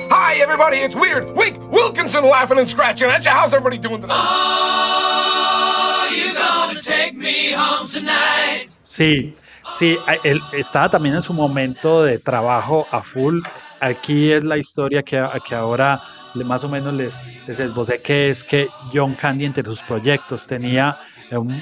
Hi, 0.10 0.42
everybody, 0.42 0.78
it's 0.78 0.96
Weird. 0.96 1.36
Wink, 1.36 1.58
Wilkinson 1.72 2.26
laughing 2.26 2.58
and 2.58 2.68
scratching 2.68 3.10
at 3.10 3.24
you. 3.24 3.32
How's 3.32 3.54
everybody 3.54 3.78
doing 3.78 4.02
tonight? 4.02 4.18
Oh, 4.18 6.10
you 6.12 6.34
gonna 6.34 6.82
take 6.82 7.16
me 7.16 7.54
home 7.54 7.88
tonight. 7.88 8.70
Sí, 8.84 9.36
Sí, 9.78 9.98
él 10.24 10.42
estaba 10.54 10.88
también 10.88 11.16
en 11.16 11.22
su 11.22 11.34
momento 11.34 12.02
de 12.04 12.18
trabajo 12.18 12.88
a 12.92 13.02
full. 13.02 13.42
Aquí 13.82 14.32
es 14.32 14.42
la 14.42 14.58
historia 14.58 15.04
que, 15.04 15.22
que 15.46 15.54
ahora 15.54 16.02
más 16.46 16.64
o 16.64 16.70
menos 16.70 16.94
les, 16.94 17.20
les 17.46 17.60
esbocé, 17.60 18.00
que 18.02 18.30
es 18.30 18.46
que 18.46 18.70
John 18.94 19.16
Candy 19.16 19.44
entre 19.44 19.64
sus 19.64 19.82
proyectos 19.82 20.48
tenía 20.48 20.96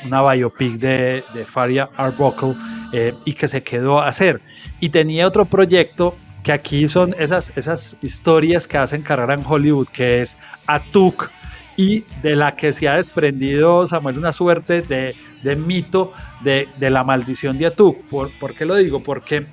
una 0.06 0.22
biopic 0.32 0.74
de, 0.74 1.24
de 1.34 1.46
Faria 1.46 1.90
Arbuckle 1.96 2.56
eh, 2.92 3.16
y 3.26 3.34
que 3.34 3.48
se 3.48 3.64
quedó 3.64 4.00
a 4.00 4.10
hacer. 4.10 4.42
Y 4.80 4.90
tenía 4.90 5.26
otro 5.26 5.46
proyecto 5.46 6.16
que 6.44 6.52
aquí 6.52 6.88
son 6.88 7.16
esas, 7.18 7.52
esas 7.56 7.98
historias 8.02 8.68
que 8.68 8.78
hacen 8.78 9.02
carrera 9.02 9.34
en 9.34 9.44
Hollywood, 9.44 9.88
que 9.88 10.22
es 10.22 10.38
Atuk, 10.68 11.32
y 11.76 12.06
de 12.22 12.36
la 12.36 12.56
que 12.56 12.72
se 12.72 12.88
ha 12.88 12.98
desprendido 12.98 13.88
Samuel 13.88 14.18
una 14.18 14.32
suerte 14.32 14.82
de, 14.82 15.16
de 15.44 15.56
mito 15.56 16.14
de, 16.44 16.68
de, 16.80 16.90
la 16.90 17.04
maldición 17.04 17.58
de 17.58 17.68
Atuk. 17.68 18.04
¿Por, 18.10 18.38
¿Por, 18.40 18.56
qué 18.56 18.66
lo 18.66 18.76
digo? 18.76 19.02
Porque 19.02 19.48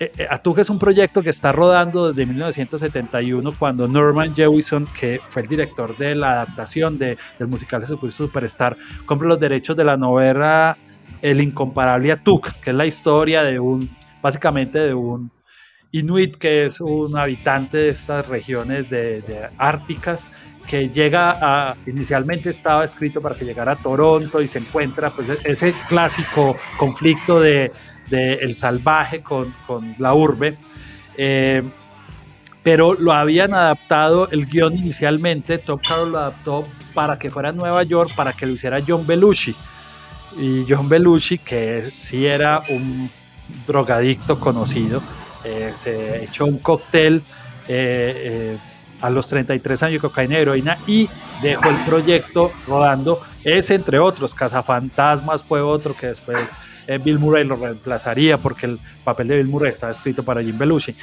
eh, 0.00 0.12
eh, 0.16 0.26
Atuk 0.30 0.58
es 0.58 0.70
un 0.70 0.78
proyecto 0.78 1.22
que 1.22 1.30
está 1.30 1.50
rodando 1.50 2.12
desde 2.12 2.24
1971 2.24 3.54
cuando 3.58 3.88
Norman 3.88 4.34
Jewison, 4.34 4.86
que 4.86 5.20
fue 5.28 5.42
el 5.42 5.48
director 5.48 5.96
de 5.96 6.14
la 6.14 6.32
adaptación 6.32 6.98
de, 6.98 7.18
del 7.38 7.48
musical 7.48 7.82
Jesucristo 7.82 8.24
Superstar, 8.24 8.76
compra 9.06 9.28
los 9.28 9.40
derechos 9.40 9.76
de 9.76 9.84
la 9.84 9.96
novela 9.96 10.78
El 11.20 11.40
incomparable 11.40 12.12
Atuk, 12.12 12.52
que 12.60 12.70
es 12.70 12.76
la 12.76 12.86
historia 12.86 13.42
de 13.42 13.58
un, 13.58 13.90
básicamente 14.22 14.78
de 14.78 14.94
un 14.94 15.32
Inuit, 15.90 16.36
que 16.36 16.66
es 16.66 16.80
un 16.80 17.16
habitante 17.16 17.78
de 17.78 17.88
estas 17.88 18.28
regiones 18.28 18.90
de, 18.90 19.22
de 19.22 19.48
árticas, 19.56 20.26
que 20.68 20.90
llega 20.90 21.38
a, 21.40 21.76
inicialmente 21.86 22.50
estaba 22.50 22.84
escrito 22.84 23.20
para 23.20 23.34
que 23.34 23.44
llegara 23.44 23.72
a 23.72 23.76
Toronto 23.76 24.40
y 24.42 24.48
se 24.48 24.58
encuentra 24.58 25.10
pues 25.10 25.28
ese 25.44 25.74
clásico 25.88 26.56
conflicto 26.76 27.40
de, 27.40 27.72
de 28.08 28.34
el 28.34 28.54
salvaje 28.54 29.22
con, 29.22 29.54
con 29.66 29.94
la 29.98 30.14
urbe. 30.14 30.56
Eh, 31.16 31.62
pero 32.62 32.92
lo 32.92 33.12
habían 33.12 33.54
adaptado 33.54 34.28
el 34.30 34.46
guion 34.46 34.76
inicialmente, 34.76 35.56
Tom 35.56 35.80
Carroll 35.86 36.12
lo 36.12 36.18
adaptó 36.18 36.64
para 36.92 37.18
que 37.18 37.30
fuera 37.30 37.48
a 37.48 37.52
Nueva 37.52 37.82
York, 37.82 38.10
para 38.14 38.34
que 38.34 38.44
lo 38.44 38.52
hiciera 38.52 38.82
John 38.86 39.06
Belushi. 39.06 39.54
Y 40.36 40.66
John 40.68 40.88
Belushi, 40.88 41.38
que 41.38 41.90
sí 41.94 42.26
era 42.26 42.60
un 42.68 43.10
drogadicto 43.66 44.38
conocido, 44.38 45.02
eh, 45.44 45.70
se 45.72 46.24
echó 46.24 46.44
un 46.44 46.58
cóctel 46.58 47.22
eh, 47.68 48.12
eh, 48.16 48.58
a 49.00 49.10
los 49.10 49.28
33 49.28 49.82
años 49.82 50.02
de 50.02 50.08
cocaína 50.08 50.34
y 50.34 50.42
heroína 50.42 50.78
y 50.86 51.08
dejó 51.42 51.70
el 51.70 51.76
proyecto 51.86 52.52
rodando. 52.66 53.20
Ese, 53.44 53.74
entre 53.74 53.98
otros, 53.98 54.34
Cazafantasmas 54.34 55.42
fue 55.42 55.60
otro 55.60 55.94
que 55.96 56.08
después 56.08 56.54
eh, 56.86 56.98
Bill 56.98 57.18
Murray 57.18 57.44
lo 57.44 57.56
reemplazaría 57.56 58.38
porque 58.38 58.66
el 58.66 58.80
papel 59.04 59.28
de 59.28 59.36
Bill 59.36 59.48
Murray 59.48 59.70
estaba 59.70 59.92
escrito 59.92 60.22
para 60.22 60.42
Jim 60.42 60.58
Belushi. 60.58 60.94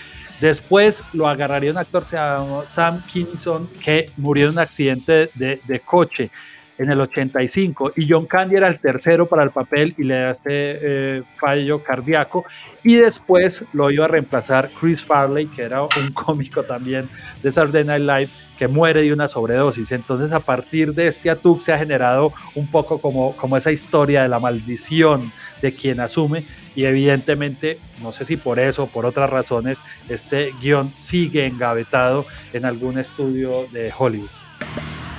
Después 0.41 1.04
lo 1.14 1.28
agarraría 1.28 1.72
un 1.72 1.78
actor 1.78 2.06
se 2.06 2.18
llama 2.18 2.64
Sam 2.66 3.02
Kinison 3.06 3.68
que 3.84 4.12
murió 4.18 4.48
en 4.48 4.54
un 4.54 4.60
accidente 4.60 5.30
de, 5.36 5.62
de 5.66 5.80
coche 5.80 6.30
en 6.78 6.91
el 6.91 7.01
85 7.01 7.93
y 7.95 8.07
John 8.09 8.26
Candy 8.26 8.55
era 8.55 8.67
el 8.67 8.80
tercero 8.80 9.28
para 9.28 9.43
el 9.43 9.51
papel 9.51 9.93
y 9.97 10.03
le 10.03 10.30
este 10.30 10.49
eh, 10.49 11.23
fallo 11.38 11.84
cardíaco 11.84 12.45
y 12.84 12.95
después 12.95 13.63
lo 13.73 13.91
iba 13.91 14.05
a 14.05 14.07
reemplazar 14.07 14.71
Chris 14.80 15.03
Farley 15.03 15.47
que 15.47 15.63
era 15.63 15.84
un 15.84 16.11
cómico 16.13 16.63
también 16.63 17.09
de 17.41 17.51
Saturday 17.51 17.84
Night 17.84 18.03
Live 18.03 18.30
que 18.57 18.67
muere 18.69 19.01
de 19.01 19.11
una 19.11 19.28
sobredosis. 19.28 19.91
Entonces 19.91 20.32
a 20.32 20.39
partir 20.39 20.93
de 20.93 21.07
este 21.07 21.30
atuk 21.30 21.59
se 21.59 21.73
ha 21.73 21.78
generado 21.78 22.34
un 22.55 22.67
poco 22.67 22.99
como, 22.99 23.36
como 23.36 23.57
esa 23.57 23.71
historia 23.71 24.23
de 24.23 24.30
la 24.30 24.39
maldición 24.39 25.32
de 25.61 25.73
quien 25.73 25.99
asume 25.99 26.45
y 26.76 26.86
evidentemente 26.86 27.80
no 28.01 28.11
sé 28.11 28.26
si 28.26 28.38
por 28.38 28.59
eso 28.59 28.84
o 28.84 28.88
por 28.88 29.05
otras 29.05 29.30
razones 29.30 29.82
este 30.09 30.53
guion 30.61 30.91
sigue 30.95 31.45
engavetado 31.45 32.26
en 32.53 32.65
algún 32.65 32.97
estudio 32.97 33.67
de 33.71 33.91
Hollywood 33.97 34.30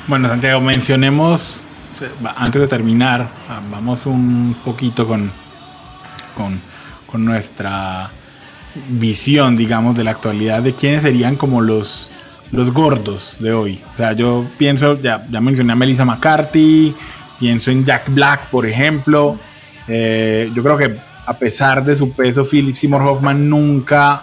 bueno, 0.09 0.29
Santiago, 0.29 0.61
mencionemos 0.61 1.63
antes 2.37 2.61
de 2.61 2.69
terminar, 2.69 3.29
vamos 3.71 4.07
un 4.07 4.55
poquito 4.65 5.07
con, 5.07 5.31
con, 6.37 6.61
con 7.07 7.25
nuestra 7.25 8.11
visión, 8.89 9.57
digamos, 9.57 9.97
de 9.97 10.05
la 10.05 10.13
actualidad 10.13 10.63
de 10.63 10.75
quiénes 10.75 11.03
serían 11.03 11.37
como 11.37 11.61
los, 11.61 12.11
los 12.53 12.73
gordos 12.73 13.37
de 13.41 13.53
hoy. 13.53 13.81
O 13.95 13.97
sea, 13.97 14.13
yo 14.13 14.45
pienso, 14.59 15.01
ya, 15.01 15.27
ya 15.31 15.41
mencioné 15.41 15.73
a 15.73 15.77
Melissa 15.77 16.05
McCarthy, 16.05 16.95
pienso 17.41 17.71
en 17.71 17.85
Jack 17.85 18.13
Black, 18.13 18.49
por 18.51 18.67
ejemplo. 18.67 19.39
Eh, 19.89 20.51
yo 20.55 20.63
creo 20.63 20.77
que 20.77 20.97
a 21.25 21.33
pesar 21.35 21.85
de 21.85 21.97
su 21.97 22.13
peso, 22.13 22.45
Philip 22.45 22.77
Seymour 22.77 23.03
Hoffman 23.03 23.49
nunca 23.49 24.23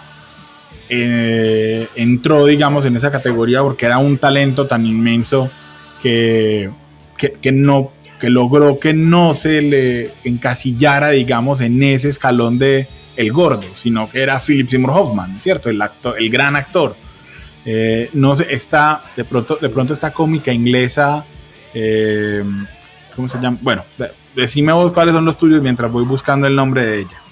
eh, 0.88 1.88
entró, 1.96 2.46
digamos, 2.46 2.84
en 2.84 2.96
esa 2.96 3.10
categoría 3.10 3.62
porque 3.62 3.86
era 3.86 3.98
un 3.98 4.16
talento 4.16 4.66
tan 4.66 4.86
inmenso 4.86 5.50
que, 6.04 6.70
que, 7.40 7.50
no, 7.50 7.92
que 8.20 8.28
logró 8.28 8.76
que 8.76 8.92
no 8.92 9.32
se 9.32 9.62
le 9.62 10.10
encasillara, 10.24 11.10
digamos, 11.10 11.62
en 11.62 11.82
ese 11.82 12.10
escalón 12.10 12.58
de 12.58 12.86
el 13.16 13.32
gordo, 13.32 13.64
sino 13.74 14.10
que 14.10 14.22
era 14.22 14.38
Philip 14.38 14.68
Seymour 14.68 14.90
Hoffman, 14.90 15.40
¿cierto? 15.40 15.70
El, 15.70 15.80
actor, 15.80 16.16
el 16.18 16.28
gran 16.28 16.56
actor. 16.56 16.94
Eh, 17.64 18.10
no 18.12 18.36
sé, 18.36 18.48
está, 18.50 19.02
de 19.16 19.24
pronto, 19.24 19.56
de 19.58 19.70
pronto 19.70 19.94
esta 19.94 20.12
cómica 20.12 20.52
inglesa, 20.52 21.24
eh, 21.72 22.44
¿cómo 23.16 23.26
se 23.26 23.40
llama? 23.40 23.56
Bueno, 23.62 23.84
decime 24.36 24.74
vos 24.74 24.92
cuáles 24.92 25.14
son 25.14 25.24
los 25.24 25.38
tuyos 25.38 25.62
mientras 25.62 25.90
voy 25.90 26.04
buscando 26.04 26.46
el 26.46 26.54
nombre 26.54 26.84
de 26.84 26.98
ella. 26.98 27.23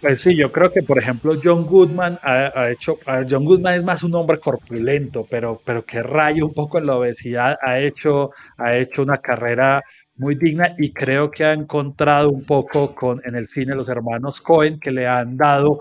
Pues 0.00 0.22
sí, 0.22 0.34
yo 0.34 0.50
creo 0.50 0.72
que 0.72 0.82
por 0.82 0.98
ejemplo 0.98 1.34
John 1.42 1.66
Goodman 1.66 2.18
ha, 2.22 2.70
hecho, 2.70 2.98
John 3.28 3.44
Goodman 3.44 3.74
es 3.74 3.84
más 3.84 4.02
un 4.02 4.14
hombre 4.14 4.38
corpulento, 4.40 5.26
pero, 5.28 5.60
pero 5.62 5.84
que 5.84 6.02
raya 6.02 6.42
un 6.42 6.54
poco 6.54 6.78
en 6.78 6.86
la 6.86 6.96
obesidad, 6.96 7.58
ha 7.60 7.78
hecho, 7.80 8.30
ha 8.56 8.76
hecho 8.76 9.02
una 9.02 9.18
carrera 9.18 9.82
muy 10.16 10.36
digna 10.36 10.74
y 10.78 10.92
creo 10.92 11.30
que 11.30 11.44
ha 11.44 11.52
encontrado 11.52 12.30
un 12.30 12.46
poco 12.46 12.94
con, 12.94 13.20
en 13.24 13.34
el 13.34 13.46
cine 13.46 13.74
los 13.74 13.88
hermanos 13.90 14.40
Cohen 14.40 14.80
que 14.80 14.90
le 14.90 15.06
han 15.06 15.36
dado 15.36 15.80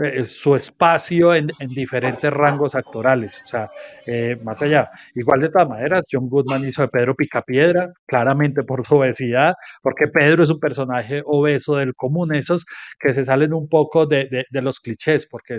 eh, 0.00 0.28
su 0.28 0.54
espacio 0.54 1.34
en, 1.34 1.48
diferentes 1.68 2.32
rangos 2.32 2.76
actorales, 2.76 3.40
o 3.44 3.46
sea, 3.48 3.68
eh, 4.06 4.38
más 4.44 4.62
allá. 4.62 4.88
Igual 5.14 5.40
de 5.40 5.48
todas 5.48 5.68
maneras, 5.68 6.06
John 6.10 6.28
Goodman 6.28 6.64
hizo 6.68 6.82
de 6.82 6.88
Pedro 6.88 7.16
Picapiedra, 7.16 7.92
claramente 8.06 8.62
por 8.62 8.86
su 8.86 8.96
obesidad, 8.96 9.54
porque 9.82 10.06
Pedro 10.06 10.44
es 10.44 10.50
un 10.50 10.60
personaje 10.60 11.22
obeso 11.26 11.76
del 11.76 11.96
común, 11.96 12.32
esos 12.32 12.64
que 13.00 13.12
se 13.12 13.24
salen 13.24 13.52
un 13.52 13.68
poco 13.68 14.06
de, 14.06 14.46
los 14.52 14.78
clichés, 14.78 15.26
porque 15.26 15.58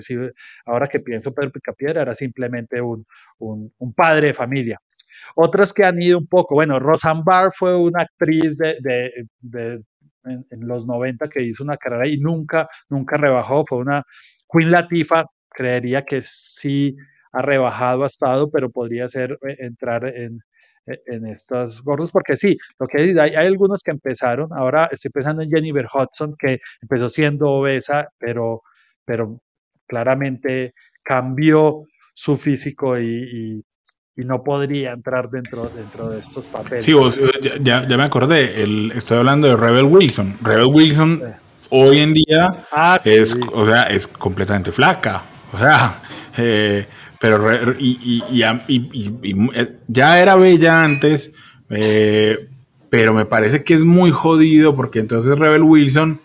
ahora 0.65 0.87
que 0.87 1.01
pienso, 1.01 1.33
Pedro 1.33 1.51
Picapiedra 1.51 2.03
era 2.03 2.15
simplemente 2.15 2.81
un, 2.81 3.05
un, 3.39 3.93
padre 3.93 4.27
de 4.27 4.33
familia. 4.33 4.79
Otras 5.35 5.73
que 5.73 5.83
han 5.83 6.01
ido 6.01 6.17
un 6.17 6.27
poco, 6.27 6.55
bueno, 6.55 6.79
Roseanne 6.79 7.23
Barr 7.25 7.51
fue 7.53 7.75
una 7.75 8.03
actriz 8.03 8.57
de, 8.57 9.81
en, 10.25 10.45
los 10.67 10.85
90 10.85 11.29
que 11.29 11.41
hizo 11.43 11.63
una 11.63 11.77
carrera 11.77 12.07
y 12.07 12.17
nunca, 12.17 12.69
nunca 12.89 13.17
rebajó. 13.17 13.65
Fue 13.67 13.79
una 13.79 14.03
Queen 14.51 14.71
Latifa, 14.71 15.25
creería 15.49 16.03
que 16.03 16.21
sí 16.23 16.95
ha 17.31 17.41
rebajado, 17.41 18.03
ha 18.03 18.07
estado, 18.07 18.49
pero 18.51 18.69
podría 18.71 19.09
ser 19.09 19.37
eh, 19.47 19.55
entrar 19.59 20.05
en, 20.05 20.39
e, 20.87 21.01
en 21.07 21.27
estos 21.27 21.83
gordos, 21.83 22.11
porque 22.11 22.37
sí, 22.37 22.57
lo 22.79 22.87
que 22.87 23.01
hay, 23.01 23.17
hay, 23.17 23.47
algunos 23.47 23.83
que 23.83 23.91
empezaron, 23.91 24.49
ahora 24.53 24.89
estoy 24.91 25.11
pensando 25.11 25.43
en 25.43 25.51
Jennifer 25.51 25.85
Hudson, 25.93 26.35
que 26.37 26.59
empezó 26.81 27.09
siendo 27.09 27.51
obesa, 27.51 28.09
pero, 28.17 28.63
pero 29.05 29.41
claramente 29.87 30.73
cambió 31.03 31.83
su 32.13 32.37
físico 32.37 32.99
y 32.99 33.63
no 34.23 34.43
podría 34.43 34.91
entrar 34.91 35.29
dentro, 35.29 35.69
dentro 35.69 36.09
de 36.09 36.19
estos 36.19 36.47
papeles. 36.47 36.85
Sí, 36.85 36.93
vos, 36.93 37.17
eh, 37.17 37.59
ya, 37.61 37.87
ya, 37.87 37.97
me 37.97 38.03
acordé, 38.03 38.61
el, 38.61 38.91
estoy 38.95 39.17
hablando 39.17 39.47
de 39.47 39.55
Rebel 39.55 39.85
Wilson. 39.85 40.37
Rebel 40.41 40.67
Wilson 40.67 41.21
hoy 41.69 41.99
en 41.99 42.13
día 42.13 42.65
ah, 42.71 42.99
es, 43.03 43.37
o 43.53 43.65
sea, 43.65 43.83
es 43.83 44.07
completamente 44.07 44.71
flaca. 44.71 45.23
O 45.53 45.57
sea, 45.57 46.01
eh, 46.37 46.85
pero 47.19 47.73
y, 47.77 48.23
y, 48.27 48.43
y, 48.67 49.49
eh, 49.53 49.77
ya 49.87 50.21
era 50.21 50.35
bella 50.35 50.81
antes, 50.81 51.33
pero 52.89 53.13
me 53.13 53.25
parece 53.25 53.63
que 53.63 53.73
es 53.73 53.83
muy 53.83 54.11
jodido 54.11 54.75
porque 54.75 54.99
entonces 54.99 55.37
Rebel 55.37 55.63
Wilson 55.63 56.19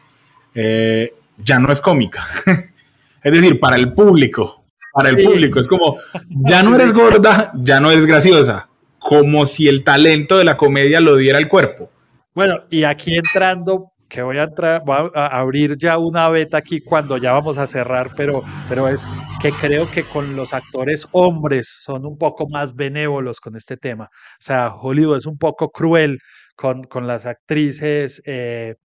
ya 0.55 1.59
no 1.59 1.71
es 1.71 1.81
cómica. 1.81 2.25
es 3.23 3.33
decir, 3.33 3.61
para 3.61 3.77
el 3.77 3.93
público, 3.93 4.64
para 4.95 5.11
el 5.11 5.23
público. 5.23 5.59
Es 5.59 5.69
como, 5.69 5.99
ya 6.29 6.63
no 6.63 6.77
eres 6.77 6.93
gorda, 6.93 7.53
ya 7.57 7.81
no 7.81 7.91
eres 7.91 8.07
graciosa. 8.07 8.69
Como 8.99 9.45
si 9.45 9.69
el 9.69 9.85
talento 9.85 10.39
de 10.39 10.45
la 10.45 10.57
comedia 10.57 11.01
lo 11.01 11.17
diera 11.17 11.39
el 11.39 11.49
cuerpo. 11.49 11.91
Bueno, 12.33 12.65
y 12.71 12.85
aquí 12.85 13.17
entrando, 13.17 13.93
que 14.09 14.23
voy 14.23 14.39
a, 14.39 14.45
entrar, 14.45 14.83
voy 14.85 15.11
a 15.15 15.27
abrir 15.27 15.77
ya 15.77 15.99
una 15.99 16.29
beta 16.29 16.59
aquí 16.59 16.81
cuando 16.81 17.17
ya 17.17 17.33
vamos 17.33 17.59
a 17.59 17.67
cerrar, 17.67 18.13
pero, 18.17 18.43
pero 18.69 18.89
es 18.89 19.07
que 19.43 19.51
creo 19.51 19.91
que 19.91 20.05
con 20.05 20.37
los 20.37 20.55
actores 20.55 21.09
hombres 21.13 21.81
son 21.83 22.07
un 22.07 22.17
poco 22.17 22.49
más 22.49 22.77
benévolos 22.77 23.41
con 23.41 23.57
este 23.57 23.77
tema. 23.77 24.05
O 24.05 24.43
sea, 24.43 24.73
Hollywood 24.75 25.19
es 25.19 25.27
un 25.27 25.39
poco 25.39 25.71
cruel 25.71 26.21
con, 26.55 26.85
con 26.85 27.07
las 27.07 27.27
actrices 27.27 28.23
eh, 28.27 28.77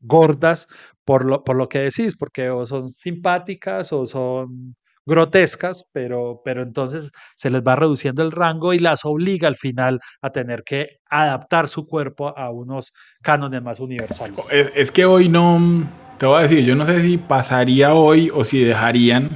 gordas 0.00 0.66
por 1.04 1.24
lo, 1.24 1.44
por 1.44 1.56
lo 1.56 1.68
que 1.68 1.78
decís, 1.78 2.16
porque 2.16 2.50
o 2.50 2.66
son 2.66 2.88
simpáticas 2.90 3.92
o 3.92 4.04
son 4.04 4.76
grotescas, 5.08 5.88
pero, 5.92 6.42
pero 6.44 6.62
entonces 6.62 7.10
se 7.34 7.50
les 7.50 7.62
va 7.62 7.74
reduciendo 7.74 8.22
el 8.22 8.30
rango 8.30 8.72
y 8.74 8.78
las 8.78 9.04
obliga 9.04 9.48
al 9.48 9.56
final 9.56 10.00
a 10.22 10.30
tener 10.30 10.62
que 10.62 10.98
adaptar 11.10 11.68
su 11.68 11.86
cuerpo 11.86 12.36
a 12.38 12.50
unos 12.50 12.92
cánones 13.22 13.62
más 13.62 13.80
universales. 13.80 14.36
Es, 14.52 14.92
que 14.92 15.06
hoy 15.06 15.28
no, 15.28 15.88
te 16.18 16.26
voy 16.26 16.38
a 16.38 16.42
decir, 16.42 16.64
yo 16.64 16.76
no 16.76 16.84
sé 16.84 17.02
si 17.02 17.16
pasaría 17.16 17.94
hoy 17.94 18.30
o 18.32 18.44
si 18.44 18.62
dejarían 18.62 19.30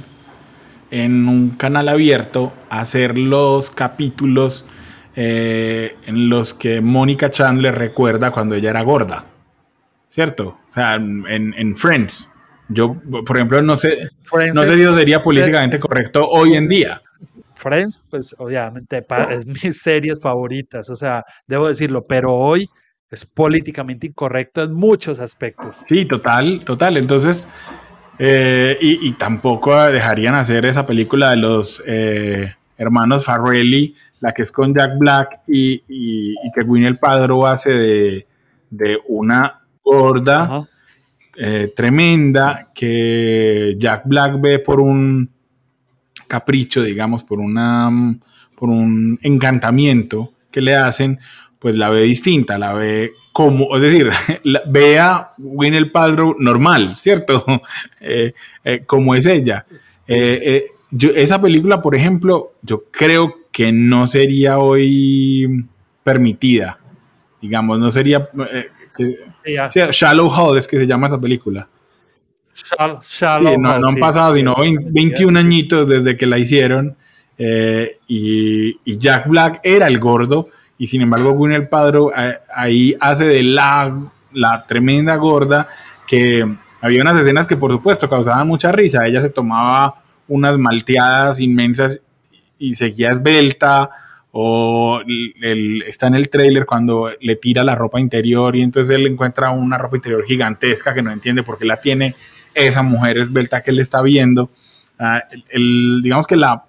en 0.91 1.27
un 1.27 1.49
canal 1.49 1.89
abierto 1.89 2.53
hacer 2.69 3.17
los 3.17 3.71
capítulos 3.71 4.65
eh, 5.15 5.97
en 6.05 6.29
los 6.29 6.53
que 6.53 6.81
Mónica 6.81 7.31
Chandler 7.31 7.75
recuerda 7.75 8.31
cuando 8.31 8.55
ella 8.55 8.69
era 8.69 8.83
gorda, 8.83 9.25
¿cierto? 10.07 10.59
O 10.69 10.73
sea, 10.73 10.95
en, 10.95 11.53
en 11.57 11.75
Friends. 11.75 12.32
Yo, 12.73 12.95
por 13.25 13.37
ejemplo, 13.37 13.61
no 13.61 13.75
sé, 13.75 14.09
no 14.53 14.63
sé 14.63 14.75
si 14.75 14.81
eso 14.81 14.93
sería 14.93 15.21
políticamente 15.21 15.79
correcto 15.79 16.27
hoy 16.27 16.55
en 16.55 16.67
día. 16.67 17.01
Friends, 17.55 18.01
pues 18.09 18.35
obviamente 18.37 19.05
es 19.29 19.45
mis 19.63 19.81
series 19.81 20.19
favoritas, 20.21 20.89
o 20.89 20.95
sea, 20.95 21.23
debo 21.47 21.67
decirlo, 21.67 22.05
pero 22.05 22.33
hoy 22.33 22.69
es 23.09 23.25
políticamente 23.25 24.07
incorrecto 24.07 24.63
en 24.63 24.73
muchos 24.73 25.19
aspectos. 25.19 25.81
Sí, 25.85 26.05
total, 26.05 26.61
total. 26.65 26.97
Entonces, 26.97 27.47
eh, 28.19 28.77
y, 28.81 29.11
tampoco 29.13 29.75
dejarían 29.89 30.35
hacer 30.35 30.65
esa 30.65 30.85
película 30.85 31.31
de 31.31 31.37
los 31.37 31.83
eh, 31.85 32.53
hermanos 32.77 33.25
Farrelly, 33.25 33.95
la 34.19 34.33
que 34.33 34.43
es 34.43 34.51
con 34.51 34.73
Jack 34.73 34.97
Black 34.97 35.41
y, 35.47 35.79
que 36.53 36.61
Gwyneth 36.63 36.99
Paltrow 36.99 37.45
hace 37.45 38.25
de, 38.69 38.99
una 39.07 39.61
gorda. 39.83 40.67
Eh, 41.35 41.73
tremenda 41.75 42.69
que 42.75 43.75
Jack 43.79 44.03
Black 44.05 44.39
ve 44.39 44.59
por 44.59 44.79
un 44.79 45.29
capricho, 46.27 46.83
digamos, 46.83 47.23
por, 47.23 47.39
una, 47.39 47.89
por 48.55 48.69
un 48.69 49.17
encantamiento 49.21 50.31
que 50.51 50.61
le 50.61 50.75
hacen, 50.75 51.19
pues 51.57 51.75
la 51.75 51.89
ve 51.89 52.01
distinta, 52.01 52.57
la 52.57 52.73
ve 52.73 53.13
como, 53.31 53.75
es 53.75 53.81
decir, 53.81 54.09
ve 54.67 54.99
a 54.99 55.29
Winnie 55.39 55.87
Paltrow 55.87 56.35
normal, 56.39 56.95
¿cierto? 56.97 57.43
Eh, 58.05 58.33
eh, 58.65 58.83
como 58.85 59.15
es 59.15 59.25
ella. 59.25 59.65
esa 60.05 61.41
película, 61.41 61.81
por 61.81 61.95
ejemplo, 61.95 62.51
yo 62.61 62.83
creo 62.91 63.43
que 63.49 63.71
no 63.71 64.07
sería 64.07 64.59
hoy 64.59 65.65
permitida, 66.03 66.79
digamos, 67.41 67.79
no 67.79 67.89
sería, 67.91 68.29
Shallow 69.45 70.29
Hall 70.29 70.57
es 70.57 70.67
que 70.67 70.77
se 70.77 70.87
llama 70.87 71.07
esa 71.07 71.19
película. 71.19 71.67
Shallow, 73.03 73.57
no, 73.57 73.71
han 73.71 73.95
pasado 73.99 74.33
sino 74.35 74.55
21 74.55 75.37
añitos 75.37 75.87
desde 75.87 76.15
que 76.17 76.25
la 76.25 76.37
hicieron. 76.37 76.95
Eh, 77.37 77.97
y, 78.07 78.97
Jack 78.97 79.27
Black 79.27 79.59
era 79.63 79.87
el 79.87 79.99
gordo. 79.99 80.47
Y 80.77 80.87
sin 80.87 81.01
embargo, 81.01 81.33
Gwyneth 81.33 81.69
Paltrow 81.69 82.11
eh, 82.15 82.39
ahí 82.53 82.95
hace 82.99 83.25
de 83.25 83.43
la, 83.43 83.99
la 84.33 84.65
tremenda 84.65 85.15
gorda 85.15 85.67
que 86.07 86.45
había 86.81 87.01
unas 87.01 87.17
escenas 87.17 87.47
que 87.47 87.55
por 87.55 87.71
supuesto 87.71 88.09
causaban 88.09 88.47
mucha 88.47 88.71
risa. 88.71 89.05
Ella 89.05 89.21
se 89.21 89.29
tomaba 89.29 89.95
unas 90.27 90.57
malteadas 90.57 91.39
inmensas 91.39 92.01
y 92.57 92.75
seguía 92.75 93.09
esbelta 93.09 93.89
o 94.35 94.99
está 95.85 96.07
en 96.07 96.15
el 96.15 96.29
trailer 96.29 96.65
cuando 96.65 97.11
le 97.21 97.35
tira 97.35 97.63
la 97.63 97.75
ropa 97.75 97.99
interior 97.99 98.55
y 98.55 98.63
entonces 98.63 98.95
él 98.95 99.05
encuentra 99.05 99.51
una 99.51 99.77
ropa 99.77 99.95
interior 99.95 100.25
gigantesca 100.25 100.91
que 100.93 101.03
no 101.03 101.11
entiende 101.11 101.43
por 101.43 101.59
qué 101.59 101.65
la 101.65 101.77
tiene 101.77 102.15
esa 102.55 102.81
mujer 102.81 103.19
esbelta 103.19 103.61
que 103.61 103.69
él 103.69 103.79
está 103.79 104.01
viendo. 104.01 104.49
Ah, 104.97 105.23
el, 105.49 106.01
digamos 106.01 106.25
que 106.25 106.35
la, 106.35 106.65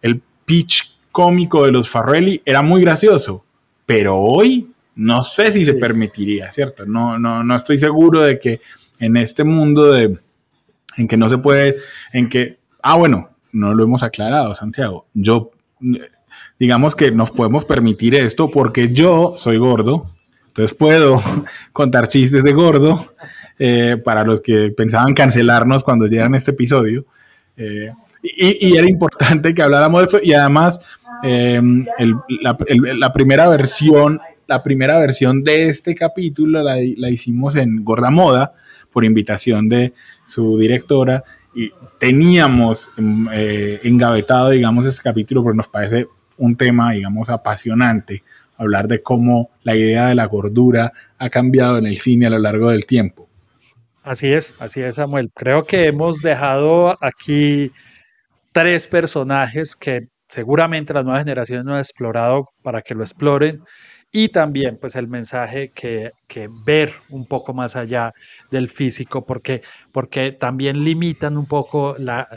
el 0.00 0.22
pitch 0.46 0.96
cómico 1.10 1.66
de 1.66 1.72
los 1.72 1.90
Farrelly 1.90 2.40
era 2.46 2.62
muy 2.62 2.80
gracioso, 2.80 3.44
pero 3.84 4.16
hoy 4.16 4.68
No 4.94 5.22
sé 5.22 5.50
si 5.50 5.64
se 5.64 5.74
permitiría, 5.74 6.52
¿cierto? 6.52 6.84
No, 6.84 7.18
no, 7.18 7.42
no 7.42 7.54
estoy 7.54 7.78
seguro 7.78 8.20
de 8.22 8.38
que 8.38 8.60
en 8.98 9.16
este 9.16 9.42
mundo 9.42 9.90
de, 9.90 10.18
en 10.96 11.08
que 11.08 11.16
no 11.16 11.28
se 11.28 11.38
puede, 11.38 11.76
en 12.12 12.28
que, 12.28 12.58
ah, 12.82 12.96
bueno, 12.96 13.30
no 13.52 13.74
lo 13.74 13.84
hemos 13.84 14.02
aclarado, 14.02 14.54
Santiago. 14.54 15.06
Yo, 15.14 15.50
digamos 16.62 16.94
que 16.94 17.10
nos 17.10 17.32
podemos 17.32 17.64
permitir 17.64 18.14
esto 18.14 18.48
porque 18.48 18.88
yo 18.94 19.34
soy 19.36 19.56
gordo, 19.56 20.06
entonces 20.46 20.76
puedo 20.76 21.20
contar 21.72 22.06
chistes 22.06 22.44
de 22.44 22.52
gordo 22.52 23.04
eh, 23.58 23.96
para 24.04 24.22
los 24.22 24.40
que 24.40 24.70
pensaban 24.70 25.12
cancelarnos 25.12 25.82
cuando 25.82 26.06
llegan 26.06 26.36
este 26.36 26.52
episodio. 26.52 27.04
Eh, 27.56 27.90
y, 28.22 28.76
era 28.76 28.88
importante 28.88 29.52
que 29.52 29.60
habláramos 29.60 30.02
de 30.02 30.04
esto 30.04 30.20
y 30.22 30.34
además 30.34 30.80
em, 31.24 31.84
la, 32.40 33.12
primera 33.12 33.48
versión, 33.48 34.20
la 34.46 34.62
primera 34.62 35.00
versión 35.00 35.42
de 35.42 35.68
este 35.68 35.96
capítulo 35.96 36.62
la, 36.62 36.76
la 36.96 37.10
hicimos 37.10 37.56
en 37.56 37.82
Gorda 37.82 38.10
Moda 38.10 38.52
por 38.92 39.04
invitación 39.04 39.68
de 39.68 39.94
su 40.28 40.56
directora 40.58 41.24
y 41.56 41.72
teníamos 41.98 42.88
em, 42.96 43.26
eh, 43.32 43.80
engavetado, 43.82 44.50
digamos, 44.50 44.86
este 44.86 45.02
capítulo 45.02 45.42
porque 45.42 45.56
nos 45.56 45.66
parece 45.66 46.06
un 46.38 46.56
tema, 46.56 46.92
digamos, 46.92 47.28
apasionante, 47.28 48.22
hablar 48.56 48.88
de 48.88 49.02
cómo 49.02 49.50
la 49.62 49.74
idea 49.74 50.06
de 50.08 50.14
la 50.14 50.26
gordura 50.26 50.92
ha 51.18 51.30
cambiado 51.30 51.78
en 51.78 51.86
el 51.86 51.96
cine 51.98 52.26
a 52.26 52.30
lo 52.30 52.38
largo 52.38 52.70
del 52.70 52.86
tiempo. 52.86 53.28
Así 54.02 54.32
es, 54.32 54.54
así 54.58 54.80
es, 54.80 54.96
Samuel. 54.96 55.30
Creo 55.34 55.64
que 55.64 55.86
hemos 55.86 56.22
dejado 56.22 56.96
aquí 57.00 57.70
tres 58.52 58.86
personajes 58.86 59.76
que 59.76 60.08
seguramente 60.28 60.94
las 60.94 61.04
nuevas 61.04 61.22
generaciones 61.22 61.64
no 61.64 61.74
han 61.74 61.80
explorado 61.80 62.48
para 62.62 62.82
que 62.82 62.94
lo 62.94 63.02
exploren 63.02 63.62
y 64.12 64.28
también 64.28 64.76
pues 64.78 64.94
el 64.96 65.08
mensaje 65.08 65.70
que, 65.74 66.12
ver 66.64 66.92
un 67.10 67.26
poco 67.26 67.54
más 67.54 67.76
allá 67.76 68.12
del 68.50 68.68
físico 68.68 69.24
porque, 69.24 69.62
porque 69.90 70.32
también 70.32 70.84
limitan 70.84 71.38
un 71.38 71.46
poco 71.46 71.96
la, 71.98 72.28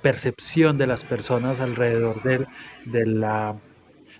percepción 0.00 0.78
de 0.78 0.86
las 0.86 1.04
personas 1.04 1.60
alrededor 1.60 2.22
de, 2.22 2.46
de, 2.86 3.06
la, 3.06 3.60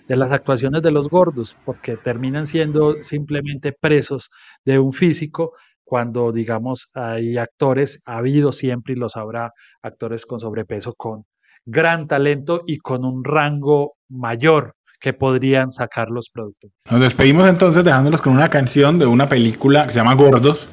de 0.07 0.15
las 0.15 0.31
actuaciones 0.31 0.83
de 0.83 0.91
los 0.91 1.09
gordos 1.09 1.57
porque 1.65 1.97
terminan 1.97 2.45
siendo 2.45 3.01
simplemente 3.01 3.73
presos 3.73 4.29
de 4.63 4.77
un 4.77 4.93
físico 4.93 5.53
cuando 5.83 6.31
digamos 6.31 6.89
hay 6.93 7.37
actores, 7.37 8.03
ha 8.05 8.17
habido 8.17 8.51
siempre 8.51 8.93
y 8.93 8.97
los 8.97 9.17
habrá 9.17 9.51
actores 9.81 10.25
con 10.25 10.39
sobrepeso 10.39 10.93
con 10.93 11.25
gran 11.65 12.07
talento 12.07 12.63
y 12.67 12.77
con 12.77 13.03
un 13.03 13.23
rango 13.23 13.95
mayor 14.09 14.75
que 15.03 15.11
podrían 15.11 15.69
sacar 15.69 16.09
los 16.09 16.29
productos. 16.29 16.71
Nos 16.89 17.01
despedimos 17.01 17.45
entonces 17.49 17.83
dejándolos 17.83 18.21
con 18.21 18.31
una 18.31 18.49
canción 18.49 18.97
de 18.97 19.05
una 19.05 19.27
película 19.27 19.85
que 19.85 19.91
se 19.91 19.99
llama 19.99 20.13
Gordos. 20.13 20.69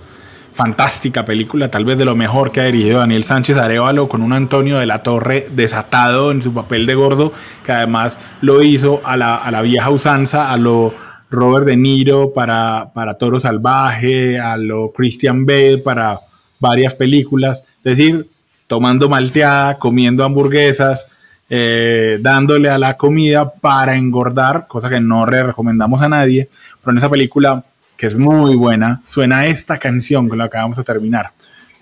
Fantástica 0.52 1.24
película, 1.24 1.68
tal 1.68 1.84
vez 1.84 1.98
de 1.98 2.04
lo 2.04 2.14
mejor 2.14 2.52
que 2.52 2.60
ha 2.60 2.64
dirigido 2.64 3.00
Daniel 3.00 3.24
Sánchez 3.24 3.56
Arevalo, 3.56 4.08
con 4.08 4.22
un 4.22 4.32
Antonio 4.32 4.78
de 4.78 4.86
la 4.86 5.02
Torre 5.02 5.48
desatado 5.50 6.30
en 6.30 6.42
su 6.42 6.54
papel 6.54 6.86
de 6.86 6.94
gordo, 6.94 7.32
que 7.64 7.72
además 7.72 8.18
lo 8.40 8.62
hizo 8.62 9.00
a 9.04 9.16
la, 9.16 9.34
a 9.34 9.50
la 9.50 9.62
vieja 9.62 9.90
usanza, 9.90 10.52
a 10.52 10.56
lo 10.56 10.94
Robert 11.28 11.66
De 11.66 11.76
Niro 11.76 12.32
para, 12.32 12.92
para 12.94 13.14
Toro 13.14 13.40
Salvaje, 13.40 14.38
a 14.38 14.56
lo 14.56 14.92
Christian 14.92 15.44
Bale 15.44 15.78
para 15.78 16.18
varias 16.60 16.94
películas. 16.94 17.64
Es 17.78 17.96
decir, 17.96 18.26
tomando 18.68 19.08
malteada, 19.08 19.76
comiendo 19.76 20.22
hamburguesas, 20.22 21.08
eh, 21.52 22.18
dándole 22.20 22.70
a 22.70 22.78
la 22.78 22.96
comida 22.96 23.50
para 23.52 23.96
engordar, 23.96 24.68
cosa 24.68 24.88
que 24.88 25.00
no 25.00 25.26
recomendamos 25.26 26.00
a 26.00 26.08
nadie, 26.08 26.48
pero 26.80 26.92
en 26.92 26.98
esa 26.98 27.10
película, 27.10 27.64
que 27.96 28.06
es 28.06 28.16
muy 28.16 28.54
buena, 28.54 29.02
suena 29.04 29.44
esta 29.46 29.76
canción 29.76 30.28
con 30.28 30.38
la 30.38 30.44
que 30.44 30.56
acabamos 30.56 30.78
de 30.78 30.84
terminar, 30.84 31.32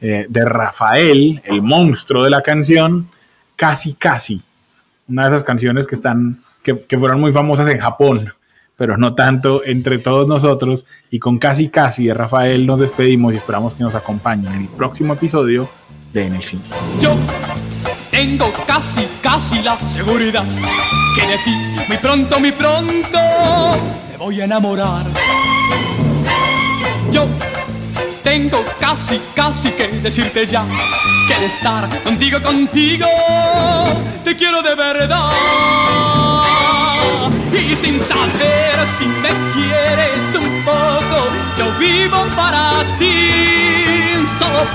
eh, 0.01 0.25
de 0.27 0.45
Rafael, 0.47 1.43
el 1.45 1.61
monstruo 1.61 2.25
de 2.25 2.31
la 2.31 2.41
canción, 2.41 3.09
Casi 3.57 3.93
Casi, 3.93 4.41
una 5.07 5.25
de 5.25 5.29
esas 5.29 5.45
canciones 5.45 5.87
que, 5.87 5.97
están, 5.97 6.41
que, 6.63 6.99
fueron 6.99 7.21
muy 7.21 7.33
famosas 7.33 7.69
en 7.69 7.79
Japón, 7.79 8.33
pero 8.75 8.97
no 8.97 9.15
tanto 9.15 9.63
entre 9.67 9.99
todos 9.99 10.27
nosotros, 10.27 10.87
y 11.11 11.19
con 11.19 11.39
Casi 11.39 11.69
Casi 11.69 12.07
de 12.07 12.15
Rafael 12.15 12.67
nos 12.67 12.81
despedimos 12.81 13.35
y 13.35 13.37
esperamos 13.37 13.75
que 13.75 13.83
nos 13.83 13.95
acompañen 13.95 14.51
en 14.55 14.63
el 14.63 14.69
próximo 14.69 15.13
episodio 15.13 15.69
de 16.15 16.25
En 16.25 16.41
Cine. 16.41 16.63
Tengo 18.19 18.53
casi, 18.67 19.07
casi 19.23 19.63
la 19.63 19.79
seguridad 19.79 20.43
que 21.15 21.25
de 21.25 21.39
ti 21.45 21.55
muy 21.87 21.99
pronto, 21.99 22.41
muy 22.41 22.51
pronto 22.51 23.21
me 24.11 24.17
voy 24.17 24.41
a 24.41 24.45
enamorar. 24.45 25.05
Yo 27.13 27.27
tengo 28.25 28.65
casi, 28.81 29.21
casi 29.37 29.71
que 29.71 29.87
decirte 30.03 30.45
ya 30.47 30.65
que 31.29 31.35
de 31.39 31.47
estar 31.47 31.89
contigo, 32.03 32.41
contigo, 32.43 33.07
te 34.25 34.37
quiero 34.37 34.63
de 34.63 34.75
verdad. 34.75 35.31
Y 37.53 37.77
sin 37.77 38.01
saber 38.01 38.89
si 38.99 39.07
me 39.07 39.29
quieres 39.53 40.35
un 40.35 40.65
poco, 40.65 41.29
yo 41.57 41.73
vivo 41.79 42.27
para 42.35 42.85
ti, 42.99 43.08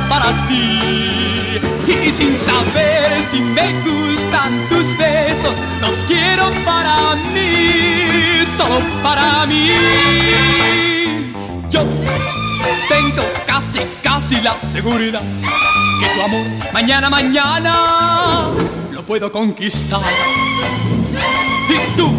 para 0.10 0.32
ti. 0.48 1.60
Y 2.06 2.12
sin 2.12 2.36
saber 2.36 3.22
si 3.30 3.40
me 3.40 3.74
gustan 3.82 4.58
tus 4.70 4.98
besos, 4.98 5.56
los 5.82 6.06
quiero 6.06 6.52
para 6.66 7.16
mí, 7.34 8.46
solo 8.46 8.80
para 9.02 9.46
mí. 9.46 9.70
Yo 11.70 11.82
tengo 12.88 13.24
casi, 13.46 13.80
casi 14.02 14.42
la 14.42 14.56
seguridad 14.68 15.22
que 16.00 16.08
tu 16.16 16.22
amor 16.22 16.46
mañana, 16.74 17.10
mañana 17.10 18.50
lo 18.92 19.04
puedo 19.04 19.32
conquistar. 19.32 20.02
Y 21.70 21.98
tú 21.98 22.12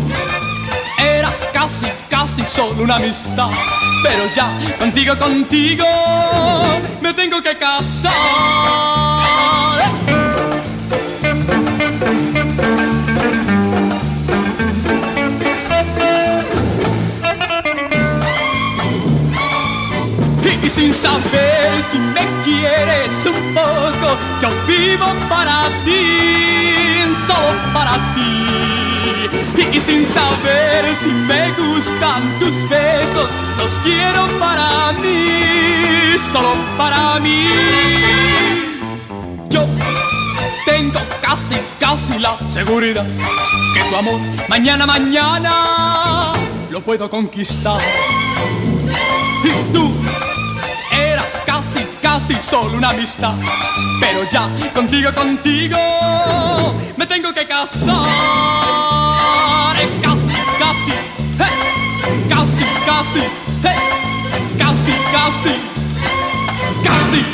casi, 1.54 1.86
casi 2.10 2.42
solo 2.42 2.82
una 2.82 2.96
amistad. 2.96 3.48
Pero 4.02 4.26
ya, 4.34 4.50
contigo, 4.78 5.16
contigo, 5.16 5.86
me 7.00 7.14
tengo 7.14 7.40
que 7.40 7.56
casar. 7.56 8.12
Y 20.62 20.70
sin 20.70 20.94
saber 20.94 21.82
si 21.82 21.98
me 21.98 22.26
quieres 22.42 23.26
un 23.26 23.54
poco, 23.54 24.16
yo 24.40 24.48
vivo 24.66 25.06
para 25.28 25.68
ti, 25.84 27.04
solo 27.26 27.72
para 27.74 27.96
ti. 28.14 28.83
Y 29.72 29.80
sin 29.80 30.04
saber 30.04 30.94
si 30.94 31.08
me 31.08 31.50
gustan 31.52 32.22
tus 32.38 32.68
besos, 32.68 33.30
los 33.58 33.78
quiero 33.80 34.26
para 34.38 34.92
mí, 34.92 36.16
solo 36.18 36.54
para 36.76 37.18
mí. 37.20 37.48
Yo 39.48 39.64
tengo 40.64 41.00
casi, 41.20 41.56
casi 41.80 42.18
la 42.18 42.36
seguridad 42.48 43.06
que 43.74 43.80
tu 43.90 43.96
amor 43.96 44.20
mañana, 44.48 44.86
mañana 44.86 46.32
lo 46.70 46.80
puedo 46.82 47.08
conquistar. 47.08 47.80
Y 49.44 49.72
tú 49.72 49.92
eras 50.92 51.42
casi, 51.46 51.84
casi 52.00 52.34
solo 52.34 52.76
una 52.76 52.90
amistad. 52.90 53.34
Pero 54.00 54.28
ya, 54.30 54.48
contigo, 54.74 55.10
contigo, 55.12 55.78
me 56.96 57.06
tengo 57.06 57.32
que 57.32 57.46
casar. 57.46 59.03
calci, 62.84 63.22
calci, 64.58 64.92
calci, 65.12 65.54
calci. 66.82 67.33